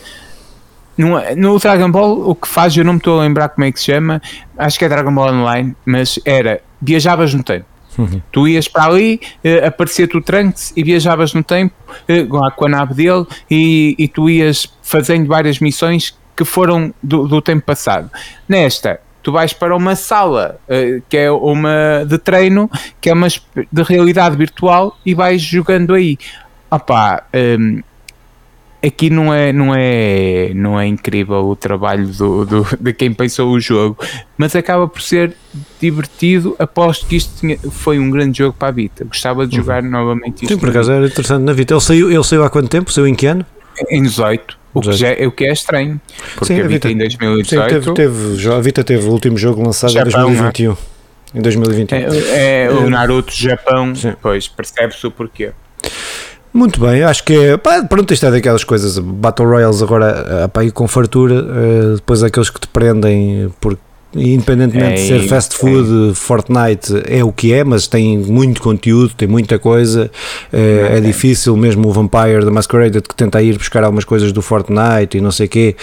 no, 1.02 1.36
no 1.36 1.60
Dragon 1.60 1.90
Ball, 1.90 2.30
o 2.30 2.36
que 2.36 2.48
faz, 2.48 2.78
eu 2.78 2.86
não 2.86 2.94
me 2.94 3.00
estou 3.00 3.20
a 3.20 3.24
lembrar 3.24 3.50
como 3.50 3.66
é 3.66 3.72
que 3.72 3.80
se 3.80 3.88
chama, 3.88 4.22
acho 4.58 4.78
que 4.78 4.86
é 4.86 4.90
Dragon 4.90 5.14
Ball 5.14 5.34
Online, 5.34 5.76
mas 5.86 6.20
era 6.26 6.62
viajavas 6.82 7.34
no 7.34 7.44
tempo. 7.44 7.66
Uhum. 7.98 8.22
Tu 8.32 8.48
ias 8.48 8.68
para 8.68 8.86
ali, 8.86 9.20
uh, 9.44 9.68
aparecia-te 9.68 10.16
o 10.16 10.22
Trunks 10.22 10.72
e 10.78 10.84
viajavas 10.84 11.34
no 11.34 11.44
tempo 11.44 11.74
uh, 11.90 12.52
com 12.56 12.66
a 12.66 12.70
nave 12.70 12.94
dele 12.94 13.26
e, 13.50 13.96
e 13.98 14.08
tu 14.08 14.30
ias 14.30 14.72
fazendo 14.82 15.28
várias 15.28 15.60
missões 15.60 16.18
que 16.36 16.46
foram 16.46 16.94
do, 17.04 17.28
do 17.28 17.42
tempo 17.42 17.66
passado. 17.66 18.10
Nesta, 18.48 19.02
tu 19.22 19.32
vais 19.32 19.52
para 19.52 19.76
uma 19.76 19.96
sala 19.96 20.58
uh, 20.70 21.04
que 21.10 21.18
é 21.18 21.30
uma 21.30 22.06
de 22.08 22.18
treino, 22.18 22.72
que 23.02 23.10
é 23.10 23.14
uma 23.14 23.28
de 23.28 23.84
realidade 23.84 24.38
virtual 24.38 24.98
e 25.06 25.14
vais 25.14 25.42
jogando 25.42 25.94
aí. 25.94 26.18
Opa, 26.70 27.24
um, 27.60 27.82
aqui 28.84 29.10
não 29.10 29.34
é, 29.34 29.54
não 29.54 29.74
é, 29.76 30.52
não 30.56 30.80
é 30.80 30.88
incrível 30.88 31.46
o 31.46 31.56
trabalho 31.56 32.08
do, 32.08 32.46
do, 32.46 32.68
de 32.80 32.94
quem 32.94 33.14
pensou 33.14 33.52
o 33.52 33.60
jogo, 33.60 33.98
mas 34.38 34.56
acaba 34.56 34.88
por 34.88 35.02
ser 35.02 35.34
divertido. 35.80 36.56
Aposto 36.58 37.06
que 37.06 37.16
isto 37.16 37.40
tinha, 37.40 37.58
foi 37.70 38.00
um 38.00 38.10
grande 38.10 38.40
jogo 38.40 38.56
para 38.58 38.70
a 38.70 38.72
Vita. 38.72 39.06
Gostava 39.06 39.46
de 39.46 39.56
jogar 39.56 39.84
uhum. 39.84 39.90
novamente 39.90 40.44
isto. 40.44 40.54
Sim, 40.54 40.60
por 40.60 40.70
acaso 40.70 40.92
era 40.92 41.06
interessante 41.06 41.44
na 41.44 41.54
Vita. 41.54 41.74
Ele 41.74 41.82
saiu, 41.82 42.12
ele 42.12 42.24
saiu 42.24 42.44
há 42.44 42.50
quanto 42.50 42.70
tempo? 42.70 42.92
Saiu 42.92 43.08
em 43.08 43.16
que 43.16 43.28
ano? 43.28 43.46
Em 43.90 44.02
18. 44.02 44.62
O 44.74 44.80
que, 44.80 44.94
já, 44.94 45.10
é, 45.10 45.28
o 45.28 45.32
que 45.32 45.44
é 45.44 45.52
estranho, 45.52 46.00
porque 46.36 46.54
sim, 46.54 46.62
a, 46.62 46.66
Vita, 46.66 46.88
a 46.88 46.92
Vita 46.92 46.92
em 46.92 46.98
2018. 46.98 47.50
Sim, 47.50 47.58
teve, 47.68 47.94
teve, 47.94 48.54
a 48.54 48.60
Vita 48.62 48.84
teve 48.86 49.06
o 49.06 49.12
último 49.12 49.38
jogo 49.38 49.62
lançado 49.62 49.92
Japão, 49.92 50.32
em 50.32 50.38
2021. 50.38 50.72
É? 50.72 51.38
Em 51.38 51.42
2021. 51.42 51.98
É, 51.98 52.64
é, 52.64 52.72
o 52.72 52.90
Naruto 52.90 53.34
Japão, 53.34 53.94
sim. 53.94 54.14
pois 54.22 54.48
percebe-se 54.48 55.06
o 55.06 55.12
porquê. 55.12 55.52
Muito 56.54 56.82
bem, 56.82 57.04
acho 57.04 57.24
que 57.24 57.34
é. 57.34 57.58
Pá, 57.58 57.84
pronto, 57.84 58.14
isto 58.14 58.26
é 58.26 58.32
daquelas 58.32 58.64
coisas. 58.64 59.00
Battle 59.00 59.48
Royals 59.48 59.82
agora, 59.82 60.50
pá, 60.50 60.70
com 60.72 60.88
fartura, 60.88 61.36
uh, 61.36 61.96
depois 61.96 62.24
aqueles 62.24 62.50
que 62.50 62.60
te 62.60 62.68
prendem 62.68 63.54
porque 63.62 63.80
independentemente 64.14 64.94
é, 64.94 64.96
de 64.96 65.08
ser 65.08 65.28
fast 65.28 65.56
food, 65.56 66.12
é. 66.12 66.14
Fortnite 66.14 67.04
é 67.08 67.24
o 67.24 67.32
que 67.32 67.54
é, 67.54 67.64
mas 67.64 67.88
tem 67.88 68.18
muito 68.18 68.62
conteúdo, 68.62 69.14
tem 69.16 69.28
muita 69.28 69.58
coisa. 69.58 70.12
É, 70.52 70.98
é 70.98 71.02
difícil, 71.02 71.56
mesmo 71.56 71.88
o 71.88 71.92
Vampire 71.92 72.44
da 72.44 72.52
Masquerade 72.52 73.02
que 73.02 73.16
tenta 73.16 73.42
ir 73.42 73.58
buscar 73.58 73.84
algumas 73.84 74.04
coisas 74.04 74.32
do 74.32 74.42
Fortnite 74.42 75.18
e 75.18 75.22
não 75.22 75.32
sei 75.32 75.46
o 75.46 75.50
quê. 75.50 75.76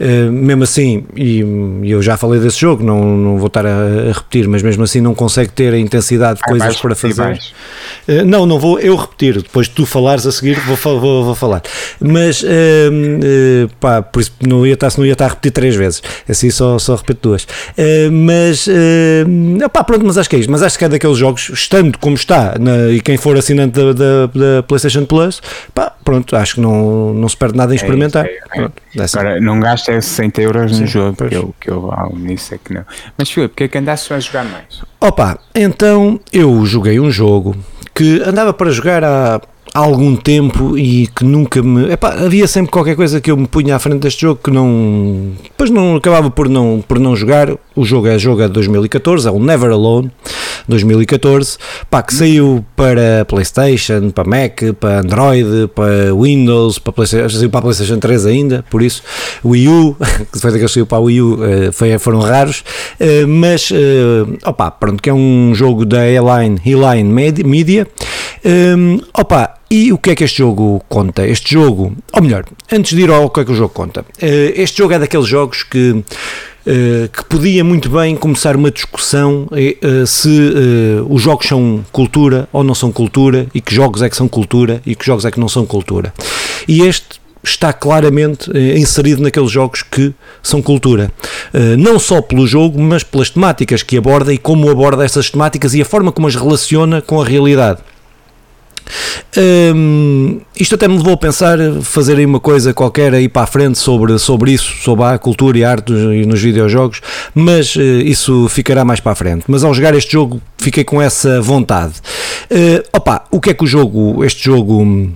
É, 0.00 0.24
mesmo 0.24 0.64
assim, 0.64 1.04
e, 1.14 1.40
eu 1.84 2.02
já 2.02 2.16
falei 2.16 2.40
desse 2.40 2.58
jogo, 2.58 2.82
não, 2.82 3.16
não 3.16 3.36
vou 3.36 3.48
estar 3.48 3.66
a, 3.66 4.10
a 4.10 4.12
repetir, 4.12 4.48
mas 4.48 4.62
mesmo 4.62 4.82
assim 4.82 5.00
não 5.00 5.14
consegue 5.14 5.50
ter 5.50 5.74
a 5.74 5.78
intensidade 5.78 6.38
de 6.38 6.44
coisas 6.44 6.76
para 6.76 6.94
fazer. 6.94 7.38
É, 8.08 8.24
não, 8.24 8.46
não 8.46 8.58
vou 8.58 8.78
eu 8.78 8.96
repetir, 8.96 9.42
depois 9.42 9.68
de 9.68 9.74
tu 9.74 9.84
falares 9.84 10.26
a 10.26 10.32
seguir, 10.32 10.58
vou, 10.60 10.76
vou, 10.98 11.24
vou 11.24 11.34
falar. 11.34 11.62
Mas 12.00 12.44
pá, 13.78 14.00
por 14.00 14.20
isso 14.20 14.32
não 14.46 14.66
ia 14.66 14.74
estar, 14.74 14.88
se 14.90 14.98
não 14.98 15.04
ia 15.04 15.12
estar 15.12 15.26
a 15.26 15.28
repetir 15.28 15.52
três 15.52 15.74
vezes, 15.74 16.02
assim 16.28 16.50
só, 16.50 16.78
só 16.78 16.94
repito 16.94 17.28
duas. 17.28 17.46
Uh, 17.76 18.10
mas, 18.12 18.66
uh, 18.68 19.64
opá, 19.64 19.82
pronto, 19.82 20.06
mas 20.06 20.16
acho 20.16 20.30
que 20.30 20.36
é 20.36 20.38
isto. 20.38 20.50
Mas 20.50 20.62
acho 20.62 20.78
que 20.78 20.84
é 20.84 20.88
daqueles 20.88 21.18
jogos, 21.18 21.50
estando 21.50 21.98
como 21.98 22.14
está, 22.14 22.56
na, 22.58 22.90
e 22.90 23.00
quem 23.00 23.16
for 23.16 23.36
assinante 23.36 23.72
da, 23.72 23.92
da, 23.92 24.26
da, 24.26 24.62
PlayStation 24.62 25.04
Plus, 25.04 25.40
pá, 25.74 25.92
pronto, 26.04 26.36
acho 26.36 26.54
que 26.54 26.60
não, 26.60 27.12
não 27.12 27.28
se 27.28 27.36
perde 27.36 27.56
nada 27.56 27.72
em 27.72 27.76
é 27.76 27.76
experimentar. 27.76 28.26
É 28.26 28.38
é, 28.54 28.62
é 28.62 29.04
Agora, 29.12 29.40
não 29.40 29.58
gasta 29.58 30.00
60 30.00 30.40
euros 30.40 30.72
no 30.72 30.78
Sim, 30.78 30.86
jogo, 30.86 31.16
pois. 31.16 31.30
que 31.30 31.36
eu, 31.36 31.54
que 31.60 31.70
eu 31.70 31.90
ah, 31.92 32.08
nisso 32.14 32.54
é 32.54 32.58
que 32.58 32.72
não. 32.72 32.84
Mas, 33.18 33.30
Filipe, 33.30 33.52
o 33.52 33.56
que 33.56 33.64
é 33.64 33.68
que 33.68 33.78
andaste 33.78 34.12
a 34.12 34.20
jogar 34.20 34.44
mais? 34.44 34.82
Opa, 35.00 35.38
então 35.54 36.20
eu 36.32 36.64
joguei 36.64 37.00
um 37.00 37.10
jogo 37.10 37.56
que 37.94 38.22
andava 38.24 38.52
para 38.52 38.70
jogar 38.70 39.02
há 39.04 39.40
algum 39.74 40.14
tempo 40.14 40.78
e 40.78 41.08
que 41.08 41.24
nunca 41.24 41.60
me. 41.60 41.90
Epá, 41.92 42.12
havia 42.12 42.46
sempre 42.46 42.70
qualquer 42.70 42.94
coisa 42.94 43.20
que 43.20 43.28
eu 43.28 43.36
me 43.36 43.48
punha 43.48 43.74
à 43.74 43.78
frente 43.80 44.02
deste 44.02 44.22
jogo 44.22 44.40
que 44.42 44.50
não. 44.50 45.32
Depois 45.42 45.68
não 45.68 45.96
acabava 45.96 46.30
por 46.30 46.48
não, 46.48 46.82
por 46.86 47.00
não 47.00 47.16
jogar. 47.16 47.48
O 47.74 47.84
jogo 47.84 48.06
é 48.06 48.16
jogo 48.16 48.40
é 48.40 48.46
de 48.46 48.52
2014, 48.52 49.26
é 49.26 49.30
o 49.32 49.40
Never 49.40 49.72
Alone 49.72 50.12
2014, 50.68 51.58
pá, 51.90 52.02
que 52.02 52.14
saiu 52.14 52.64
para 52.76 53.24
PlayStation, 53.26 54.10
para 54.10 54.24
Mac, 54.24 54.62
para 54.78 55.00
Android, 55.00 55.68
para 55.74 56.14
Windows, 56.14 56.78
para 56.78 56.92
PlayStation, 56.92 57.36
saiu 57.38 57.50
para 57.50 57.58
a 57.58 57.62
PlayStation 57.62 57.98
3 57.98 58.26
ainda, 58.26 58.64
por 58.70 58.82
isso, 58.82 59.02
Wii 59.44 59.68
U, 59.68 59.96
que 60.32 60.38
foi 60.38 60.50
daquele 60.50 60.66
que 60.66 60.72
saiu 60.72 60.86
para 60.86 60.98
a 60.98 61.00
Wii 61.00 61.20
U, 61.20 61.44
eh, 61.44 61.72
foi, 61.72 61.98
foram 61.98 62.20
raros, 62.20 62.64
eh, 62.98 63.26
mas, 63.26 63.70
eh, 63.72 64.48
opá, 64.48 64.70
pronto, 64.70 65.02
que 65.02 65.10
é 65.10 65.14
um 65.14 65.52
jogo 65.54 65.84
da 65.84 66.00
A-Line, 66.00 66.60
A-Line 66.64 67.44
Media, 67.44 67.86
opa, 69.12 69.53
e 69.70 69.92
o 69.92 69.98
que 69.98 70.10
é 70.10 70.14
que 70.14 70.24
este 70.24 70.38
jogo 70.38 70.82
conta? 70.88 71.26
Este 71.26 71.52
jogo, 71.54 71.96
ou 72.12 72.22
melhor, 72.22 72.44
antes 72.70 72.94
de 72.94 73.02
ir 73.02 73.10
ao 73.10 73.30
que 73.30 73.40
é 73.40 73.44
que 73.44 73.52
o 73.52 73.54
jogo 73.54 73.72
conta, 73.72 74.04
este 74.20 74.78
jogo 74.78 74.94
é 74.94 74.98
daqueles 74.98 75.26
jogos 75.26 75.62
que 75.62 76.04
Uh, 76.66 77.10
que 77.10 77.22
podia 77.26 77.62
muito 77.62 77.90
bem 77.90 78.16
começar 78.16 78.56
uma 78.56 78.70
discussão 78.70 79.46
uh, 79.52 80.06
se 80.06 80.30
os 81.10 81.20
jogos 81.20 81.46
são 81.46 81.84
cultura 81.92 82.48
ou 82.50 82.64
não 82.64 82.74
são 82.74 82.90
cultura 82.90 83.46
e 83.54 83.60
que 83.60 83.74
jogos 83.74 84.00
é 84.00 84.08
que 84.08 84.16
são 84.16 84.26
cultura 84.26 84.80
e 84.86 84.94
que 84.94 85.04
jogos 85.04 85.26
é 85.26 85.30
que 85.30 85.38
não 85.38 85.46
são 85.46 85.66
cultura. 85.66 86.14
E 86.66 86.80
este 86.80 87.20
está 87.42 87.70
claramente 87.70 88.50
inserido 88.78 89.22
naqueles 89.22 89.50
jogos 89.50 89.82
que 89.82 90.14
são 90.42 90.62
cultura. 90.62 91.12
não 91.78 91.98
só 91.98 92.22
pelo 92.22 92.46
jogo, 92.46 92.80
mas 92.80 93.02
pelas 93.02 93.28
temáticas 93.28 93.82
que 93.82 93.98
aborda 93.98 94.32
e 94.32 94.38
como 94.38 94.70
aborda 94.70 95.04
essas 95.04 95.28
temáticas 95.28 95.74
e 95.74 95.82
a 95.82 95.84
forma 95.84 96.10
como 96.10 96.26
as 96.26 96.34
relaciona 96.34 97.02
com 97.02 97.20
a 97.20 97.26
realidade. 97.26 97.80
Um, 99.74 100.40
isto 100.58 100.74
até 100.74 100.86
me 100.86 100.96
levou 100.96 101.14
a 101.14 101.16
pensar 101.16 101.58
fazer 101.82 102.16
aí 102.16 102.24
uma 102.24 102.40
coisa 102.40 102.72
qualquer 102.72 103.12
aí 103.14 103.28
para 103.28 103.42
a 103.42 103.46
frente 103.46 103.78
sobre, 103.78 104.18
sobre 104.18 104.52
isso, 104.52 104.72
sobre 104.82 105.04
a 105.04 105.18
cultura 105.18 105.58
e 105.58 105.64
a 105.64 105.70
arte 105.70 105.92
nos, 105.92 106.26
nos 106.26 106.40
videojogos, 106.40 107.00
mas 107.34 107.74
uh, 107.76 107.80
isso 107.80 108.48
ficará 108.48 108.84
mais 108.84 109.00
para 109.00 109.12
a 109.12 109.16
frente. 109.16 109.44
Mas 109.48 109.64
ao 109.64 109.74
jogar 109.74 109.94
este 109.94 110.12
jogo 110.12 110.40
fiquei 110.58 110.84
com 110.84 111.00
essa 111.00 111.40
vontade. 111.40 111.94
Uh, 112.50 112.82
opa, 112.92 113.24
o 113.30 113.40
que 113.40 113.50
é 113.50 113.54
que 113.54 113.64
o 113.64 113.66
jogo, 113.66 114.24
este 114.24 114.44
jogo 114.44 115.14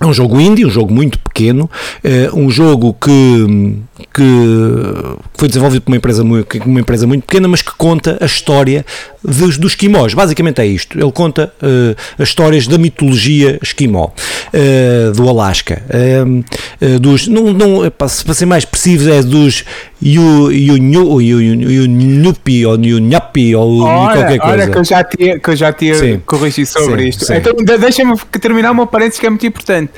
é 0.00 0.06
um 0.06 0.12
jogo 0.12 0.40
indie, 0.40 0.64
um 0.64 0.70
jogo 0.70 0.92
muito 0.92 1.18
pequeno, 1.18 1.70
é 2.02 2.30
um 2.32 2.50
jogo 2.50 2.94
que, 2.94 3.76
que 4.14 4.22
foi 5.34 5.48
desenvolvido 5.48 5.82
por 5.82 5.90
uma 5.90 5.96
empresa, 5.96 6.24
muito, 6.24 6.58
uma 6.64 6.80
empresa 6.80 7.06
muito 7.06 7.24
pequena, 7.26 7.46
mas 7.46 7.60
que 7.60 7.72
conta 7.76 8.16
a 8.20 8.24
história 8.24 8.86
dos, 9.22 9.58
dos 9.58 9.72
esquimós. 9.72 10.14
Basicamente 10.14 10.60
é 10.60 10.66
isto. 10.66 10.98
Ele 10.98 11.12
conta 11.12 11.52
uh, 11.62 11.96
as 12.22 12.28
histórias 12.28 12.66
da 12.66 12.78
mitologia 12.78 13.58
esquimó 13.62 14.06
uh, 14.08 15.12
do 15.12 15.28
Alasca. 15.28 15.82
Uh, 15.88 16.98
dos, 16.98 17.28
não, 17.28 17.52
não, 17.52 17.90
para 17.90 18.08
ser 18.08 18.46
mais 18.46 18.64
preciso, 18.64 19.10
é 19.10 19.22
dos 19.22 19.64
Yunupi 20.02 21.36
ou 22.66 22.76
Yunhapi 22.76 23.54
ou 23.54 23.84
qualquer 23.84 24.38
coisa. 24.38 24.52
Olha 24.52 24.68
que 24.68 24.78
eu 24.78 24.84
já 24.84 25.04
tinha, 25.04 25.38
que 25.38 25.50
eu 25.50 25.56
já 25.56 25.72
tinha 25.72 26.18
corrigido 26.26 26.68
sobre 26.68 27.02
sim, 27.02 27.08
isto. 27.08 27.24
Sim. 27.24 27.34
Então 27.36 27.54
deixa-me 27.78 28.18
terminar 28.40 28.72
uma 28.72 28.86
parênteses 28.86 29.20
que 29.20 29.26
é 29.26 29.30
muito 29.30 29.46
importante. 29.46 29.92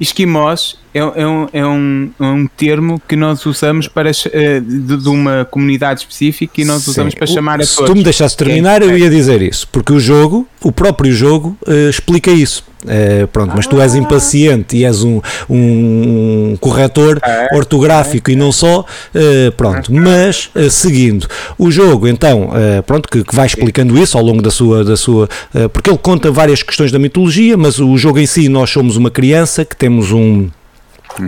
Esquimós 0.00 0.78
é, 0.94 0.98
é, 0.98 1.26
um, 1.26 1.48
é, 1.52 1.66
um, 1.66 2.10
é 2.18 2.24
um 2.24 2.46
termo 2.46 3.00
que 3.06 3.14
nós 3.14 3.44
usamos 3.44 3.86
para 3.86 4.10
uh, 4.10 4.60
de, 4.60 4.96
de, 4.96 5.08
uma 5.08 5.44
comunidade 5.44 6.00
específica 6.00 6.62
e 6.62 6.64
nós 6.64 6.84
Sim. 6.84 6.92
usamos 6.92 7.14
para 7.14 7.26
chamar 7.26 7.60
a 7.60 7.64
Se 7.64 7.76
todos. 7.76 7.90
tu 7.90 7.96
me 7.96 8.02
deixasse 8.02 8.34
terminar, 8.34 8.80
eu 8.80 8.96
ia 8.96 9.10
dizer 9.10 9.42
isso, 9.42 9.68
porque 9.68 9.92
o 9.92 10.00
jogo, 10.00 10.48
o 10.62 10.72
próprio 10.72 11.12
jogo, 11.12 11.54
uh, 11.68 11.90
explica 11.90 12.30
isso. 12.30 12.64
Uh, 12.82 13.26
pronto, 13.28 13.52
mas 13.54 13.66
tu 13.66 13.78
és 13.78 13.94
impaciente 13.94 14.76
e 14.76 14.86
és 14.86 15.02
um, 15.02 15.20
um 15.50 16.56
corretor 16.58 17.20
é, 17.22 17.54
ortográfico 17.54 18.30
e 18.30 18.36
não 18.36 18.50
só, 18.50 18.80
uh, 18.80 19.52
pronto, 19.52 19.92
mas 19.92 20.50
uh, 20.54 20.70
seguindo. 20.70 21.26
O 21.58 21.70
jogo, 21.70 22.08
então, 22.08 22.50
pronto, 22.86 23.08
que, 23.08 23.22
que, 23.22 23.34
vai 23.34 23.46
explicando 23.46 23.98
isso 23.98 24.16
ao 24.16 24.24
longo 24.24 24.40
da 24.40 24.50
sua, 24.50 24.82
da 24.82 24.96
sua 24.96 25.28
porque 25.72 25.90
ele 25.90 25.98
conta 25.98 26.30
várias 26.30 26.62
questões 26.62 26.90
da 26.90 26.98
mitologia, 26.98 27.56
mas 27.56 27.78
o 27.78 27.96
jogo 27.98 28.18
em 28.18 28.26
si, 28.26 28.48
nós 28.48 28.70
somos 28.70 28.96
uma 28.96 29.10
criança 29.10 29.64
que 29.64 29.76
temos 29.76 30.10
um 30.12 30.48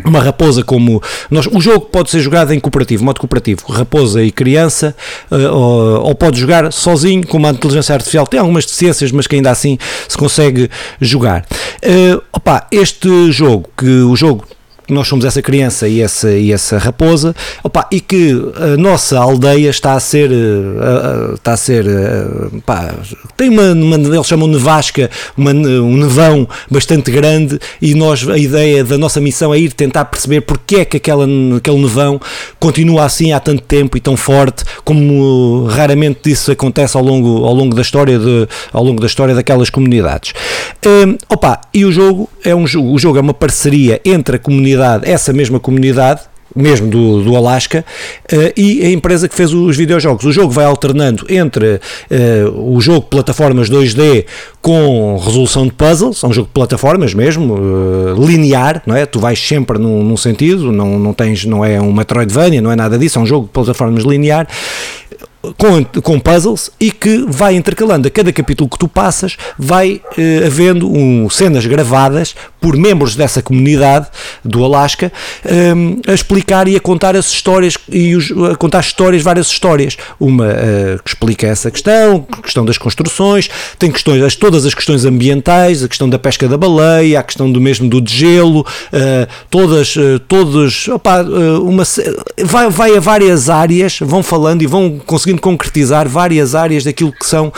uma 0.04 0.20
raposa 0.20 0.62
como 0.62 1.02
nós, 1.30 1.46
o 1.46 1.60
jogo 1.60 1.86
pode 1.86 2.10
ser 2.10 2.20
jogado 2.20 2.52
em 2.52 2.60
cooperativo, 2.60 3.04
modo 3.04 3.20
cooperativo, 3.20 3.66
raposa 3.70 4.22
e 4.22 4.30
criança, 4.30 4.94
uh, 5.30 5.36
ou, 5.54 6.06
ou, 6.06 6.14
pode 6.14 6.38
jogar 6.38 6.72
sozinho 6.72 7.26
com 7.26 7.36
uma 7.36 7.50
inteligência 7.50 7.94
artificial. 7.94 8.26
Tem 8.26 8.40
algumas 8.40 8.64
deficiências, 8.64 9.12
mas 9.12 9.26
que 9.26 9.36
ainda 9.36 9.50
assim 9.50 9.78
se 10.08 10.16
consegue 10.16 10.70
jogar. 11.00 11.44
Uh, 11.82 12.22
opa, 12.32 12.66
este 12.70 13.30
jogo, 13.32 13.68
que 13.76 13.86
o 13.86 14.14
jogo 14.16 14.44
nós 14.92 15.08
somos 15.08 15.24
essa 15.24 15.42
criança 15.42 15.88
e 15.88 16.00
essa, 16.00 16.30
e 16.30 16.52
essa 16.52 16.78
raposa, 16.78 17.34
opa, 17.62 17.86
e 17.90 18.00
que 18.00 18.32
a 18.56 18.76
nossa 18.76 19.18
aldeia 19.18 19.70
está 19.70 19.94
a 19.94 20.00
ser, 20.00 20.30
uh, 20.30 21.34
está 21.34 21.52
a 21.52 21.56
ser, 21.56 21.86
uh, 21.86 22.60
pá, 22.62 22.94
tem 23.36 23.48
uma, 23.48 23.72
uma, 23.72 23.96
eles 23.96 24.26
chamam 24.26 24.48
nevasca, 24.48 25.10
uma, 25.36 25.50
um 25.52 25.96
nevão 25.96 26.48
bastante 26.70 27.10
grande 27.10 27.58
e 27.80 27.94
nós, 27.94 28.28
a 28.28 28.38
ideia 28.38 28.84
da 28.84 28.98
nossa 28.98 29.20
missão 29.20 29.52
é 29.52 29.58
ir 29.58 29.72
tentar 29.72 30.04
perceber 30.06 30.42
porque 30.42 30.76
é 30.76 30.84
que 30.84 30.96
aquela, 30.96 31.26
aquele 31.56 31.80
nevão 31.80 32.20
continua 32.58 33.04
assim 33.04 33.32
há 33.32 33.40
tanto 33.40 33.62
tempo 33.62 33.96
e 33.96 34.00
tão 34.00 34.16
forte, 34.16 34.64
como 34.84 35.64
raramente 35.66 36.30
isso 36.30 36.50
acontece 36.52 36.96
ao 36.96 37.02
longo, 37.02 37.44
ao 37.44 37.54
longo 37.54 37.74
da 37.74 37.82
história 37.82 38.18
de, 38.18 38.48
ao 38.72 38.84
longo 38.84 39.00
da 39.00 39.06
história 39.06 39.34
daquelas 39.34 39.70
comunidades. 39.70 40.32
Um, 40.84 41.16
opa, 41.28 41.60
e 41.72 41.84
o 41.84 41.92
jogo 41.92 42.28
é 42.44 42.54
um 42.54 42.62
o 42.64 42.98
jogo 42.98 43.18
é 43.18 43.20
uma 43.20 43.34
parceria 43.34 44.00
entre 44.04 44.36
a 44.36 44.38
comunidade, 44.38 44.81
essa 45.04 45.32
mesma 45.32 45.58
comunidade, 45.58 46.22
mesmo 46.54 46.88
do, 46.88 47.22
do 47.22 47.36
Alasca, 47.36 47.84
uh, 48.32 48.52
e 48.56 48.84
a 48.84 48.90
empresa 48.90 49.28
que 49.28 49.34
fez 49.34 49.52
os 49.52 49.76
videojogos. 49.76 50.24
O 50.24 50.32
jogo 50.32 50.50
vai 50.50 50.64
alternando 50.64 51.24
entre 51.28 51.76
uh, 51.76 52.74
o 52.74 52.80
jogo 52.80 53.00
de 53.00 53.06
plataformas 53.06 53.70
2D 53.70 54.26
com 54.60 55.16
resolução 55.16 55.64
de 55.64 55.72
puzzles, 55.72 56.22
é 56.22 56.26
um 56.26 56.32
jogo 56.32 56.48
de 56.48 56.52
plataformas 56.52 57.14
mesmo, 57.14 57.54
uh, 57.54 58.26
linear, 58.26 58.82
não 58.86 58.94
é? 58.94 59.06
Tu 59.06 59.18
vais 59.18 59.38
sempre 59.38 59.78
num, 59.78 60.02
num, 60.02 60.16
sentido, 60.16 60.70
não, 60.70 60.98
não 60.98 61.12
tens, 61.12 61.44
não 61.44 61.64
é 61.64 61.80
um 61.80 61.92
Metroidvania, 61.92 62.60
não 62.60 62.70
é 62.70 62.76
nada 62.76 62.98
disso, 62.98 63.18
é 63.18 63.22
um 63.22 63.26
jogo 63.26 63.46
de 63.46 63.52
plataformas 63.52 64.04
linear 64.04 64.46
com, 65.56 65.84
com 66.00 66.20
puzzles 66.20 66.70
e 66.78 66.90
que 66.90 67.24
vai 67.28 67.56
intercalando 67.56 68.06
a 68.06 68.10
cada 68.10 68.32
capítulo 68.32 68.68
que 68.68 68.78
tu 68.78 68.86
passas, 68.86 69.36
vai 69.58 70.00
eh, 70.16 70.42
havendo 70.46 70.90
um, 70.90 71.28
cenas 71.28 71.66
gravadas 71.66 72.34
por 72.60 72.76
membros 72.76 73.16
dessa 73.16 73.42
comunidade 73.42 74.06
do 74.44 74.64
Alasca 74.64 75.12
um, 75.76 76.00
a 76.06 76.14
explicar 76.14 76.68
e 76.68 76.76
a 76.76 76.80
contar 76.80 77.16
as 77.16 77.26
histórias 77.26 77.76
e 77.88 78.14
os, 78.14 78.30
a 78.50 78.54
contar 78.54 78.80
histórias, 78.80 79.20
várias 79.22 79.48
histórias. 79.48 79.96
Uma 80.20 80.46
uh, 80.46 81.02
que 81.02 81.10
explica 81.10 81.48
essa 81.48 81.70
questão, 81.70 82.24
a 82.30 82.42
questão 82.42 82.64
das 82.64 82.78
construções, 82.78 83.50
tem 83.78 83.90
questões, 83.90 84.36
todas 84.36 84.64
as 84.64 84.74
questões 84.74 85.04
ambientais, 85.04 85.82
a 85.82 85.88
questão 85.88 86.08
da 86.08 86.18
pesca 86.18 86.46
da 86.46 86.56
baleia, 86.56 87.18
a 87.18 87.22
questão 87.22 87.50
do 87.50 87.60
mesmo 87.60 87.88
do 87.88 88.02
gelo, 88.08 88.60
uh, 88.60 89.28
todas, 89.50 89.96
uh, 89.96 90.20
todas, 90.20 90.86
opa, 90.88 91.22
uma, 91.22 91.82
vai, 92.44 92.70
vai 92.70 92.96
a 92.96 93.00
várias 93.00 93.50
áreas, 93.50 93.98
vão 94.00 94.22
falando 94.22 94.62
e 94.62 94.66
vão 94.66 95.00
conseguindo 95.32 95.40
concretizar 95.40 96.08
várias 96.08 96.54
áreas 96.54 96.84
daquilo 96.84 97.12
que 97.12 97.26
são 97.26 97.52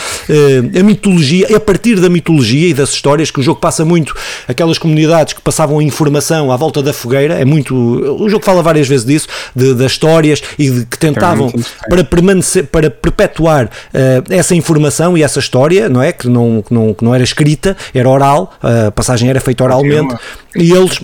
a 0.79 0.83
mitologia, 0.83 1.57
a 1.57 1.61
partir 1.61 2.01
da 2.01 2.09
mitologia 2.09 2.69
e 2.69 2.75
das 2.75 2.91
histórias, 2.91 3.31
que 3.31 3.41
o 3.41 3.43
jogo 3.43 3.61
passa 3.61 3.85
muito 3.85 4.15
aquelas 4.49 4.79
comunidades 4.79 5.33
que 5.33 5.41
passavam 5.41 5.81
informação 5.81 6.51
à 6.51 6.57
volta 6.57 6.83
da 6.83 6.93
fogueira, 6.93 7.35
é 7.35 7.45
muito. 7.45 7.75
O 7.75 8.29
jogo 8.29 8.45
fala 8.45 8.63
várias 8.63 8.89
vezes 8.89 9.05
disso, 9.05 9.29
de, 9.55 9.75
das 9.75 9.93
histórias 9.93 10.43
e 10.59 10.71
de, 10.71 10.87
que 10.87 10.99
tentavam 10.99 11.53
para 11.89 12.05
permanecer, 12.05 12.65
para 12.65 12.91
perpetuar 12.91 13.67
uh, 13.67 14.33
essa 14.33 14.55
informação 14.55 15.17
e 15.17 15.23
essa 15.23 15.39
história, 15.39 15.89
não 15.89 16.03
é? 16.03 16.13
Que 16.13 16.29
não, 16.29 16.63
que 16.63 16.73
não, 16.73 16.95
que 16.95 17.05
não 17.05 17.15
era 17.15 17.25
escrita, 17.25 17.77
era 17.95 18.09
oral, 18.09 18.55
a 18.63 18.91
passagem 18.91 19.29
era 19.29 19.41
feita 19.41 19.65
oralmente, 19.65 20.15
e 20.57 20.73
eles 20.73 21.01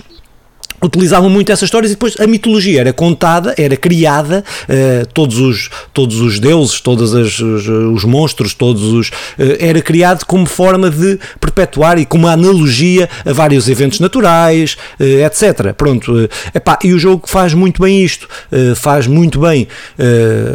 utilizavam 0.83 1.29
muito 1.29 1.53
essas 1.53 1.65
histórias 1.65 1.93
e 1.93 1.95
depois 1.95 2.15
a 2.19 2.27
mitologia 2.27 2.81
era 2.81 2.93
contada, 2.93 3.55
era 3.59 3.77
criada, 3.77 4.45
uh, 4.65 5.07
todos, 5.13 5.39
os, 5.39 5.71
todos 5.93 6.21
os 6.21 6.39
deuses, 6.39 6.81
todos 6.81 7.13
os, 7.13 7.39
os, 7.41 8.05
monstros, 8.05 8.55
todos 8.55 8.83
os. 8.85 9.09
Uh, 9.09 9.57
era 9.59 9.81
criado 9.83 10.25
como 10.25 10.47
forma 10.47 10.91
de 10.91 11.19
perpetuar 11.39 11.99
e 11.99 12.07
como 12.07 12.27
analogia 12.27 13.09
a 13.25 13.33
vários 13.33 13.69
eventos 13.69 14.01
naturais, 14.01 14.77
uh, 14.99 15.05
etc. 15.05 15.73
Pronto. 15.77 16.29
epá, 16.55 16.79
e 16.83 16.93
o 16.93 16.99
jogo 16.99 17.25
faz 17.27 17.53
muito 17.55 17.83
bem 17.83 18.03
isto, 18.03 18.29
faz 18.77 19.07
muito 19.07 19.41
bem 19.41 19.69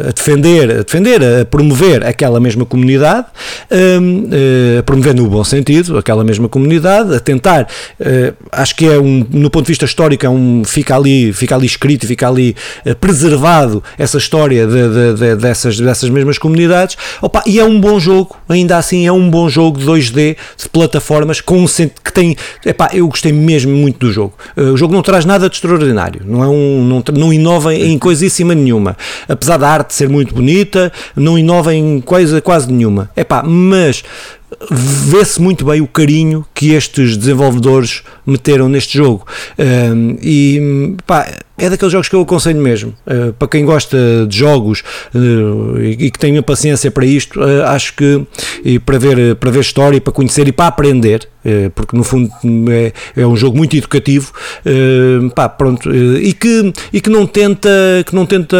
a 0.08 0.12
defender, 0.12 0.70
a 0.70 0.82
defender, 0.82 1.20
a 1.22 1.44
promover 1.44 2.04
aquela 2.04 2.40
mesma 2.40 2.64
comunidade, 2.64 3.26
a 4.78 4.82
promover 4.82 5.14
no 5.14 5.28
bom 5.28 5.44
sentido 5.44 5.98
aquela 5.98 6.24
mesma 6.24 6.48
comunidade, 6.48 7.14
a 7.14 7.20
tentar, 7.20 7.68
acho 8.52 8.74
que 8.74 8.86
é 8.86 8.98
um, 8.98 9.24
no 9.30 9.50
ponto 9.50 9.64
de 9.64 9.72
vista 9.72 9.84
histórico, 9.84 10.05
histórico, 10.06 10.26
é 10.26 10.30
um, 10.30 10.62
fica, 10.64 10.94
ali, 10.94 11.32
fica 11.32 11.54
ali 11.54 11.66
escrito, 11.66 12.06
fica 12.06 12.28
ali 12.28 12.54
uh, 12.84 12.94
preservado 12.94 13.82
essa 13.98 14.18
história 14.18 14.66
de, 14.66 14.72
de, 14.72 15.14
de, 15.14 15.36
dessas, 15.36 15.78
dessas 15.78 16.08
mesmas 16.08 16.38
comunidades. 16.38 16.96
Opa, 17.20 17.42
e 17.46 17.58
é 17.58 17.64
um 17.64 17.80
bom 17.80 17.98
jogo, 17.98 18.36
ainda 18.48 18.76
assim 18.76 19.06
é 19.06 19.12
um 19.12 19.28
bom 19.28 19.48
jogo 19.48 19.78
de 19.78 19.84
2D, 19.84 20.36
de 20.56 20.68
plataformas, 20.68 21.40
com 21.40 21.58
um 21.58 21.66
que 21.66 22.12
tem. 22.12 22.36
Epá, 22.64 22.90
eu 22.92 23.06
gostei 23.08 23.32
mesmo 23.32 23.72
muito 23.74 23.98
do 23.98 24.12
jogo. 24.12 24.34
Uh, 24.56 24.72
o 24.72 24.76
jogo 24.76 24.94
não 24.94 25.02
traz 25.02 25.24
nada 25.24 25.48
de 25.48 25.56
extraordinário, 25.56 26.22
não, 26.24 26.42
é 26.42 26.48
um, 26.48 26.84
não, 26.84 27.02
não 27.14 27.32
inova 27.32 27.74
em 27.74 27.98
coisíssima 27.98 28.54
nenhuma. 28.54 28.96
Apesar 29.28 29.56
da 29.56 29.68
arte 29.68 29.94
ser 29.94 30.08
muito 30.08 30.34
bonita, 30.34 30.92
não 31.14 31.38
inova 31.38 31.74
em 31.74 32.00
coisa 32.00 32.40
quase 32.40 32.72
nenhuma. 32.72 33.10
Epá, 33.16 33.42
mas 33.42 34.04
vê-se 34.70 35.40
muito 35.40 35.64
bem 35.64 35.80
o 35.80 35.86
carinho 35.86 36.46
que 36.56 36.72
estes 36.72 37.18
desenvolvedores 37.18 38.02
meteram 38.26 38.66
neste 38.66 38.96
jogo. 38.96 39.26
E 40.22 40.96
pá, 41.06 41.28
é 41.58 41.70
daqueles 41.70 41.92
jogos 41.92 42.08
que 42.08 42.14
eu 42.14 42.20
aconselho 42.20 42.60
mesmo. 42.60 42.94
Uh, 43.06 43.32
para 43.32 43.48
quem 43.48 43.64
gosta 43.64 43.96
de 44.28 44.36
jogos 44.36 44.82
uh, 45.14 45.78
e, 45.80 46.06
e, 46.06 46.10
que 46.10 46.18
tem 46.18 46.40
paciência 46.42 46.90
para 46.90 47.06
isto, 47.06 47.40
uh, 47.40 47.64
acho 47.66 47.94
que 47.94 48.22
e 48.64 48.78
para 48.78 48.98
ver, 48.98 49.36
para 49.36 49.50
ver 49.50 49.60
história, 49.60 50.00
para 50.00 50.12
conhecer 50.12 50.46
e 50.48 50.52
para 50.52 50.66
aprender, 50.66 51.28
porque 51.76 51.96
no 51.96 52.02
fundo 52.02 52.28
é, 52.68 52.92
é 53.16 53.24
um 53.24 53.36
jogo 53.36 53.56
muito 53.56 53.76
educativo, 53.76 54.32
pá, 55.32 55.48
pronto, 55.48 55.94
e, 55.94 56.32
que, 56.32 56.72
e 56.92 57.00
que 57.00 57.08
não 57.08 57.24
tenta, 57.24 57.70
que 58.04 58.12
não 58.12 58.26
tenta 58.26 58.56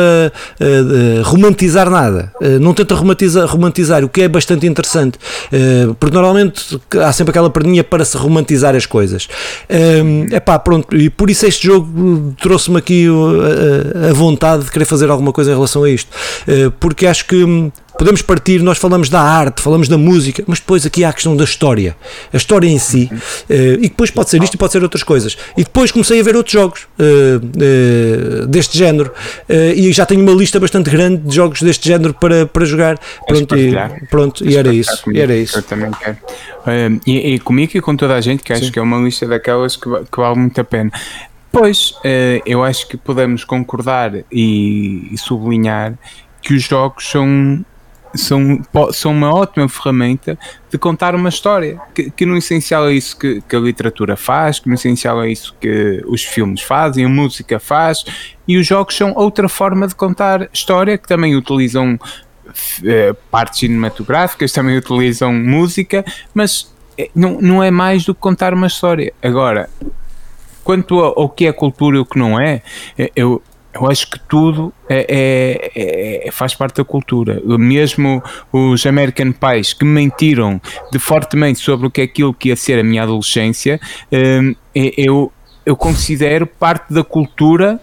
romantizar 1.24 1.90
nada, 1.90 2.32
não 2.60 2.72
tenta 2.72 2.94
romantizar, 2.94 3.44
romantizar, 3.48 4.04
o 4.04 4.08
que 4.08 4.22
é 4.22 4.28
bastante 4.28 4.68
interessante, 4.68 5.18
porque 5.98 6.14
normalmente 6.14 6.78
há 7.04 7.10
sempre 7.10 7.30
aquela 7.30 7.50
perninha 7.50 7.82
para 7.86 8.04
se 8.04 8.16
romantizar 8.16 8.74
as 8.74 8.86
coisas. 8.86 9.28
É 10.30 10.40
pá, 10.40 10.58
pronto, 10.58 10.96
e 10.96 11.08
por 11.10 11.30
isso 11.30 11.46
este 11.46 11.66
jogo 11.66 12.34
trouxe-me 12.40 12.78
aqui 12.78 13.06
a, 13.06 14.10
a, 14.10 14.12
vontade 14.12 14.64
de 14.64 14.70
querer 14.70 14.84
fazer 14.84 15.10
alguma 15.10 15.32
coisa 15.32 15.50
em 15.50 15.54
relação 15.54 15.84
a 15.84 15.90
isto, 15.90 16.10
eh, 16.46 16.70
porque 16.78 17.06
acho 17.06 17.26
que 17.26 17.70
podemos 17.98 18.22
partir, 18.22 18.62
nós 18.62 18.78
falamos 18.78 19.08
da 19.08 19.20
arte, 19.20 19.62
falamos 19.62 19.88
da 19.88 19.98
música, 19.98 20.44
mas 20.46 20.60
depois 20.60 20.84
aqui 20.86 21.04
há 21.04 21.08
a 21.08 21.12
questão 21.12 21.36
da 21.36 21.44
história, 21.44 21.96
a 22.32 22.36
história 22.36 22.68
em 22.68 22.78
si, 22.78 23.10
uh, 23.12 23.52
e 23.78 23.88
depois 23.88 24.10
pode 24.10 24.30
ser 24.30 24.42
isto 24.42 24.54
e 24.54 24.56
pode 24.56 24.72
ser 24.72 24.82
outras 24.82 25.02
coisas. 25.02 25.36
E 25.56 25.64
depois 25.64 25.90
comecei 25.90 26.20
a 26.20 26.22
ver 26.22 26.36
outros 26.36 26.52
jogos 26.52 26.86
uh, 26.98 28.42
uh, 28.42 28.46
deste 28.46 28.76
género, 28.76 29.12
e 29.48 29.92
já 29.92 30.04
tenho 30.04 30.22
uma 30.22 30.32
lista 30.32 30.60
bastante 30.60 30.90
grande 30.90 31.22
de 31.22 31.34
jogos 31.34 31.62
deste 31.62 31.88
género 31.88 32.14
para, 32.14 32.46
para 32.46 32.64
jogar. 32.64 32.98
Pronto, 33.26 33.56
e, 33.56 33.74
pronto, 34.10 34.48
e 34.48 34.56
era 34.56 34.72
isso. 34.72 35.10
E 35.10 35.20
era 35.20 35.34
isso. 35.34 35.58
Eu 35.58 35.62
também 35.62 35.90
quero. 35.92 36.18
e, 37.06 37.34
e 37.34 37.38
comigo 37.38 37.72
e 37.74 37.80
com 37.80 37.96
toda 37.96 38.14
a 38.14 38.20
gente, 38.20 38.42
que 38.42 38.52
acho 38.52 38.66
Sim. 38.66 38.72
que 38.72 38.78
é 38.78 38.82
uma 38.82 38.98
lista 38.98 39.26
daquelas 39.26 39.76
que, 39.76 39.88
que 40.10 40.18
vale 40.18 40.38
muito 40.38 40.60
a 40.60 40.64
pena. 40.64 40.90
Pois, 41.50 41.94
eu 42.44 42.62
acho 42.62 42.86
que 42.88 42.96
podemos 42.96 43.44
concordar 43.44 44.12
e 44.30 45.14
sublinhar 45.16 45.94
que 46.42 46.54
os 46.54 46.62
jogos 46.62 47.08
são 47.08 47.64
são, 48.16 48.60
são 48.92 49.12
uma 49.12 49.34
ótima 49.34 49.68
ferramenta 49.68 50.38
de 50.70 50.78
contar 50.78 51.14
uma 51.14 51.28
história, 51.28 51.80
que, 51.94 52.10
que 52.10 52.26
no 52.26 52.36
essencial 52.36 52.88
é 52.88 52.92
isso 52.92 53.18
que, 53.18 53.40
que, 53.42 53.56
a 53.56 53.58
literatura 53.58 54.16
faz, 54.16 54.58
que 54.58 54.68
no 54.68 54.74
essencial 54.74 55.22
é 55.22 55.30
isso 55.30 55.54
que 55.60 56.02
os 56.06 56.22
filmes 56.22 56.62
fazem, 56.62 57.04
a 57.04 57.08
música 57.08 57.58
faz, 57.58 58.04
e 58.46 58.56
os 58.56 58.66
jogos 58.66 58.96
são 58.96 59.12
outra 59.14 59.48
forma 59.48 59.86
de 59.86 59.94
contar 59.94 60.48
história, 60.52 60.96
que 60.98 61.06
também 61.06 61.36
utilizam 61.36 61.98
eh, 62.84 63.14
partes 63.30 63.60
cinematográficas, 63.60 64.52
também 64.52 64.76
utilizam 64.76 65.32
música, 65.32 66.04
mas 66.32 66.72
eh, 66.96 67.10
não, 67.14 67.40
não 67.40 67.62
é 67.62 67.70
mais 67.70 68.04
do 68.04 68.14
que 68.14 68.20
contar 68.20 68.54
uma 68.54 68.66
história. 68.66 69.12
Agora, 69.22 69.68
quanto 70.62 70.98
ao 70.98 71.28
que 71.28 71.46
é 71.46 71.52
cultura 71.52 71.96
e 71.96 72.00
o 72.00 72.04
que 72.04 72.18
não 72.18 72.40
é, 72.40 72.62
eh, 72.98 73.10
eu, 73.14 73.42
eu 73.76 73.90
acho 73.90 74.10
que 74.10 74.18
tudo 74.18 74.72
é, 74.88 75.06
é, 75.08 76.28
é, 76.28 76.30
faz 76.32 76.54
parte 76.54 76.76
da 76.76 76.84
cultura. 76.84 77.40
Mesmo 77.44 78.22
os 78.52 78.86
American 78.86 79.32
Pies 79.32 79.72
que 79.72 79.84
mentiram 79.84 80.60
de 80.90 80.98
fortemente 80.98 81.58
sobre 81.58 81.86
o 81.86 81.90
que 81.90 82.00
é 82.00 82.04
aquilo 82.04 82.32
que 82.32 82.48
ia 82.48 82.56
ser 82.56 82.78
a 82.78 82.82
minha 82.82 83.02
adolescência, 83.02 83.78
hum, 84.10 84.54
eu, 84.74 85.30
eu 85.64 85.76
considero 85.76 86.46
parte 86.46 86.92
da 86.92 87.04
cultura 87.04 87.78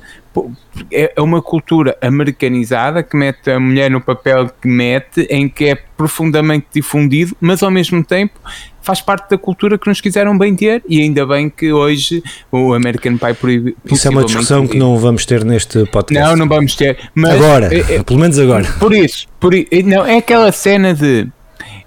é, 0.92 1.14
é 1.16 1.22
uma 1.22 1.42
cultura 1.42 1.98
americanizada 2.02 3.04
que 3.04 3.16
mete 3.16 3.52
a 3.52 3.60
mulher 3.60 3.90
no 3.92 4.02
papel 4.02 4.50
que 4.62 4.68
mete, 4.68 5.22
em 5.30 5.48
que 5.48 5.66
é 5.66 5.76
profundamente 5.76 6.68
difundido, 6.74 7.36
mas 7.40 7.62
ao 7.62 7.72
mesmo 7.72 8.04
tempo 8.04 8.40
faz 8.82 9.00
parte 9.00 9.30
da 9.30 9.38
cultura 9.38 9.78
que 9.78 9.88
nos 9.88 10.02
quiseram 10.02 10.38
bem 10.38 10.56
ter 10.56 10.84
e 10.88 11.02
ainda 11.02 11.26
bem 11.26 11.50
que 11.50 11.72
hoje 11.72 12.22
o 12.52 12.74
American 12.74 13.18
Pie 13.18 13.34
proíbe. 13.34 13.78
Isso 13.86 14.08
é 14.08 14.12
uma 14.12 14.26
discussão 14.26 14.68
que 14.68 14.78
não 14.78 14.98
vamos 14.98 15.26
ter 15.26 15.46
neste 15.46 15.86
podcast. 15.86 16.30
Não, 16.30 16.36
não 16.36 16.48
vamos 16.48 16.76
ter. 16.76 16.98
agora, 17.18 17.74
é, 17.74 17.96
é, 17.96 18.04
pelo 18.04 18.20
menos 18.20 18.38
agora. 18.38 18.66
Por 18.80 18.94
isso, 18.94 19.28
por, 19.40 19.54
não, 19.86 20.06
é 20.06 20.18
aquela 20.18 20.52
cena 20.52 20.94
de 20.94 21.28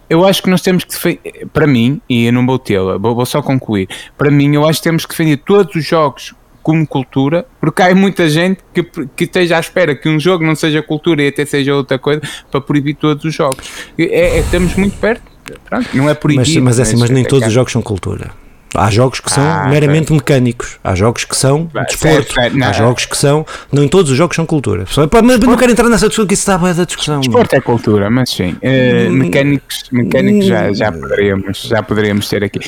eu 0.09 0.25
acho 0.25 0.43
que 0.43 0.49
nós 0.49 0.63
temos 0.63 0.85
que 0.85 0.93
defender, 0.93 1.49
para 1.53 1.67
mim, 1.67 2.01
e 2.09 2.27
eu 2.27 2.33
não 2.33 2.47
vou 2.47 2.59
tê-la, 2.59 2.97
vou, 2.97 3.15
vou, 3.15 3.27
só 3.27 3.43
concluir, 3.43 3.89
para 4.17 4.31
mim 4.31 4.55
eu 4.55 4.67
acho 4.67 4.79
que 4.79 4.85
temos 4.85 5.05
que 5.05 5.11
defender 5.11 5.39
todos 5.39 5.75
os 5.75 5.85
jogos 5.85 6.33
como 6.67 6.85
cultura, 6.85 7.47
porque 7.61 7.81
há 7.81 7.95
muita 7.95 8.29
gente 8.29 8.59
que, 8.75 8.83
que 9.15 9.23
esteja 9.23 9.57
à 9.57 9.61
espera 9.61 9.95
que 9.95 10.09
um 10.09 10.19
jogo 10.19 10.45
não 10.45 10.57
seja 10.57 10.83
cultura 10.83 11.23
e 11.23 11.29
até 11.29 11.47
seja 11.47 11.73
outra 11.73 11.97
coisa 11.97 12.21
para 12.51 12.61
proibir 12.61 12.97
todos 12.97 13.25
os 13.25 13.33
jogos. 13.33 13.71
É, 13.97 14.03
é 14.03 14.39
estamos 14.41 14.75
muito 14.75 14.99
perto, 14.99 15.23
Pronto, 15.65 15.97
não 15.97 16.11
é 16.11 16.15
proibido. 16.15 16.61
Mas, 16.65 16.77
mas, 16.77 16.79
é 16.81 16.83
assim, 16.83 16.97
mas 16.97 17.09
nem 17.09 17.23
é 17.23 17.29
todos 17.29 17.47
os 17.47 17.55
jogos 17.55 17.71
são 17.71 17.81
cultura. 17.81 18.33
Há 18.77 18.91
jogos 18.91 19.21
que 19.21 19.31
são 19.31 19.45
ah, 19.45 19.67
meramente 19.69 20.13
mecânicos, 20.13 20.79
há 20.83 20.95
jogos 20.95 21.25
que 21.25 21.37
são 21.37 21.69
vai, 21.73 21.85
desporto, 21.85 22.35
certo, 22.35 22.63
há 22.63 22.73
jogos 22.73 23.07
que 23.07 23.17
são. 23.17 23.47
Nem 23.73 23.89
todos 23.89 24.11
os 24.11 24.17
jogos 24.17 24.37
são 24.37 24.47
cultura. 24.47 24.85
Mas 25.25 25.41
não 25.41 25.57
quero 25.57 25.73
entrar 25.73 25.89
nessa 25.89 26.09
discussão, 26.09 26.27
que 26.27 26.35
isso 26.35 26.43
está 26.43 26.55
a 26.55 26.73
da 26.73 26.85
discussão. 26.85 27.21
Desporto 27.21 27.57
é 27.57 27.61
cultura, 27.61 28.11
mas 28.11 28.31
sim. 28.31 28.57
Uh, 28.63 29.11
mecânicos 29.11 29.85
mecânicos 29.91 30.47
já, 30.47 30.73
já, 30.73 30.93
poderíamos, 30.93 31.63
já 31.63 31.83
poderíamos 31.83 32.29
ter 32.29 32.45
aqui. 32.45 32.61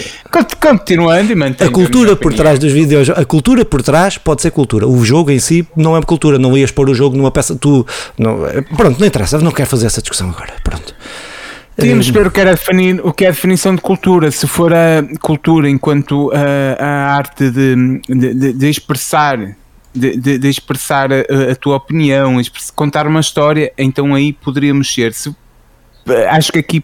Continuando 0.60 1.32
e 1.32 1.34
mantendo. 1.34 1.70
A 1.70 1.72
cultura 1.72 2.12
a 2.12 2.16
por 2.16 2.32
trás 2.32 2.58
dos 2.58 2.72
vídeos, 2.72 3.10
a 3.10 3.24
cultura 3.24 3.64
por 3.64 3.82
trás 3.82 4.18
pode 4.18 4.42
ser 4.42 4.50
cultura. 4.50 4.86
O 4.86 5.04
jogo 5.04 5.30
em 5.30 5.38
si 5.38 5.66
não 5.76 5.96
é 5.96 6.02
cultura. 6.02 6.38
Não 6.38 6.56
ias 6.56 6.70
pôr 6.70 6.88
o 6.88 6.94
jogo 6.94 7.16
numa 7.16 7.30
peça. 7.30 7.54
Tu, 7.56 7.86
não, 8.18 8.40
pronto, 8.76 8.98
não 8.98 9.06
interessa, 9.06 9.38
não 9.38 9.52
quero 9.52 9.68
fazer 9.68 9.86
essa 9.86 10.00
discussão 10.00 10.30
agora. 10.30 10.54
Pronto. 10.62 10.94
Tínhamos 11.80 12.08
ver 12.08 12.26
o 12.26 12.30
que, 12.30 12.40
era 12.40 12.50
definir, 12.50 13.00
o 13.04 13.12
que 13.12 13.24
é 13.24 13.28
a 13.28 13.30
definição 13.30 13.74
de 13.74 13.80
cultura, 13.80 14.30
se 14.32 14.46
for 14.48 14.72
a 14.72 15.02
cultura 15.20 15.70
enquanto 15.70 16.30
a, 16.32 16.84
a 16.84 17.14
arte 17.14 17.50
de, 17.50 18.00
de, 18.08 18.52
de 18.52 18.68
expressar 18.68 19.56
de, 19.94 20.16
de, 20.16 20.38
de, 20.38 20.48
expressar 20.48 21.12
a, 21.12 21.52
a 21.52 21.56
tua 21.56 21.76
opinião, 21.76 22.40
contar 22.74 23.06
uma 23.06 23.20
história, 23.20 23.72
então 23.76 24.14
aí 24.14 24.32
poderíamos 24.32 24.92
ser. 24.92 25.12
Se 25.12 25.34
acho 26.30 26.52
que 26.52 26.58
aqui 26.58 26.82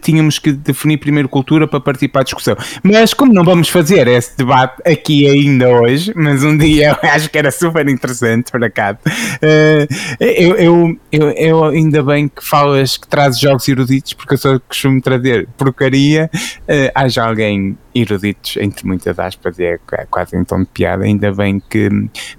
tínhamos 0.00 0.38
que 0.38 0.52
definir 0.52 0.98
primeiro 0.98 1.28
cultura 1.28 1.66
para 1.66 1.80
partir 1.80 2.08
para 2.08 2.22
a 2.22 2.24
discussão. 2.24 2.56
Mas 2.82 3.14
como 3.14 3.32
não 3.32 3.44
vamos 3.44 3.68
fazer 3.68 4.08
esse 4.08 4.36
debate 4.36 4.82
aqui 4.84 5.28
ainda 5.28 5.68
hoje, 5.68 6.12
mas 6.16 6.42
um 6.42 6.56
dia 6.56 6.98
eu 7.02 7.10
acho 7.10 7.30
que 7.30 7.38
era 7.38 7.50
super 7.50 7.88
interessante, 7.88 8.50
por 8.50 8.62
acaso. 8.62 8.98
Uh, 9.06 9.86
eu, 10.20 10.56
eu, 10.56 10.98
eu, 11.12 11.30
eu, 11.30 11.64
ainda 11.64 12.02
bem 12.02 12.28
que 12.28 12.44
falas 12.44 12.96
que 12.96 13.06
trazes 13.08 13.40
jogos 13.40 13.68
eruditos, 13.68 14.12
porque 14.12 14.34
eu 14.34 14.38
só 14.38 14.58
costumo 14.60 15.00
trazer 15.00 15.48
porcaria. 15.56 16.30
Uh, 16.34 16.90
haja 16.94 17.24
alguém 17.24 17.76
eruditos, 18.00 18.56
entre 18.58 18.86
muitas 18.86 19.18
aspas, 19.18 19.58
é 19.58 19.78
quase 20.10 20.36
em 20.36 20.44
tom 20.44 20.60
de 20.60 20.66
piada. 20.66 21.04
Ainda 21.04 21.32
bem 21.32 21.60
que 21.60 21.88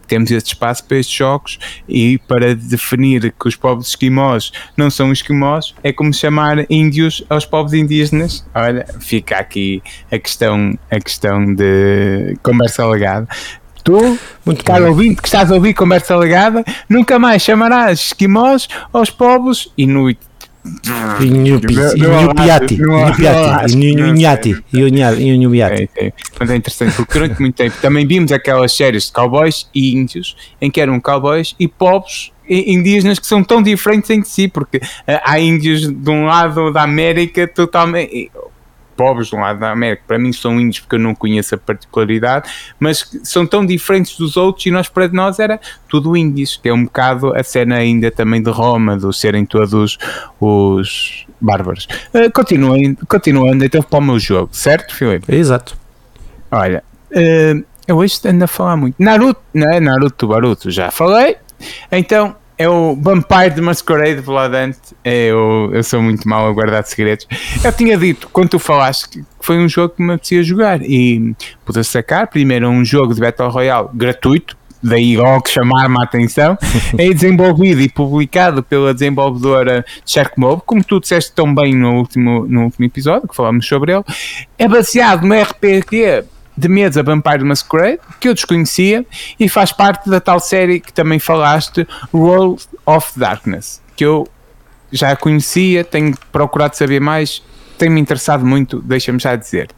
temos 0.07 0.31
este 0.31 0.53
espaço 0.53 0.83
para 0.85 0.97
estes 0.97 1.15
jogos 1.15 1.59
e 1.87 2.17
para 2.19 2.55
definir 2.55 3.33
que 3.37 3.47
os 3.47 3.55
povos 3.55 3.89
esquimós 3.89 4.51
não 4.75 4.89
são 4.89 5.11
esquimós, 5.11 5.73
é 5.83 5.91
como 5.91 6.13
chamar 6.13 6.69
índios 6.69 7.23
aos 7.29 7.45
povos 7.45 7.73
indígenas. 7.73 8.45
Olha, 8.53 8.85
fica 8.99 9.37
aqui 9.37 9.81
a 10.11 10.19
questão, 10.19 10.77
a 10.91 10.99
questão 10.99 11.53
de 11.53 12.37
conversa 12.43 12.85
legada. 12.85 13.27
Tu, 13.83 14.19
Muito 14.45 14.65
caro 14.65 14.87
ouvinte 14.87 15.21
que 15.21 15.27
estás 15.29 15.49
a 15.49 15.55
ouvir 15.55 15.73
conversa 15.73 16.15
legada, 16.17 16.63
nunca 16.89 17.17
mais 17.17 17.41
chamarás 17.41 17.99
esquimós 17.99 18.67
aos 18.91 19.09
povos 19.09 19.71
inuit 19.77 20.19
Inupiati. 21.19 22.75
Inupiati. 23.71 24.55
Inupiati. 24.73 26.13
Mas 26.39 26.49
é 26.49 26.55
interessante, 26.55 26.95
porque 26.95 27.13
durante 27.13 27.39
muito 27.39 27.55
tempo 27.55 27.75
também 27.81 28.05
vimos 28.05 28.31
aquelas 28.31 28.75
séries 28.75 29.05
de 29.05 29.11
cowboys 29.11 29.67
e 29.73 29.95
índios, 29.95 30.35
em 30.61 30.69
que 30.69 30.79
eram 30.81 30.99
cowboys 30.99 31.55
e 31.59 31.67
povos 31.67 32.31
indígenas 32.49 33.19
que 33.19 33.27
são 33.27 33.43
tão 33.43 33.61
diferentes 33.61 34.09
entre 34.09 34.29
si, 34.29 34.47
porque 34.47 34.79
há 35.05 35.39
índios 35.39 35.81
de 35.81 36.09
um 36.09 36.25
lado 36.25 36.71
da 36.71 36.83
América 36.83 37.47
totalmente 37.47 38.31
povos 38.97 39.27
de 39.27 39.35
um 39.35 39.39
lado 39.39 39.59
da 39.59 39.71
América, 39.71 40.03
para 40.07 40.17
mim 40.17 40.33
são 40.33 40.59
índios 40.59 40.79
porque 40.79 40.95
eu 40.95 40.99
não 40.99 41.13
conheço 41.13 41.55
a 41.55 41.57
particularidade, 41.57 42.49
mas 42.79 43.09
são 43.23 43.45
tão 43.45 43.65
diferentes 43.65 44.17
dos 44.17 44.35
outros 44.35 44.65
e 44.65 44.71
nós 44.71 44.89
para 44.89 45.07
nós 45.09 45.39
era 45.39 45.59
tudo 45.87 46.17
índios, 46.17 46.57
que 46.57 46.67
é 46.67 46.73
um 46.73 46.83
bocado 46.83 47.33
a 47.35 47.43
cena 47.43 47.75
ainda 47.75 48.09
também 48.09 48.41
de 48.41 48.49
Roma, 48.49 48.97
de 48.97 49.15
serem 49.15 49.45
todos 49.45 49.97
os 50.41 51.27
bárbaros. 51.39 51.87
Uh, 52.13 52.31
continuando, 52.33 53.05
continuando 53.07 53.63
então 53.63 53.81
para 53.81 53.99
o 53.99 54.01
meu 54.01 54.19
jogo, 54.19 54.49
certo, 54.51 54.95
Filipe? 54.95 55.33
Exato. 55.33 55.77
Olha, 56.51 56.83
uh, 57.11 57.63
eu 57.87 57.97
hoje 57.97 58.19
ando 58.25 58.43
a 58.43 58.47
falar 58.47 58.75
muito. 58.75 58.95
Naruto, 58.99 59.41
não 59.53 59.71
é? 59.71 59.79
Naruto 59.79 60.27
Baruto, 60.27 60.71
já 60.71 60.91
falei. 60.91 61.37
Então, 61.91 62.35
é 62.57 62.67
o 62.67 62.95
Vampire 62.95 63.51
de 63.53 63.61
Masquerade 63.61 64.21
Bloodhunt. 64.21 64.77
É, 65.03 65.27
eu, 65.27 65.69
eu 65.73 65.83
sou 65.83 66.01
muito 66.01 66.27
mal 66.27 66.47
a 66.47 66.51
guardar 66.51 66.83
segredos. 66.85 67.27
Eu 67.63 67.71
tinha 67.71 67.97
dito, 67.97 68.27
quando 68.33 68.49
tu 68.49 68.59
falaste, 68.59 69.09
que 69.09 69.25
foi 69.39 69.57
um 69.57 69.69
jogo 69.69 69.93
que 69.95 70.01
me 70.01 70.13
apetecia 70.13 70.43
jogar 70.43 70.81
e 70.81 71.35
pude 71.63 71.83
sacar. 71.83 72.27
Primeiro, 72.27 72.67
um 72.67 72.83
jogo 72.83 73.13
de 73.13 73.21
Battle 73.21 73.49
Royale 73.49 73.89
gratuito, 73.93 74.57
daí 74.81 75.15
logo 75.15 75.47
chamar-me 75.47 75.97
a 75.99 76.03
atenção, 76.03 76.57
é 76.97 77.09
desenvolvido 77.13 77.81
e 77.81 77.89
publicado 77.89 78.63
pela 78.63 78.93
desenvolvedora 78.93 79.85
Sharkmob, 80.05 80.63
como 80.65 80.83
tu 80.83 80.99
disseste 80.99 81.31
tão 81.33 81.53
bem 81.53 81.75
no 81.75 81.95
último, 81.95 82.45
no 82.47 82.63
último 82.63 82.85
episódio, 82.85 83.27
que 83.27 83.35
falámos 83.35 83.67
sobre 83.67 83.93
ele, 83.93 84.03
é 84.57 84.67
baseado 84.67 85.25
no 85.25 85.39
RPG 85.39 86.25
de 86.57 86.67
mesa 86.67 87.03
Vampire 87.03 87.43
Masquerade, 87.43 87.99
que 88.19 88.27
eu 88.27 88.33
desconhecia, 88.33 89.05
e 89.39 89.47
faz 89.47 89.71
parte 89.71 90.09
da 90.09 90.19
tal 90.19 90.39
série 90.39 90.79
que 90.79 90.91
também 90.91 91.19
falaste, 91.19 91.87
World 92.13 92.63
of 92.85 93.17
Darkness, 93.17 93.81
que 93.95 94.03
eu 94.03 94.27
já 94.91 95.15
conhecia, 95.15 95.83
tenho 95.83 96.15
procurado 96.31 96.75
saber 96.75 96.99
mais, 96.99 97.43
tem-me 97.77 98.01
interessado 98.01 98.45
muito, 98.45 98.81
deixa-me 98.81 99.19
já 99.19 99.35
dizer. 99.35 99.69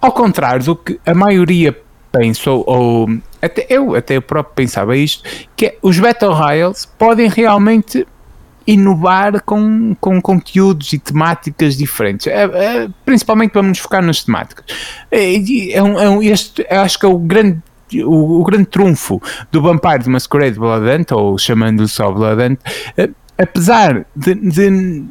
Ao 0.00 0.12
contrário 0.12 0.64
do 0.64 0.76
que 0.76 0.98
a 1.04 1.14
maioria 1.14 1.76
pensou, 2.10 2.64
ou 2.66 3.08
até 3.42 3.66
eu, 3.68 3.94
até 3.94 4.16
eu 4.16 4.22
próprio 4.22 4.54
pensava 4.54 4.96
isto, 4.96 5.22
que 5.54 5.66
é, 5.66 5.78
os 5.82 5.98
Battle 5.98 6.32
Royals 6.32 6.86
podem 6.86 7.28
realmente 7.28 8.06
inovar 8.70 9.42
com, 9.42 9.94
com 10.00 10.20
conteúdos 10.20 10.92
e 10.92 10.98
temáticas 10.98 11.76
diferentes, 11.76 12.26
é, 12.26 12.44
é, 12.44 12.88
principalmente 13.04 13.54
nos 13.60 13.78
focar 13.78 14.02
nas 14.02 14.22
temáticas. 14.22 14.64
É, 15.10 15.34
é 15.72 15.82
um, 15.82 15.98
é 15.98 16.08
um, 16.08 16.22
este 16.22 16.66
acho 16.70 16.98
que 16.98 17.06
é 17.06 17.08
o 17.08 17.18
grande 17.18 17.60
o, 18.04 18.40
o, 18.40 18.44
grande 18.44 18.66
trunfo 18.66 19.20
do 19.50 19.60
Vampire 19.60 20.04
de 20.04 20.10
Masquerade 20.10 20.58
Blood 20.58 20.86
Hunt, 20.86 21.10
ou 21.12 21.36
chamando-lhe 21.36 21.88
só 21.88 22.10
Blood 22.12 22.40
Hunt, 22.40 22.60
apesar 23.36 24.06
de, 24.14 24.34
de, 24.34 25.04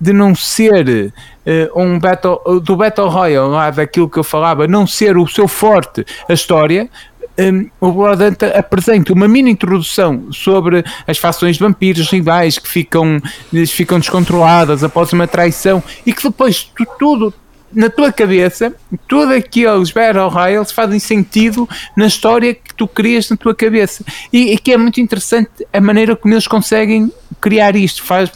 de 0.00 0.12
não 0.12 0.34
ser 0.34 1.12
uh, 1.46 1.80
um 1.80 1.98
Battle, 1.98 2.60
do 2.60 2.76
Battle 2.76 3.08
Royale, 3.08 3.50
lá 3.50 3.70
daquilo 3.70 4.10
que 4.10 4.18
eu 4.18 4.24
falava, 4.24 4.66
não 4.66 4.86
ser 4.86 5.16
o 5.16 5.26
seu 5.26 5.48
forte 5.48 6.04
a 6.28 6.32
história, 6.32 6.90
um, 7.38 7.68
o 7.80 7.92
Blood 7.92 8.22
apresenta 8.54 9.12
uma 9.12 9.26
mini 9.26 9.50
introdução 9.50 10.30
sobre 10.32 10.84
as 11.06 11.18
fações 11.18 11.56
de 11.56 11.62
vampiros 11.62 12.10
rivais 12.10 12.58
que 12.58 12.68
ficam, 12.68 13.20
ficam 13.68 13.98
descontroladas 13.98 14.84
após 14.84 15.12
uma 15.12 15.26
traição 15.26 15.82
e 16.04 16.12
que 16.12 16.22
depois 16.22 16.64
tu, 16.64 16.86
tudo 16.98 17.34
na 17.74 17.88
tua 17.90 18.12
cabeça, 18.12 18.74
todos 19.08 19.34
aqueles 19.34 19.90
Battle 19.90 20.28
Royales 20.28 20.72
fazem 20.72 20.98
sentido 20.98 21.68
na 21.96 22.06
história 22.06 22.54
que 22.54 22.74
tu 22.74 22.86
crias 22.86 23.28
na 23.30 23.36
tua 23.36 23.54
cabeça. 23.54 24.04
E, 24.32 24.52
e 24.52 24.58
que 24.58 24.72
é 24.72 24.76
muito 24.76 25.00
interessante 25.00 25.50
a 25.72 25.80
maneira 25.80 26.14
como 26.14 26.34
eles 26.34 26.46
conseguem 26.46 27.10
criar 27.40 27.74
isto. 27.76 28.02
Faz 28.02 28.30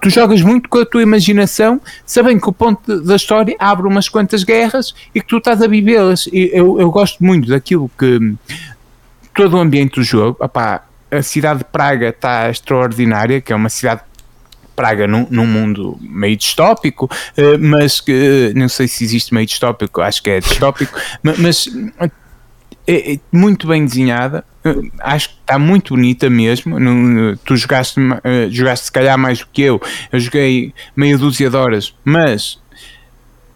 tu 0.00 0.10
jogas 0.10 0.42
muito 0.42 0.68
com 0.68 0.78
a 0.78 0.86
tua 0.86 1.02
imaginação, 1.02 1.80
sabendo 2.04 2.40
que 2.40 2.48
o 2.48 2.52
ponto 2.52 3.00
da 3.02 3.16
história 3.16 3.54
abre 3.58 3.86
umas 3.86 4.08
quantas 4.08 4.44
guerras 4.44 4.94
e 5.14 5.20
que 5.20 5.26
tu 5.26 5.38
estás 5.38 5.62
a 5.62 5.66
vivê-las. 5.66 6.28
Eu, 6.32 6.80
eu 6.80 6.90
gosto 6.90 7.22
muito 7.24 7.48
daquilo 7.48 7.90
que 7.98 8.34
todo 9.34 9.56
o 9.56 9.60
ambiente 9.60 9.94
do 9.94 10.02
jogo. 10.02 10.36
Opá, 10.40 10.84
a 11.10 11.22
cidade 11.22 11.58
de 11.58 11.64
Praga 11.66 12.08
está 12.08 12.48
extraordinária, 12.48 13.40
que 13.40 13.52
é 13.52 13.56
uma 13.56 13.68
cidade 13.68 14.02
Praga 14.74 15.06
num, 15.06 15.26
num 15.30 15.46
mundo 15.46 15.98
meio 16.00 16.36
distópico, 16.36 17.06
uh, 17.06 17.58
mas 17.58 18.00
que 18.00 18.52
não 18.54 18.68
sei 18.68 18.88
se 18.88 19.04
existe 19.04 19.34
meio 19.34 19.46
distópico, 19.46 20.00
acho 20.00 20.22
que 20.22 20.30
é 20.30 20.40
distópico, 20.40 20.98
mas, 21.38 21.68
é, 22.86 23.14
é, 23.14 23.20
muito 23.30 23.66
bem 23.66 23.84
desenhada, 23.84 24.44
acho 25.00 25.28
que 25.28 25.36
está 25.40 25.58
muito 25.58 25.94
bonita 25.94 26.28
mesmo. 26.28 26.76
Tu 27.44 27.56
jogaste, 27.56 28.00
jogaste 28.50 28.86
se 28.86 28.92
calhar 28.92 29.16
mais 29.16 29.40
do 29.40 29.46
que 29.52 29.62
eu, 29.62 29.80
eu 30.10 30.18
joguei 30.18 30.74
meia 30.96 31.16
dúzia 31.16 31.48
de 31.48 31.56
horas, 31.56 31.94
mas 32.04 32.58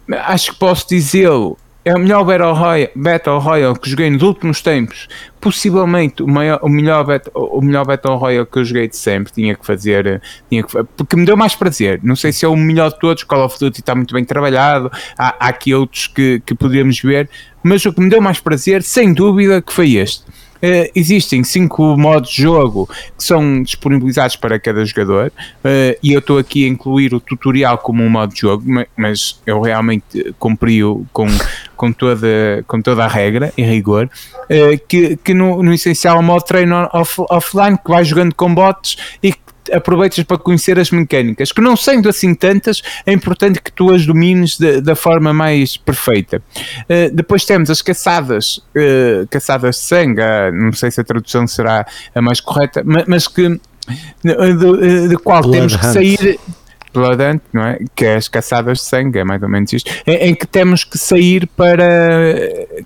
acho 0.09 0.53
que 0.53 0.59
posso 0.59 0.87
dizê-lo 0.89 1.59
é 1.87 1.95
o 1.95 2.01
melhor 2.01 2.25
Battle 2.25 2.53
Royale, 2.53 2.91
Battle 2.97 3.39
Royale 3.39 3.79
que 3.79 3.89
joguei 3.89 4.11
nos 4.11 4.21
últimos 4.21 4.61
tempos. 4.61 5.07
Possivelmente 5.41 6.21
o, 6.21 6.27
maior, 6.27 6.59
o, 6.61 6.69
melhor, 6.69 7.05
Battle, 7.05 7.33
o 7.33 7.63
melhor 7.63 7.87
Battle 7.87 8.17
Royale 8.17 8.45
que 8.45 8.59
eu 8.59 8.65
joguei 8.65 8.89
de 8.89 8.97
sempre. 8.97 9.33
Tinha 9.33 9.55
que 9.55 9.65
fazer, 9.65 10.21
tinha 10.51 10.65
que, 10.65 10.73
porque 10.97 11.15
me 11.15 11.25
deu 11.25 11.37
mais 11.37 11.55
prazer. 11.55 12.01
Não 12.03 12.17
sei 12.17 12.33
se 12.33 12.45
é 12.45 12.49
o 12.49 12.57
melhor 12.57 12.91
de 12.91 12.99
todos. 12.99 13.23
Call 13.23 13.45
of 13.45 13.57
Duty 13.61 13.79
está 13.79 13.95
muito 13.95 14.13
bem 14.13 14.25
trabalhado. 14.25 14.91
Há, 15.17 15.37
há 15.39 15.49
aqui 15.49 15.73
outros 15.73 16.09
que, 16.09 16.43
que 16.45 16.57
podemos 16.57 17.01
ver, 17.01 17.31
mas 17.63 17.87
o 17.87 17.93
que 17.93 18.01
me 18.01 18.11
deu 18.11 18.21
mais 18.21 18.41
prazer, 18.41 18.83
sem 18.83 19.15
dúvida, 19.15 19.63
que 19.63 19.73
foi 19.73 19.95
este 19.95 20.25
Uh, 20.57 20.89
existem 20.95 21.45
cinco 21.45 21.99
modos 21.99 22.31
de 22.31 22.43
jogo 22.43 22.89
que 23.17 23.23
são 23.23 23.63
disponibilizados 23.63 24.37
para 24.37 24.59
cada 24.59 24.83
jogador 24.87 25.27
uh, 25.29 25.99
e 26.03 26.15
eu 26.15 26.21
estou 26.21 26.39
aqui 26.39 26.65
a 26.65 26.69
incluir 26.69 27.13
o 27.13 27.21
tutorial 27.21 27.77
como 27.77 28.03
um 28.03 28.09
modo 28.09 28.33
de 28.33 28.41
jogo, 28.41 28.65
mas 28.97 29.39
eu 29.45 29.61
realmente 29.61 30.35
cumpri-o 30.39 31.05
com, 31.13 31.27
com, 31.77 31.93
toda, 31.93 32.65
com 32.67 32.81
toda 32.81 33.05
a 33.05 33.09
regra 33.09 33.53
e 33.57 33.63
rigor, 33.63 34.09
uh, 34.45 34.87
que, 34.89 35.17
que 35.17 35.35
no, 35.35 35.63
no 35.63 35.73
essencial 35.73 36.17
é 36.17 36.21
o 36.21 36.23
modo 36.23 36.45
treino 36.45 36.89
off, 36.93 37.23
offline 37.31 37.77
que 37.77 37.91
vai 37.91 38.05
jogando 38.05 38.35
com 38.35 38.55
bots 38.55 38.97
e 39.23 39.33
que 39.33 39.47
aproveitas 39.73 40.23
para 40.25 40.39
conhecer 40.39 40.79
as 40.79 40.91
mecânicas, 40.91 41.53
que 41.53 41.61
não 41.61 41.77
sendo 41.77 42.09
assim 42.09 42.35
tantas, 42.35 42.83
é 43.05 43.13
importante 43.13 43.61
que 43.61 43.73
tu 43.73 43.93
as 43.93 44.07
domines 44.07 44.59
de, 44.59 44.81
da 44.81 44.95
forma 44.95 45.33
mais 45.33 45.77
perfeita. 45.77 46.43
Uh, 46.83 47.15
depois 47.15 47.45
temos 47.45 47.71
as 47.71 47.83
caçadas, 47.83 48.59
uh, 48.59 49.27
caçadas 49.31 49.77
de 49.77 49.83
sangue, 49.83 50.21
uh, 50.21 50.53
não 50.53 50.73
sei 50.73 50.91
se 50.91 51.01
a 51.01 51.05
tradução 51.05 51.47
será 51.47 51.87
a 52.15 52.23
mais 52.23 52.41
correta, 52.41 52.83
mas, 52.85 53.05
mas 53.07 53.29
que 53.29 53.61
de, 54.23 55.09
de 55.09 55.17
qual 55.19 55.43
Blood 55.43 55.57
temos 55.57 55.77
que 55.77 55.87
sair 55.87 56.39
Blood 57.01 57.41
não 57.53 57.63
é? 57.63 57.79
Que 57.95 58.05
é 58.05 58.17
as 58.17 58.29
caçadas 58.29 58.79
de 58.79 58.85
sangue, 58.85 59.19
é 59.19 59.25
mais 59.25 59.43
ou 59.43 59.49
menos 59.49 59.73
isto, 59.73 59.91
em, 60.07 60.31
em 60.31 60.35
que 60.35 60.47
temos 60.47 60.85
que 60.85 60.99
sair 60.99 61.47
para 61.57 61.85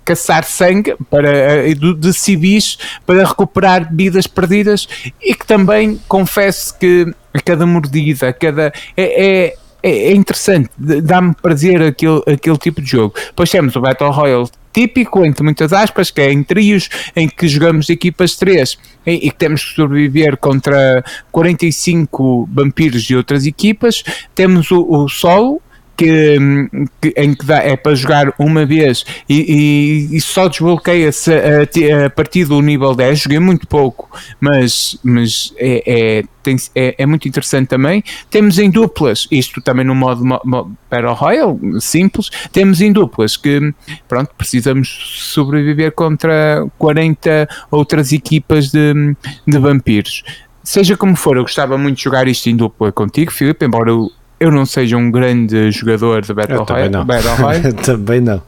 caçar 0.05 0.43
sangue 0.43 0.95
para, 1.09 1.73
de, 1.73 1.93
de 1.95 2.13
civis 2.13 2.77
para 3.05 3.25
recuperar 3.25 3.93
vidas 3.93 4.27
perdidas 4.27 4.87
e 5.21 5.33
que 5.33 5.45
também 5.45 5.99
confesso 6.07 6.77
que 6.77 7.13
a 7.33 7.41
cada 7.41 7.65
mordida, 7.65 8.29
a 8.29 8.33
cada. 8.33 8.73
é, 8.95 9.47
é 9.47 9.55
é, 9.83 10.13
interessante, 10.13 10.69
dá-me 10.77 11.33
prazer 11.33 11.81
aquele, 11.81 12.21
aquele 12.31 12.57
tipo 12.57 12.81
de 12.81 12.89
jogo. 12.89 13.15
Depois 13.27 13.49
temos 13.49 13.75
o 13.75 13.81
Battle 13.81 14.11
Royale 14.11 14.47
típico, 14.71 15.25
entre 15.25 15.43
muitas 15.43 15.73
aspas, 15.73 16.11
que 16.11 16.21
é 16.21 16.31
em 16.31 16.43
trios, 16.43 16.89
em 17.15 17.27
que 17.27 17.47
jogamos 17.47 17.89
equipas 17.89 18.35
3 18.35 18.77
e, 19.05 19.27
e 19.27 19.31
que 19.31 19.37
temos 19.37 19.63
que 19.63 19.75
sobreviver 19.75 20.37
contra 20.37 21.03
45 21.31 22.49
vampiros 22.51 23.03
de 23.03 23.15
outras 23.15 23.45
equipas. 23.45 24.03
Temos 24.33 24.71
o, 24.71 24.85
o 24.89 25.09
solo, 25.09 25.61
que, 26.01 26.89
que, 26.99 27.13
em 27.15 27.35
que 27.35 27.45
dá, 27.45 27.59
é 27.59 27.75
para 27.75 27.93
jogar 27.93 28.33
uma 28.39 28.65
vez 28.65 29.05
e, 29.29 30.09
e, 30.09 30.17
e 30.17 30.19
só 30.21 30.47
desbloqueia-se 30.47 31.31
a, 31.31 32.05
a, 32.05 32.09
partir 32.09 32.45
do 32.45 32.59
nível 32.59 32.95
10. 32.95 33.19
Joguei 33.19 33.37
muito 33.37 33.67
pouco, 33.67 34.09
mas, 34.39 34.97
mas 35.03 35.53
é, 35.57 35.83
é, 35.85 36.23
tem, 36.41 36.55
é, 36.73 36.95
é, 36.97 37.05
muito 37.05 37.27
interessante 37.27 37.67
também. 37.67 38.03
Temos 38.31 38.57
em 38.57 38.71
duplas, 38.71 39.27
isto 39.29 39.61
também 39.61 39.85
no 39.85 39.93
modo, 39.93 40.25
modo 40.25 40.75
Battle 40.89 41.13
Royale, 41.13 41.59
simples. 41.79 42.31
Temos 42.51 42.81
em 42.81 42.91
duplas 42.91 43.37
que, 43.37 43.71
pronto, 44.07 44.31
precisamos 44.35 44.89
sobreviver 45.33 45.91
contra 45.91 46.65
40 46.79 47.47
outras 47.69 48.11
equipas 48.11 48.71
de, 48.71 49.15
de 49.47 49.59
vampiros 49.59 50.23
seja 50.63 50.95
como 50.95 51.15
for, 51.15 51.37
eu 51.37 51.41
gostava 51.41 51.75
muito 51.75 51.97
de 51.97 52.03
jogar 52.03 52.27
isto 52.27 52.47
em 52.47 52.55
dupla 52.55 52.91
contigo, 52.91 53.31
Filipe, 53.31 53.65
embora 53.65 53.89
eu 53.89 54.11
eu 54.41 54.49
não 54.49 54.65
seja 54.65 54.97
um 54.97 55.11
grande 55.11 55.71
jogador 55.71 56.23
de 56.23 56.33
Battle 56.33 56.65
Royale. 56.67 57.05
Battle 57.05 57.35
Royale. 57.35 57.73
também 57.85 58.19
não. 58.19 58.41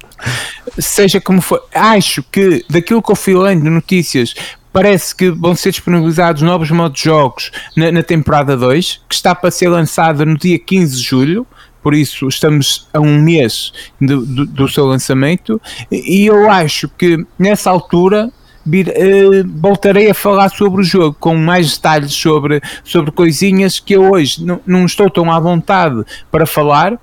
Seja 0.79 1.21
como 1.21 1.39
for, 1.39 1.63
acho 1.71 2.23
que 2.23 2.65
daquilo 2.67 2.99
que 2.99 3.11
eu 3.11 3.15
fui 3.15 3.35
lendo 3.35 3.69
notícias, 3.69 4.33
parece 4.71 5.15
que 5.15 5.29
vão 5.29 5.55
ser 5.55 5.69
disponibilizados 5.69 6.41
novos 6.41 6.71
modos 6.71 6.99
de 6.99 7.05
jogos 7.05 7.51
na, 7.77 7.91
na 7.91 8.01
temporada 8.01 8.57
2, 8.57 9.01
que 9.07 9.13
está 9.13 9.35
para 9.35 9.51
ser 9.51 9.69
lançada 9.69 10.25
no 10.25 10.35
dia 10.35 10.57
15 10.57 10.97
de 10.97 11.03
julho 11.03 11.47
por 11.83 11.93
isso 11.93 12.29
estamos 12.29 12.87
a 12.93 12.99
um 13.01 13.21
mês 13.21 13.73
do, 13.99 14.25
do, 14.25 14.45
do, 14.45 14.69
seu 14.69 14.85
lançamento 14.85 15.61
e 15.91 16.25
eu 16.25 16.49
acho 16.49 16.87
que 16.87 17.25
nessa 17.37 17.69
altura 17.69 18.31
vir, 18.65 18.87
uh, 18.89 19.47
voltarei 19.59 20.09
a 20.09 20.13
falar 20.13 20.49
sobre 20.49 20.81
o 20.81 20.83
jogo 20.83 21.15
com 21.19 21.35
mais 21.35 21.75
detalhes 21.75 22.13
sobre, 22.13 22.61
sobre 22.83 23.11
coisinhas 23.11 23.79
que 23.79 23.93
eu 23.93 24.11
hoje 24.11 24.43
não, 24.43 24.59
não 24.65 24.85
estou 24.85 25.09
tão 25.09 25.31
à 25.31 25.39
vontade 25.39 26.03
para 26.31 26.45
falar, 26.45 26.97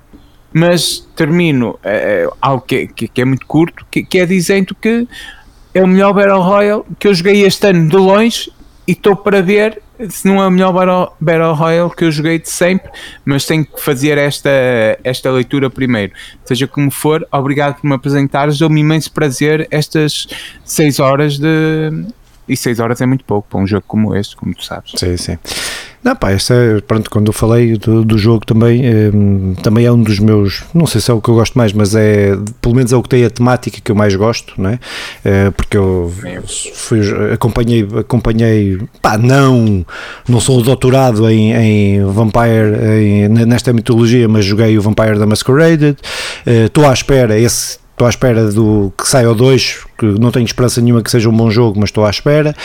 mas 0.53 1.07
termino 1.15 1.71
uh, 1.71 2.35
algo 2.41 2.63
que, 2.65 2.87
que, 2.87 3.07
que, 3.07 3.21
é 3.21 3.25
muito 3.25 3.45
curto, 3.45 3.85
que, 3.89 4.03
que 4.03 4.19
é 4.19 4.25
dizendo 4.25 4.75
que 4.75 5.07
é 5.73 5.83
o 5.83 5.87
melhor 5.87 6.13
Battle 6.13 6.41
Royale 6.41 6.83
que 6.99 7.07
eu 7.07 7.13
joguei 7.13 7.43
este 7.43 7.67
ano 7.67 7.87
de 7.87 7.95
longe 7.95 8.51
e 8.87 8.91
estou 8.91 9.15
para 9.15 9.41
ver 9.41 9.81
se 10.09 10.27
não 10.27 10.41
é 10.41 10.47
o 10.47 10.51
melhor 10.51 10.71
Battle, 10.71 11.15
Battle 11.19 11.53
Royale 11.53 11.91
que 11.95 12.03
eu 12.05 12.11
joguei 12.11 12.39
de 12.39 12.49
sempre, 12.49 12.91
mas 13.25 13.45
tenho 13.45 13.65
que 13.65 13.81
fazer 13.81 14.17
esta, 14.17 14.49
esta 15.03 15.31
leitura 15.31 15.69
primeiro. 15.69 16.13
Seja 16.45 16.67
como 16.67 16.89
for, 16.91 17.27
obrigado 17.31 17.79
por 17.79 17.87
me 17.87 17.93
apresentares, 17.93 18.57
deu-me 18.57 18.81
imenso 18.81 19.11
prazer 19.11 19.67
estas 19.71 20.27
6 20.65 20.99
horas 20.99 21.37
de. 21.37 22.05
E 22.47 22.57
6 22.57 22.79
horas 22.79 22.99
é 22.99 23.05
muito 23.05 23.23
pouco 23.23 23.47
para 23.47 23.59
um 23.59 23.67
jogo 23.67 23.83
como 23.87 24.15
este, 24.15 24.35
como 24.35 24.53
tu 24.53 24.65
sabes. 24.65 24.91
Sim, 24.95 25.15
sim. 25.15 25.37
Não, 26.03 26.15
pá, 26.15 26.31
esta, 26.31 26.55
é, 26.55 26.81
pronto, 26.81 27.11
quando 27.11 27.27
eu 27.27 27.33
falei 27.33 27.77
do, 27.77 28.03
do 28.03 28.17
jogo 28.17 28.43
também, 28.43 28.83
eh, 28.83 29.11
também 29.61 29.85
é 29.85 29.91
um 29.91 30.01
dos 30.01 30.17
meus, 30.19 30.63
não 30.73 30.87
sei 30.87 30.99
se 30.99 31.11
é 31.11 31.13
o 31.13 31.21
que 31.21 31.29
eu 31.29 31.35
gosto 31.35 31.55
mais, 31.55 31.73
mas 31.73 31.93
é, 31.93 32.35
pelo 32.59 32.73
menos 32.73 32.91
é 32.91 32.95
o 32.95 33.03
que 33.03 33.09
tem 33.09 33.23
a 33.23 33.29
temática 33.29 33.79
que 33.79 33.91
eu 33.91 33.95
mais 33.95 34.15
gosto, 34.15 34.53
não 34.57 34.71
é? 34.71 34.79
Eh, 35.23 35.51
porque 35.51 35.77
eu 35.77 36.11
fui, 36.73 37.01
acompanhei, 37.31 37.87
acompanhei, 37.99 38.79
pá, 38.99 39.15
não, 39.15 39.85
não 40.27 40.39
sou 40.39 40.63
doutorado 40.63 41.29
em, 41.29 41.53
em 41.53 42.05
Vampire, 42.05 42.99
em, 42.99 43.29
nesta 43.45 43.71
mitologia, 43.71 44.27
mas 44.27 44.43
joguei 44.43 44.75
o 44.79 44.81
Vampire 44.81 45.19
da 45.19 45.27
Masquerade, 45.27 45.95
estou 46.45 46.87
à 46.87 46.93
espera, 46.93 47.37
esse 47.37 47.77
estou 48.01 48.07
à 48.07 48.09
espera 48.09 48.51
do 48.51 48.91
que 48.97 49.07
saia 49.07 49.29
o 49.29 49.35
2, 49.35 49.85
que 49.97 50.05
não 50.05 50.31
tenho 50.31 50.45
esperança 50.45 50.81
nenhuma 50.81 51.03
que 51.03 51.11
seja 51.11 51.29
um 51.29 51.35
bom 51.37 51.51
jogo, 51.51 51.79
mas 51.79 51.89
estou 51.89 52.03
à 52.03 52.09
espera. 52.09 52.55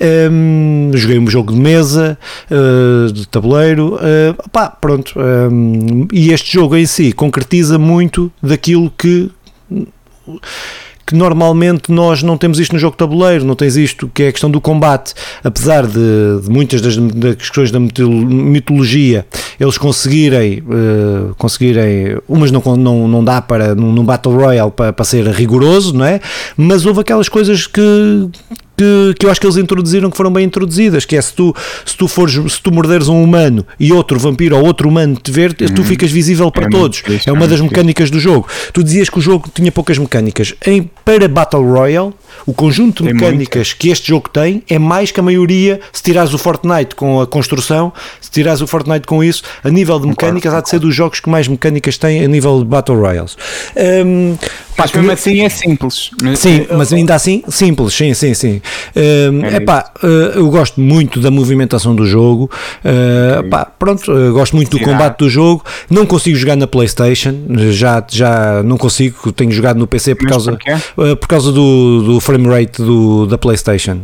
Um, 0.00 0.90
joguei 0.94 1.18
um 1.18 1.28
jogo 1.28 1.52
de 1.52 1.60
mesa, 1.60 2.18
uh, 2.50 3.12
de 3.12 3.26
tabuleiro, 3.28 3.94
uh, 3.94 4.50
pá, 4.50 4.68
pronto. 4.68 5.14
Um, 5.16 6.08
e 6.12 6.32
este 6.32 6.52
jogo 6.52 6.76
em 6.76 6.86
si 6.86 7.12
concretiza 7.12 7.78
muito 7.78 8.32
daquilo 8.42 8.90
que 8.90 9.30
que 11.10 11.16
normalmente 11.16 11.90
nós 11.90 12.22
não 12.22 12.38
temos 12.38 12.60
isto 12.60 12.72
no 12.72 12.78
jogo 12.78 12.96
tabuleiro, 12.96 13.44
não 13.44 13.56
tens 13.56 13.76
isto, 13.76 14.08
que 14.14 14.22
é 14.22 14.28
a 14.28 14.32
questão 14.32 14.48
do 14.48 14.60
combate. 14.60 15.12
Apesar 15.42 15.84
de, 15.84 16.40
de 16.40 16.48
muitas 16.48 16.80
das, 16.80 16.96
das, 16.96 17.34
questões 17.34 17.72
da 17.72 17.80
mitologia 17.80 19.26
eles 19.58 19.76
conseguirem, 19.76 20.60
uh, 20.60 21.34
conseguirem 21.36 22.16
umas 22.28 22.52
não, 22.52 22.62
não, 22.76 23.08
não 23.08 23.24
dá 23.24 23.42
para, 23.42 23.74
num, 23.74 23.92
num 23.92 24.04
Battle 24.04 24.36
Royale 24.36 24.70
para, 24.70 24.92
para 24.92 25.04
ser 25.04 25.26
rigoroso, 25.26 25.92
não 25.92 26.04
é? 26.04 26.20
Mas 26.56 26.86
houve 26.86 27.00
aquelas 27.00 27.28
coisas 27.28 27.66
que 27.66 27.80
que, 28.80 29.14
que 29.18 29.26
eu 29.26 29.30
acho 29.30 29.38
que 29.40 29.46
eles 29.46 29.58
introduziram 29.58 30.10
que 30.10 30.16
foram 30.16 30.32
bem 30.32 30.44
introduzidas, 30.46 31.04
que 31.04 31.14
é 31.16 31.20
se 31.20 31.34
tu, 31.34 31.54
se 31.84 31.94
tu 31.96 32.08
fores, 32.08 32.32
se 32.54 32.62
tu 32.62 32.72
morderes 32.72 33.08
um 33.08 33.22
humano 33.22 33.66
e 33.78 33.92
outro 33.92 34.18
vampiro 34.18 34.56
ou 34.56 34.64
outro 34.64 34.88
humano 34.88 35.16
te 35.22 35.30
ver, 35.30 35.52
tu 35.52 35.64
Uhum. 35.64 35.84
ficas 35.84 36.10
visível 36.10 36.50
para 36.50 36.66
É 36.66 36.70
todos. 36.70 36.98
fixe, 36.98 37.28
É 37.28 37.30
é 37.30 37.32
uma 37.32 37.46
das 37.46 37.60
muito 37.60 37.72
mecânicas 37.72 38.10
do 38.10 38.18
jogo. 38.18 38.48
Tu 38.72 38.82
dizias 38.82 39.10
que 39.10 39.18
o 39.18 39.20
jogo 39.20 39.50
tinha 39.54 39.70
poucas 39.70 39.98
mecânicas. 39.98 40.54
Em, 40.66 40.88
para 41.04 41.28
Battle 41.28 41.62
Royale, 41.62 42.12
o 42.46 42.54
conjunto 42.54 43.04
de 43.04 43.12
mecânicas 43.12 43.72
que 43.74 43.90
este 43.90 44.08
jogo 44.08 44.28
tem 44.30 44.62
é 44.68 44.78
mais 44.78 45.10
que 45.12 45.20
a 45.20 45.22
maioria, 45.22 45.80
se 45.92 46.02
tirares 46.02 46.32
o 46.32 46.38
Fortnite 46.38 46.94
com 46.94 47.20
a 47.20 47.26
construção, 47.26 47.92
se 48.20 48.30
tirares 48.30 48.60
o 48.62 48.66
Fortnite 48.66 49.06
com 49.06 49.22
isso, 49.22 49.42
a 49.62 49.68
nível 49.70 49.98
de 50.00 50.06
mecânicas, 50.06 50.54
há 50.54 50.60
de 50.60 50.70
ser 50.70 50.78
dos 50.78 50.94
jogos 50.94 51.20
que 51.20 51.28
mais 51.28 51.46
mecânicas 51.48 51.98
têm 51.98 52.24
a 52.24 52.28
nível 52.28 52.58
de 52.60 52.64
Battle 52.64 52.98
Royales. 52.98 53.36
Hum, 53.76 54.36
pá, 54.76 54.84
Mas 54.84 54.92
mesmo 54.92 55.12
assim 55.12 55.40
é 55.42 55.48
simples. 55.48 56.10
Sim, 56.36 56.66
mas 56.76 56.92
ainda 56.92 57.14
assim, 57.14 57.42
simples, 57.48 57.92
sim, 57.94 58.14
sim, 58.14 58.32
sim. 58.34 58.62
Uh, 58.96 59.44
É 59.44 59.56
epá, 59.56 59.90
uh, 60.02 60.06
eu 60.38 60.48
gosto 60.50 60.80
muito 60.80 61.20
da 61.20 61.30
movimentação 61.30 61.94
do 61.94 62.06
jogo, 62.06 62.50
uh, 62.84 63.46
epá, 63.46 63.64
pronto, 63.64 64.12
uh, 64.12 64.32
gosto 64.32 64.56
muito 64.56 64.76
do 64.76 64.84
combate 64.84 65.18
do 65.18 65.28
jogo, 65.28 65.64
não 65.88 66.06
consigo 66.06 66.36
jogar 66.36 66.56
na 66.56 66.66
Playstation, 66.66 67.34
já, 67.70 68.04
já 68.08 68.62
não 68.62 68.76
consigo, 68.76 69.32
tenho 69.32 69.50
jogado 69.50 69.78
no 69.78 69.86
PC 69.86 70.14
por 70.14 70.28
causa, 70.28 70.58
por 71.20 71.28
causa 71.28 71.52
do, 71.52 72.02
do 72.02 72.20
frame 72.20 72.48
rate 72.48 72.82
do, 72.82 73.26
da 73.26 73.38
Playstation, 73.38 74.00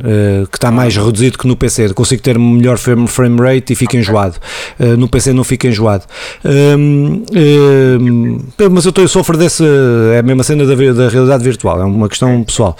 que 0.51 0.57
está 0.57 0.71
mais 0.71 0.97
reduzido 0.97 1.39
que 1.39 1.47
no 1.47 1.57
PC, 1.57 1.93
consigo 1.95 2.23
ter 2.23 2.39
melhor 2.39 2.79
frame, 2.79 3.07
frame 3.07 3.41
rate 3.41 3.73
e 3.73 3.77
fica 3.77 3.97
enjoado, 3.97 4.37
Uh, 4.79 4.97
no 4.97 5.09
PC 5.09 5.33
não 5.33 5.45
fica 5.45 5.69
enjoado. 5.69 6.05
Um, 6.45 7.23
um, 8.01 8.39
mas 8.71 8.85
eu, 8.85 8.93
tô, 8.93 9.01
eu 9.03 9.09
sofro 9.09 9.37
dessa, 9.37 9.65
é 10.15 10.19
a 10.19 10.23
mesma 10.23 10.43
cena 10.43 10.65
da, 10.67 10.75
da 10.75 11.09
realidade 11.09 11.43
virtual, 11.43 11.81
é 11.81 11.85
uma 11.85 12.09
questão 12.09 12.43
pessoal. 12.45 12.77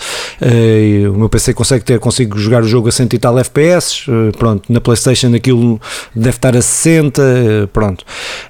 O 1.15 1.19
meu 1.19 1.29
PC 1.29 1.55
consegue 1.55 1.76
ter, 1.85 1.99
consigo 1.99 2.39
jogar 2.39 2.63
o 2.63 2.67
jogo 2.67 2.89
a 2.89 2.93
100 2.93 3.09
e 3.13 3.19
tal 3.19 3.39
FPS, 3.39 4.09
uh, 4.09 4.37
pronto, 4.37 4.73
na 4.73 4.81
Playstation 4.81 5.35
aquilo 5.35 5.81
deve 6.15 6.37
estar 6.37 6.57
a 6.57 6.63
60, 6.63 7.23
uh, 7.23 7.69
pronto. 7.69 8.05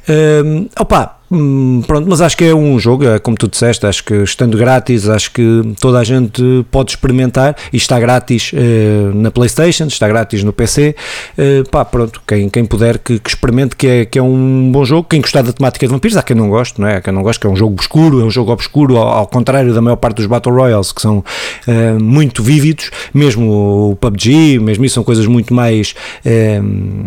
Um, 0.08 0.68
opa, 0.78 1.15
Hum, 1.30 1.82
pronto, 1.86 2.08
mas 2.08 2.20
acho 2.20 2.36
que 2.36 2.44
é 2.44 2.54
um 2.54 2.78
jogo, 2.78 3.04
é 3.04 3.18
como 3.18 3.36
tu 3.36 3.48
disseste, 3.48 3.84
acho 3.84 4.04
que 4.04 4.14
estando 4.14 4.56
grátis, 4.56 5.08
acho 5.08 5.32
que 5.32 5.74
toda 5.80 5.98
a 5.98 6.04
gente 6.04 6.64
pode 6.70 6.92
experimentar 6.92 7.56
e 7.72 7.76
está 7.76 7.98
grátis 7.98 8.52
eh, 8.54 9.10
na 9.12 9.30
Playstation, 9.32 9.86
está 9.86 10.06
grátis 10.06 10.44
no 10.44 10.52
PC, 10.52 10.94
eh, 11.36 11.64
pá, 11.68 11.84
pronto, 11.84 12.22
quem, 12.26 12.48
quem 12.48 12.64
puder 12.64 12.98
que, 12.98 13.18
que 13.18 13.28
experimente 13.28 13.74
que 13.74 13.86
é, 13.88 14.04
que 14.04 14.18
é 14.18 14.22
um 14.22 14.70
bom 14.70 14.84
jogo, 14.84 15.08
quem 15.10 15.20
gostar 15.20 15.42
da 15.42 15.52
temática 15.52 15.84
de 15.84 15.92
vampiros, 15.92 16.16
há 16.16 16.22
quem 16.22 16.36
não 16.36 16.48
goste, 16.48 16.80
não 16.80 16.86
é? 16.86 16.96
Há 16.96 17.00
quem 17.00 17.12
não 17.12 17.22
goste, 17.22 17.40
que 17.40 17.46
é 17.48 17.50
um 17.50 17.56
jogo 17.56 17.74
obscuro, 17.74 18.20
é 18.20 18.24
um 18.24 18.30
jogo 18.30 18.52
obscuro, 18.52 18.96
ao, 18.96 19.08
ao 19.08 19.26
contrário 19.26 19.74
da 19.74 19.82
maior 19.82 19.96
parte 19.96 20.18
dos 20.18 20.26
Battle 20.26 20.54
Royales, 20.54 20.92
que 20.92 21.02
são 21.02 21.24
eh, 21.66 21.94
muito 21.94 22.40
vívidos, 22.40 22.90
mesmo 23.12 23.90
o 23.90 23.96
PUBG, 23.96 24.60
mesmo 24.60 24.84
isso 24.84 24.94
são 24.94 25.02
coisas 25.02 25.26
muito 25.26 25.52
mais 25.52 25.92
eh, 26.24 26.60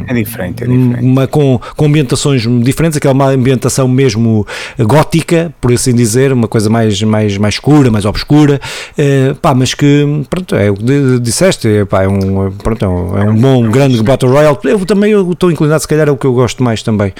É 0.07 0.13
diferente, 0.13 0.65
é 0.65 0.67
diferente. 0.67 1.05
uma, 1.05 1.25
com, 1.25 1.59
com 1.77 1.85
ambientações 1.85 2.45
diferentes, 2.61 2.97
aquela 2.97 3.29
ambientação 3.31 3.87
mesmo 3.87 4.08
gótica, 4.77 5.53
por 5.59 5.71
assim 5.71 5.93
dizer, 5.93 6.31
uma 6.33 6.47
coisa 6.47 6.69
mais, 6.69 7.01
mais, 7.01 7.37
mais 7.37 7.55
escura, 7.55 7.89
mais 7.91 8.05
obscura, 8.05 8.59
eh, 8.97 9.33
pá, 9.41 9.53
mas 9.53 9.73
que, 9.73 10.23
pronto, 10.29 10.55
é 10.55 10.69
o 10.71 10.75
que 10.75 10.83
di- 10.83 11.19
disseste, 11.19 11.67
é, 11.67 11.85
pá, 11.85 12.03
é 12.03 12.07
um, 12.07 12.51
pronto, 12.51 12.83
é 12.85 12.87
um, 12.87 13.17
é 13.17 13.23
um 13.29 13.35
bom, 13.35 13.69
grande 13.69 14.01
Battle 14.03 14.31
Royale, 14.31 14.57
eu 14.63 14.85
também 14.85 15.11
eu 15.11 15.31
estou 15.31 15.51
inclinado, 15.51 15.81
se 15.81 15.87
calhar 15.87 16.07
é 16.07 16.11
o 16.11 16.17
que 16.17 16.25
eu 16.25 16.33
gosto 16.33 16.63
mais 16.63 16.81
também, 16.83 17.13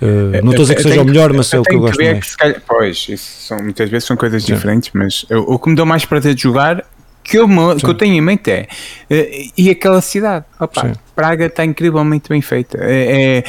Eh, 0.00 0.40
não 0.42 0.50
estou 0.50 0.62
a 0.64 0.66
dizer 0.68 0.74
que 0.74 0.82
seja 0.82 1.00
o 1.02 1.04
melhor, 1.04 1.32
mas 1.32 1.52
é 1.52 1.58
o 1.58 1.62
que 1.62 1.74
eu 1.74 1.80
gosto 1.80 2.02
mais. 2.02 2.30
que 2.32 2.36
calhar- 2.36 2.62
pois, 2.68 3.06
isso 3.08 3.46
são, 3.46 3.58
muitas 3.58 3.88
vezes 3.88 4.06
são 4.06 4.16
coisas 4.16 4.44
diferentes, 4.44 4.90
mas 4.92 5.24
eu- 5.30 5.42
o 5.48 5.58
que 5.58 5.70
me 5.70 5.74
deu 5.76 5.86
mais 5.86 6.04
prazer 6.04 6.34
de 6.34 6.42
jogar, 6.42 6.84
que 7.28 7.38
eu, 7.38 7.48
que 7.76 7.86
eu 7.86 7.94
tenho 7.94 8.14
em 8.14 8.20
mente 8.20 8.50
é, 8.50 8.68
eh, 9.10 9.46
e 9.56 9.70
aquela 9.70 10.00
cidade, 10.00 10.44
Opa. 10.60 10.92
Praga 11.14 11.46
está 11.46 11.64
incrivelmente 11.64 12.28
bem 12.28 12.40
feita. 12.42 12.78
É, 12.80 13.42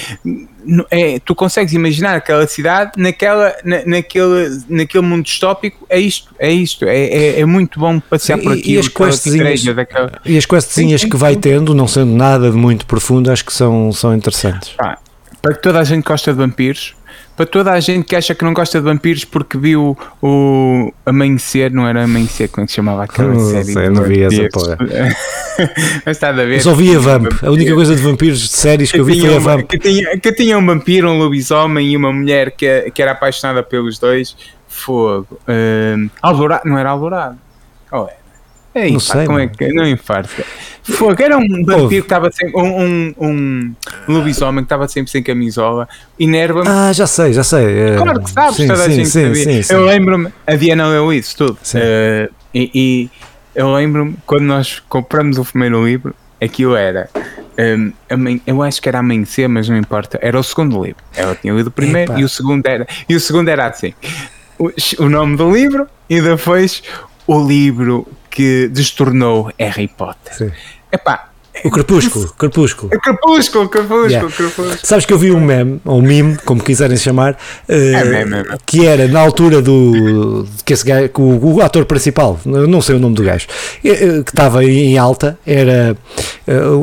é- 0.90 1.16
é- 1.16 1.20
tu 1.20 1.36
consegues 1.36 1.74
imaginar 1.74 2.16
aquela 2.16 2.46
cidade 2.48 2.92
naquela, 2.98 3.54
na, 3.64 3.86
naquele, 3.86 4.62
naquele 4.70 5.04
mundo 5.06 5.24
distópico, 5.26 5.86
é 5.90 6.00
isto, 6.00 6.34
é 6.40 6.50
isto, 6.52 6.86
é, 6.86 6.98
é, 6.98 7.40
é 7.42 7.46
muito 7.46 7.80
bom 7.80 8.00
passear 8.00 8.38
por 8.40 8.54
aqui. 8.54 8.74
e 8.74 8.78
as 8.80 8.88
questzinhas- 8.88 9.64
daquela, 9.64 10.12
E 10.26 10.38
as 10.38 10.46
questzinhas 10.46 11.04
que 11.04 11.16
vai 11.18 11.36
tendo, 11.36 11.74
não 11.76 11.88
sendo 11.88 12.14
nada 12.14 12.50
de 12.50 12.58
muito 12.58 12.86
profundo, 12.86 13.32
acho 13.32 13.46
que 13.46 13.54
são, 13.54 13.92
são 13.92 14.16
interessantes. 14.16 14.74
Para 15.42 15.54
toda 15.56 15.80
a 15.80 15.84
gente 15.84 16.04
que 16.04 16.10
gosta 16.10 16.32
de 16.32 16.38
vampiros, 16.38 16.96
para 17.38 17.46
toda 17.46 17.72
a 17.72 17.80
gente 17.80 18.04
que 18.04 18.16
acha 18.16 18.34
que 18.34 18.44
não 18.44 18.52
gosta 18.52 18.80
de 18.80 18.84
vampiros 18.84 19.24
porque 19.24 19.60
viu 19.60 19.96
o 20.22 20.92
Amanhecer, 21.06 21.72
não 21.72 21.88
era 21.88 22.04
Amanhecer, 22.04 22.50
como 22.50 22.64
é 22.64 22.66
que 22.66 22.72
se 22.72 22.78
chamava 22.78 23.04
aquela 23.04 23.32
Não 23.32 23.52
série? 23.52 23.74
sei, 23.74 23.90
não 23.90 24.04
vi 24.04 24.24
essa 24.24 24.50
porra. 24.52 24.76
Mas 26.04 26.18
está 26.18 26.30
a 26.30 26.32
ver. 26.32 26.60
Só 26.62 26.74
vi 26.74 26.96
a 26.96 27.00
Vamp, 27.00 27.32
a 27.44 27.52
única 27.52 27.74
coisa 27.76 27.96
de 27.96 28.02
vampiros 28.02 28.40
de 28.40 28.48
séries 28.48 28.92
que 28.92 29.00
eu 29.00 29.06
vi 29.06 29.22
foi 29.22 29.36
a 29.36 29.40
Vamp. 29.40 29.68
que, 29.68 29.78
tinha, 29.78 30.18
que 30.20 30.32
tinha 30.34 30.58
um 30.58 30.66
vampiro, 30.66 31.10
um 31.10 31.20
lobisomem 31.20 31.92
e 31.92 31.96
uma 31.96 32.12
mulher 32.12 32.52
que, 32.52 32.90
que 32.92 33.02
era 33.02 33.12
apaixonada 33.12 33.62
pelos 33.62 34.00
dois. 34.00 34.36
Fogo. 34.68 35.40
Hum, 35.48 36.10
Alvorado, 36.22 36.64
não 36.68 36.78
era 36.78 36.90
Alvorado. 36.90 37.38
Oh, 37.92 38.06
é. 38.06 38.17
Ei, 38.78 38.92
Não 38.92 39.00
sei, 39.00 39.26
como 39.26 39.40
é 39.40 39.46
mano. 39.46 39.58
que 39.58 39.74
não 39.74 39.88
infarta? 39.88 40.44
Fogo, 40.84 41.22
era 41.22 41.38
um 41.38 41.66
vampiro 41.66 41.90
que 41.90 41.96
estava 41.96 42.32
sempre. 42.32 42.56
Um, 42.62 42.82
um, 42.82 43.14
um, 43.20 43.76
um 44.08 44.14
lobisomem 44.14 44.64
que 44.64 44.66
estava 44.68 44.88
sempre 44.88 45.12
sem 45.12 45.22
camisola. 45.24 45.88
Enerva-me 46.20 46.68
Ah, 46.70 46.94
já 46.94 47.06
sei, 47.08 47.34
já 47.34 47.44
sei. 47.44 47.66
é, 47.80 47.96
Claro 47.98 48.22
que 48.24 48.30
sabes, 48.32 48.56
sim, 48.56 48.68
toda 48.68 48.84
a 48.84 48.86
sim, 48.86 48.92
gente 48.96 49.10
sim, 49.10 49.34
sabia. 49.36 49.64
sim. 49.64 49.74
Eu 49.74 49.86
lembro-me, 49.86 50.30
a 50.46 50.56
Diana 50.56 50.88
leu 50.88 51.12
isso 51.12 51.36
tudo. 51.36 51.58
Eh, 51.76 52.30
e, 52.54 52.72
e 52.74 53.10
eu 53.56 53.74
lembro-me 53.74 54.16
quando 54.26 54.44
nós 54.44 54.82
compramos 54.88 55.38
o 55.38 55.44
primeiro 55.44 55.86
livro, 55.86 56.16
aquilo 56.42 56.76
era. 56.76 57.10
ehm, 57.58 57.92
aman- 58.10 58.40
eu 58.48 58.62
acho 58.64 58.82
que 58.82 58.88
era 58.88 59.00
amanhecer, 59.00 59.50
mas 59.50 59.68
não 59.68 59.76
importa. 59.76 60.18
Era 60.22 60.40
o 60.40 60.44
segundo 60.44 60.82
livro. 60.82 61.04
Ela 61.16 61.36
tinha 61.36 61.54
lido 61.54 61.68
o 61.68 61.72
primeiro 61.72 62.18
e 62.18 62.24
o 62.24 62.30
segundo 62.30 62.66
era. 62.66 62.88
E 63.10 63.16
o 63.16 63.20
segundo 63.20 63.50
era 63.50 63.66
assim: 63.68 63.94
o, 64.58 64.72
o 65.00 65.10
nome 65.10 65.36
do 65.36 65.52
livro 65.52 65.86
e 66.10 66.22
depois 66.22 66.82
o 67.26 67.46
livro 67.46 68.08
que 68.38 68.68
destornou 68.68 69.52
Harry 69.58 69.88
Potter. 69.88 70.32
Sim. 70.32 70.52
Epá, 70.92 71.32
O 71.64 71.72
Crepúsculo, 71.72 72.32
Crepúsculo. 72.38 72.90
Crepúsculo, 73.02 73.70
Crepúsculo, 73.70 74.08
Yeah. 74.08 74.32
Crepúsculo. 74.32 74.72
Sabes 74.84 75.06
que 75.06 75.14
eu 75.14 75.18
vi 75.18 75.32
um 75.32 75.42
meme, 75.42 75.82
ou 75.86 76.00
um 76.00 76.02
meme, 76.02 76.38
como 76.46 76.64
quiserem 76.64 76.98
chamar, 76.98 77.38
eh, 77.68 77.94
É 77.94 78.04
meme, 78.04 78.16
é 78.16 78.26
meme. 78.26 78.46
que 78.66 78.86
era 78.86 79.08
na 79.08 79.20
altura 79.20 79.62
do 79.62 80.46
que 80.66 80.74
esse 80.74 80.86
gajo, 80.86 81.10
que 81.10 81.22
o, 81.22 81.56
o 81.56 81.62
ator 81.62 81.86
principal, 81.86 82.40
não 82.46 82.82
sei 82.82 82.96
o 82.96 83.00
nome 83.00 83.16
do 83.16 83.24
gajo, 83.24 83.48
eh, 83.84 83.90
eh, 83.90 84.24
que 84.24 84.32
estava 84.32 84.64
em 84.64 84.98
alta, 84.98 85.38
era 85.46 85.96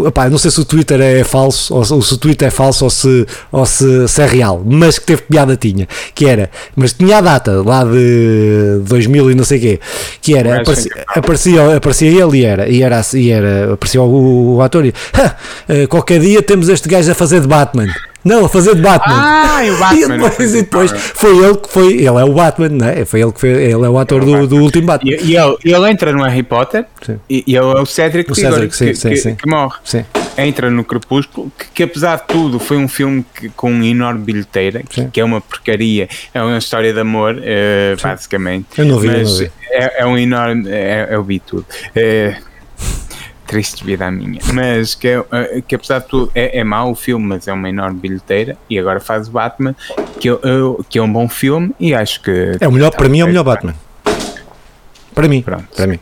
epá, 0.07 0.29
não 0.29 0.39
sei 0.39 0.51
se 0.51 0.61
o 0.61 0.65
Twitter 0.65 1.01
é 1.01 1.25
falso, 1.25 1.75
ou 1.75 1.85
se, 1.85 1.93
ou 1.93 2.03
se 2.03 2.15
o 2.15 2.17
Twitter 2.19 2.49
é 2.49 2.51
falso 2.51 2.85
ou 2.85 2.91
se, 2.91 3.27
ou 3.51 3.65
se, 3.67 4.09
se 4.09 4.23
é 4.23 4.27
real, 4.27 4.63
mas 4.65 4.99
que 4.99 5.07
teve 5.07 5.23
piada 5.23 5.57
tinha, 5.57 5.89
que 6.15 6.27
era, 6.27 6.51
mas 6.77 6.93
tinha 6.93 7.19
a 7.19 7.21
data 7.21 7.63
lá 7.65 7.85
de 7.85 8.81
2000 8.85 9.31
e 9.31 9.35
não 9.35 9.45
sei 9.45 9.59
o 9.59 9.61
quê, 9.61 9.81
que 10.21 10.35
era, 10.37 10.61
aparecia, 10.61 10.93
aparecia, 11.09 11.77
aparecia 11.77 12.09
ele 12.25 12.39
e 12.39 12.45
era, 12.45 12.69
e 12.69 12.83
era, 12.83 12.99
assim- 12.99 13.21
e 13.21 13.31
era 13.31 13.75
aparecia 13.75 14.03
o, 14.03 14.57
o 14.57 14.63
ator 14.65 14.85
e 14.87 14.95
"Ha, 15.13 15.37
eh, 15.69 15.87
qualquer 15.87 16.21
dia 16.21 16.43
temos 16.43 16.69
este 16.69 16.89
gajo 16.89 17.11
a 17.11 17.15
fazer 17.15 17.41
de 17.41 17.47
Batman. 17.49 17.87
Não, 18.25 18.47
a 18.47 18.49
fazer 18.49 18.75
de 18.75 18.81
Batman. 18.81 19.15
Ah, 19.19 19.61
e 19.67 19.71
o 19.71 19.77
Batman. 19.79 20.15
e 20.17 20.19
depois, 20.31 20.55
e 20.55 20.63
depois 20.63 20.91
foi 20.93 21.37
ele 21.45 21.57
que 21.59 21.69
foi, 21.69 21.93
ele 21.93 22.07
é 22.07 22.25
o 22.25 22.33
Batman, 22.33 22.69
não 22.71 22.89
é? 22.89 23.05
Foi 23.05 23.21
ele 23.21 23.33
que 23.33 23.41
foi, 23.41 23.51
ele 23.51 23.73
é 23.85 23.89
o 23.89 23.99
ator 23.99 24.23
É 24.23 24.25
o 24.25 24.27
do, 24.27 24.47
do 24.47 24.57
último 24.63 24.87
Batman. 24.87 25.11
E, 25.11 25.33
e 25.33 25.37
ele, 25.37 25.57
ele 25.63 25.91
entra 25.91 26.11
no 26.11 26.23
Harry 26.23 26.43
Potter 26.43 26.87
Sim. 27.05 27.21
e, 27.29 27.45
ele 27.47 27.57
é 27.59 27.61
o 27.81 27.85
Cedric, 27.85 28.33
O 28.33 28.35
Cedric, 28.35 28.75
sim, 28.75 28.87
que, 28.87 28.95
sim, 28.95 29.09
que- 29.11 29.17
sim. 29.17 29.35
que 29.35 29.47
morre. 29.49 29.77
Sim. 29.85 30.05
Entra 30.39 30.69
no 30.71 30.83
Crepúsculo, 30.83 31.53
que, 31.57 31.67
que 31.75 31.83
apesar 31.85 32.17
de 32.17 32.23
tudo 32.27 32.59
foi 32.59 32.77
um 32.79 32.89
filme 32.89 33.25
que, 33.39 33.51
com 33.51 33.71
uma 33.71 33.85
enorme 33.87 34.25
bilheteira, 34.25 34.83
que, 34.83 35.05
que 35.05 35.21
é 35.21 35.25
uma 35.25 35.41
porcaria, 35.41 36.09
é 36.33 36.43
uma 36.43 36.59
história 36.59 36.93
de 36.93 36.99
amor, 36.99 37.39
eh, 37.41 37.95
basicamente. 38.03 38.67
Eu 38.79 38.87
não 38.87 38.99
vi, 38.99 39.09
Mas 39.09 39.31
não 39.31 39.39
vi. 39.39 39.51
É, 39.71 40.03
é 40.03 40.07
um 40.07 40.19
enorme. 40.19 40.69
É, 40.69 41.09
eu 41.13 41.23
vi 41.23 41.39
tudo. 41.39 41.65
É, 41.95 42.37
triste 43.47 43.85
vida 43.85 44.07
a 44.07 44.11
minha. 44.11 44.41
Mas 44.53 44.95
que, 44.95 45.09
é, 45.09 45.25
eh, 45.33 45.63
que 45.67 45.75
apesar 45.75 46.01
de 46.01 46.07
tudo 46.09 46.31
é, 46.35 46.59
é 46.59 46.65
mau 46.65 46.91
o 46.91 46.95
filme, 46.95 47.25
mas 47.27 47.47
é 47.49 47.53
uma 47.53 47.69
enorme 47.69 47.99
bilheteira. 48.01 48.57
E 48.69 48.79
agora 48.79 49.01
faz 49.01 49.29
o 49.29 49.31
Batman, 49.33 49.75
que, 50.21 50.29
eu, 50.29 50.41
eu- 50.43 50.85
que 50.89 50.99
é 50.99 51.03
um 51.03 51.13
bom 51.13 51.29
filme 51.29 51.73
e 51.79 51.95
acho 51.95 52.21
que. 52.23 52.57
É 52.61 52.67
o 52.69 52.73
melhor, 52.73 52.91
tá 52.91 52.99
para 52.99 53.09
mim 53.09 53.21
é 53.21 53.25
o 53.25 53.27
melhor. 53.29 53.45
Batman. 53.45 53.75
Para 55.15 55.29
mim, 55.29 55.43
Pronto. 55.43 55.65
para 55.77 55.87
mim. 55.87 55.99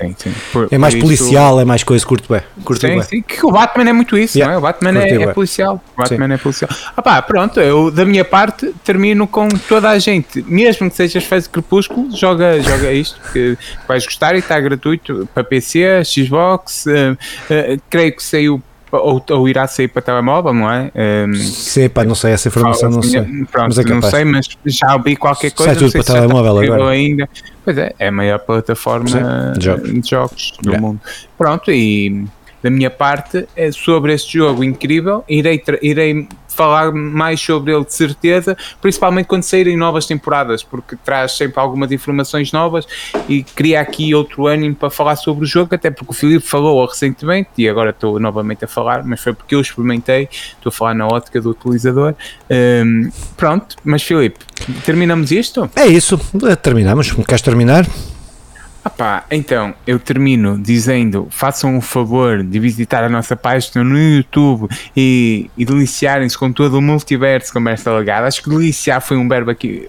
Sim, 0.00 0.14
sim. 0.16 0.34
Por- 0.52 0.68
É 0.70 0.78
mais 0.78 0.94
por 0.94 1.10
isso- 1.12 1.24
policial, 1.24 1.60
é 1.60 1.64
mais 1.64 1.82
coisa, 1.82 2.06
curto 2.06 2.32
bem. 2.32 2.42
Curto 2.64 2.80
Sim, 2.80 2.88
bem. 2.94 3.02
sim, 3.02 3.22
que 3.22 3.44
o 3.44 3.50
Batman 3.50 3.88
é 3.90 3.92
muito 3.92 4.16
isso, 4.16 4.38
Yeah, 4.38 4.52
não 4.52 4.56
é? 4.56 4.58
O 4.58 4.62
Batman 4.72 4.98
é, 5.02 5.22
é 5.22 5.26
policial. 5.32 5.82
O 5.96 6.00
Batman 6.02 6.34
é 6.34 6.36
policial. 6.38 6.70
Ah 6.96 7.02
pá, 7.02 7.20
pronto, 7.22 7.58
eu 7.60 7.90
da 7.90 8.04
minha 8.04 8.24
parte 8.24 8.72
termino 8.84 9.26
com 9.26 9.48
toda 9.48 9.88
a 9.90 9.98
gente, 9.98 10.42
mesmo 10.46 10.88
que 10.90 10.96
sejas 10.96 11.24
fã 11.24 11.40
de 11.40 11.48
Crepúsculo, 11.48 12.14
joga, 12.16 12.60
joga 12.62 12.92
isto, 12.92 13.18
que 13.32 13.56
vais 13.88 14.04
gostar 14.04 14.34
e 14.36 14.38
está 14.38 14.58
gratuito 14.60 15.28
para 15.34 15.42
PC, 15.42 16.02
Xbox, 16.04 16.86
eh, 16.86 17.16
eh, 17.50 17.78
creio 17.90 18.14
que 18.14 18.22
saiu 18.22 18.62
ou, 18.90 19.24
ou 19.30 19.48
irá 19.48 19.66
sair 19.66 19.88
para 19.88 20.02
telemóvel, 20.02 20.52
não 20.52 20.70
é? 20.70 20.90
Um, 21.26 21.34
Sim, 21.34 21.88
pá, 21.88 22.04
não 22.04 22.14
sei, 22.14 22.32
essa 22.32 22.48
informação 22.48 22.90
não 22.90 23.02
sei. 23.02 23.22
Pronto, 23.50 23.74
mas 23.76 23.78
é 23.78 23.84
não 23.84 24.02
sei, 24.02 24.24
mas 24.24 24.48
já 24.66 24.94
ouvi 24.94 25.16
qualquer 25.16 25.50
coisa. 25.50 25.74
Sai 25.74 25.82
tudo 25.82 25.92
para 25.92 26.14
telemóvel 26.14 26.58
agora. 26.58 26.88
Ainda. 26.90 27.28
Pois 27.64 27.76
é, 27.76 27.94
é 27.98 28.08
a 28.08 28.12
maior 28.12 28.38
plataforma 28.38 29.52
de 29.56 29.64
jogos, 29.64 29.92
de 29.92 30.10
jogos 30.10 30.52
do 30.62 30.70
yeah. 30.70 30.86
mundo. 30.86 31.00
Pronto, 31.36 31.70
e 31.70 32.24
da 32.62 32.70
minha 32.70 32.90
parte, 32.90 33.46
é 33.54 33.70
sobre 33.70 34.14
este 34.14 34.38
jogo 34.38 34.64
incrível, 34.64 35.24
irei, 35.28 35.62
irei 35.80 36.26
falar 36.58 36.90
mais 36.92 37.40
sobre 37.40 37.72
ele 37.72 37.84
de 37.84 37.94
certeza, 37.94 38.56
principalmente 38.80 39.26
quando 39.26 39.44
saírem 39.44 39.76
novas 39.76 40.06
temporadas, 40.06 40.64
porque 40.64 40.96
traz 40.96 41.36
sempre 41.36 41.60
algumas 41.60 41.92
informações 41.92 42.50
novas 42.50 42.84
e 43.28 43.44
cria 43.44 43.80
aqui 43.80 44.12
outro 44.12 44.48
ânimo 44.48 44.74
para 44.74 44.90
falar 44.90 45.14
sobre 45.14 45.44
o 45.44 45.46
jogo, 45.46 45.72
até 45.72 45.88
porque 45.88 46.10
o 46.10 46.14
Filipe 46.14 46.44
falou 46.44 46.84
recentemente 46.84 47.50
e 47.56 47.68
agora 47.68 47.90
estou 47.90 48.18
novamente 48.18 48.64
a 48.64 48.68
falar, 48.68 49.04
mas 49.04 49.20
foi 49.20 49.32
porque 49.32 49.54
eu 49.54 49.60
experimentei, 49.60 50.28
estou 50.32 50.70
a 50.70 50.72
falar 50.72 50.94
na 50.94 51.06
ótica 51.06 51.40
do 51.40 51.50
utilizador. 51.50 52.14
Um, 52.50 53.08
pronto, 53.36 53.76
mas 53.84 54.02
Filipe, 54.02 54.40
terminamos 54.84 55.30
isto? 55.30 55.70
É 55.76 55.86
isso, 55.86 56.18
terminamos. 56.60 57.12
Queres 57.12 57.42
terminar? 57.42 57.86
Apá, 58.84 59.24
então, 59.30 59.74
eu 59.86 59.98
termino 59.98 60.58
dizendo: 60.58 61.26
façam 61.30 61.76
o 61.76 61.80
favor 61.80 62.42
de 62.42 62.58
visitar 62.58 63.04
a 63.04 63.08
nossa 63.08 63.36
página 63.36 63.84
no 63.84 63.98
YouTube 63.98 64.68
e, 64.96 65.50
e 65.56 65.64
deliciarem-se 65.64 66.38
com 66.38 66.52
todo 66.52 66.78
o 66.78 66.82
multiverso 66.82 67.52
conversa 67.52 67.92
legada. 67.92 68.26
Acho 68.26 68.42
que 68.42 68.48
deliciar 68.48 69.00
foi 69.00 69.16
um 69.16 69.28
verbo 69.28 69.50
aqui. 69.50 69.88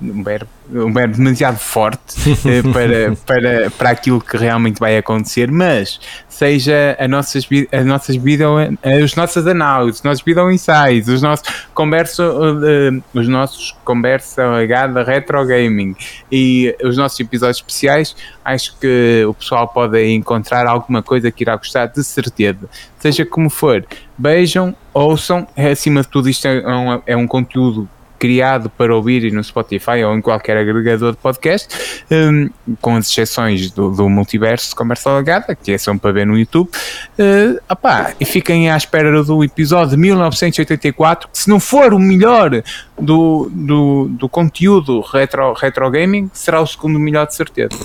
Um 0.00 0.22
verbo, 0.24 0.48
um 0.68 0.92
verbo 0.92 1.16
demasiado 1.16 1.56
forte 1.56 2.16
uh, 2.28 2.72
para, 2.74 3.14
para, 3.24 3.70
para 3.70 3.90
aquilo 3.90 4.20
que 4.20 4.36
realmente 4.36 4.80
vai 4.80 4.96
acontecer, 4.96 5.48
mas 5.48 6.00
seja 6.28 6.96
as 6.98 7.08
nossas, 7.08 7.48
as 7.70 7.86
nossas 7.86 8.16
video, 8.16 8.56
as 8.82 9.14
nossas 9.14 9.46
análises, 9.46 10.00
os 10.00 10.04
nossos 10.04 10.24
video 10.24 10.50
insights, 10.50 11.06
os 11.06 11.22
nossos 11.22 11.46
conversa, 11.72 12.24
uh, 12.24 13.02
os 13.14 13.28
nossos 13.28 13.76
conversa 13.84 14.44
legada 14.48 15.04
retro 15.04 15.46
gaming 15.46 15.94
e 16.30 16.74
os 16.82 16.96
nossos 16.96 17.20
episódios 17.20 17.58
especiais, 17.58 18.16
acho 18.44 18.76
que 18.80 19.24
o 19.24 19.34
pessoal 19.34 19.68
pode 19.68 20.04
encontrar 20.12 20.66
alguma 20.66 21.00
coisa 21.00 21.30
que 21.30 21.44
irá 21.44 21.54
gostar 21.54 21.86
de 21.86 22.02
certeza. 22.02 22.68
Seja 22.98 23.24
como 23.24 23.48
for, 23.48 23.86
vejam, 24.18 24.74
ouçam, 24.92 25.46
acima 25.56 26.02
de 26.02 26.08
tudo 26.08 26.28
isto 26.28 26.48
é 26.48 26.66
um, 26.66 27.02
é 27.06 27.16
um 27.16 27.26
conteúdo 27.28 27.88
criado 28.22 28.70
para 28.70 28.94
ouvir 28.94 29.32
no 29.32 29.42
Spotify 29.42 30.04
ou 30.06 30.14
em 30.14 30.20
qualquer 30.20 30.56
agregador 30.56 31.10
de 31.10 31.18
podcast, 31.18 31.68
um, 32.08 32.48
com 32.80 32.94
as 32.94 33.08
exceções 33.08 33.72
do, 33.72 33.90
do 33.90 34.08
multiverso 34.08 34.68
de 34.68 34.76
conversa 34.76 35.10
alagada, 35.10 35.56
que 35.56 35.72
é 35.72 35.76
só 35.76 35.92
para 35.98 36.12
ver 36.12 36.24
no 36.24 36.38
YouTube. 36.38 36.70
Uh, 37.18 37.60
opá, 37.68 38.14
e 38.20 38.24
fiquem 38.24 38.70
à 38.70 38.76
espera 38.76 39.24
do 39.24 39.42
episódio 39.42 39.90
de 39.90 39.96
1984, 39.96 41.30
que 41.30 41.36
se 41.36 41.48
não 41.48 41.58
for 41.58 41.92
o 41.92 41.98
melhor 41.98 42.62
do, 42.96 43.50
do, 43.52 44.06
do 44.10 44.28
conteúdo 44.28 45.00
retro, 45.00 45.52
retro 45.54 45.90
gaming, 45.90 46.30
será 46.32 46.60
o 46.60 46.66
segundo 46.66 47.00
melhor 47.00 47.26
de 47.26 47.34
certeza. 47.34 47.76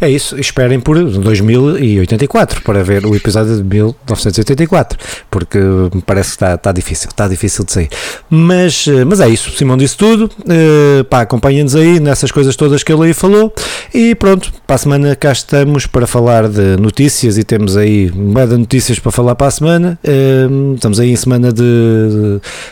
É 0.00 0.08
isso, 0.08 0.38
esperem 0.38 0.78
por 0.80 0.98
2084 1.02 2.62
para 2.62 2.82
ver 2.82 3.04
o 3.04 3.14
episódio 3.14 3.56
de 3.56 3.62
1984, 3.62 4.98
porque 5.30 5.58
me 5.58 6.02
parece 6.02 6.30
que 6.30 6.36
está, 6.36 6.54
está 6.54 6.72
difícil, 6.72 7.08
está 7.08 7.26
difícil 7.28 7.64
de 7.64 7.72
sair. 7.72 7.88
Mas, 8.30 8.86
eh, 8.86 9.04
mas 9.04 9.20
é 9.20 9.28
isso, 9.28 9.50
Simão 9.56 9.76
disse 9.76 9.96
tudo, 9.96 10.24
uh, 10.24 11.04
pá, 11.04 11.22
acompanhem-nos 11.22 11.74
aí 11.74 11.98
nessas 12.00 12.30
coisas 12.30 12.54
todas 12.56 12.82
que 12.82 12.92
ele 12.92 13.06
aí 13.06 13.14
falou 13.14 13.52
e 13.92 14.14
pronto, 14.14 14.52
para 14.66 14.76
a 14.76 14.78
semana 14.78 15.16
cá 15.16 15.32
estamos 15.32 15.86
para 15.86 16.06
falar 16.06 16.48
de 16.48 16.76
notícias 16.76 17.38
e 17.38 17.44
temos 17.44 17.76
aí 17.76 18.10
uma 18.14 18.46
de 18.46 18.56
notícias 18.56 18.98
para 18.98 19.10
falar 19.10 19.34
para 19.34 19.46
a 19.46 19.50
semana. 19.50 19.98
Uh, 20.04 20.74
estamos 20.74 21.00
aí 21.00 21.10
em 21.10 21.16
semana 21.16 21.52
de, 21.52 21.62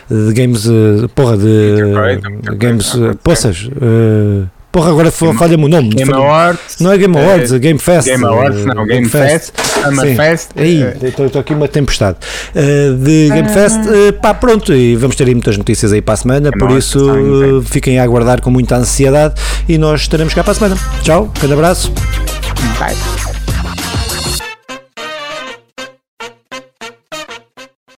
de, 0.09 0.27
de 0.27 0.33
games, 0.33 0.65
uh, 0.65 1.09
porra, 1.13 1.37
de, 1.37 1.81
games, 2.57 2.93
poças. 3.23 3.65
Uh, 3.65 4.47
Porra, 4.77 4.91
agora 4.91 5.11
falha-me 5.11 5.65
o 5.65 5.67
nome. 5.67 5.89
Game 5.89 6.13
Awards. 6.13 6.77
Não 6.79 6.91
é 6.91 6.97
Game 6.99 7.17
Awards, 7.17 7.51
é 7.51 7.57
Game 7.57 7.79
Fest. 7.79 8.07
Game 8.07 8.23
Awards, 8.23 8.63
não, 8.63 8.85
Game, 8.85 8.87
Game 8.87 9.09
Fest. 9.09 9.51
Summer 9.57 10.15
Fest. 10.15 10.49
Aí, 10.55 10.83
estou 11.01 11.41
aqui 11.41 11.55
uma 11.55 11.67
tempestade. 11.67 12.17
Uh, 12.53 12.95
de 12.95 13.27
Game 13.29 13.49
Fest, 13.49 13.79
uh, 13.79 14.13
pá, 14.21 14.35
pronto, 14.35 14.71
e 14.75 14.95
vamos 14.95 15.15
ter 15.15 15.25
aí 15.25 15.33
muitas 15.33 15.57
notícias 15.57 15.91
aí 15.91 15.99
para 15.99 16.13
a 16.13 16.17
semana, 16.17 16.51
Game 16.51 16.59
por 16.59 16.77
isso 16.77 16.99
uh, 17.09 17.63
fiquem 17.63 17.97
a 17.97 18.03
aguardar 18.03 18.39
com 18.39 18.51
muita 18.51 18.75
ansiedade 18.75 19.33
e 19.67 19.79
nós 19.79 20.01
estaremos 20.01 20.35
cá 20.35 20.43
para 20.43 20.51
a 20.51 20.55
semana. 20.55 20.77
Tchau, 21.01 21.33
grande 21.39 21.53
abraço. 21.53 21.91
Bye. 22.77 23.46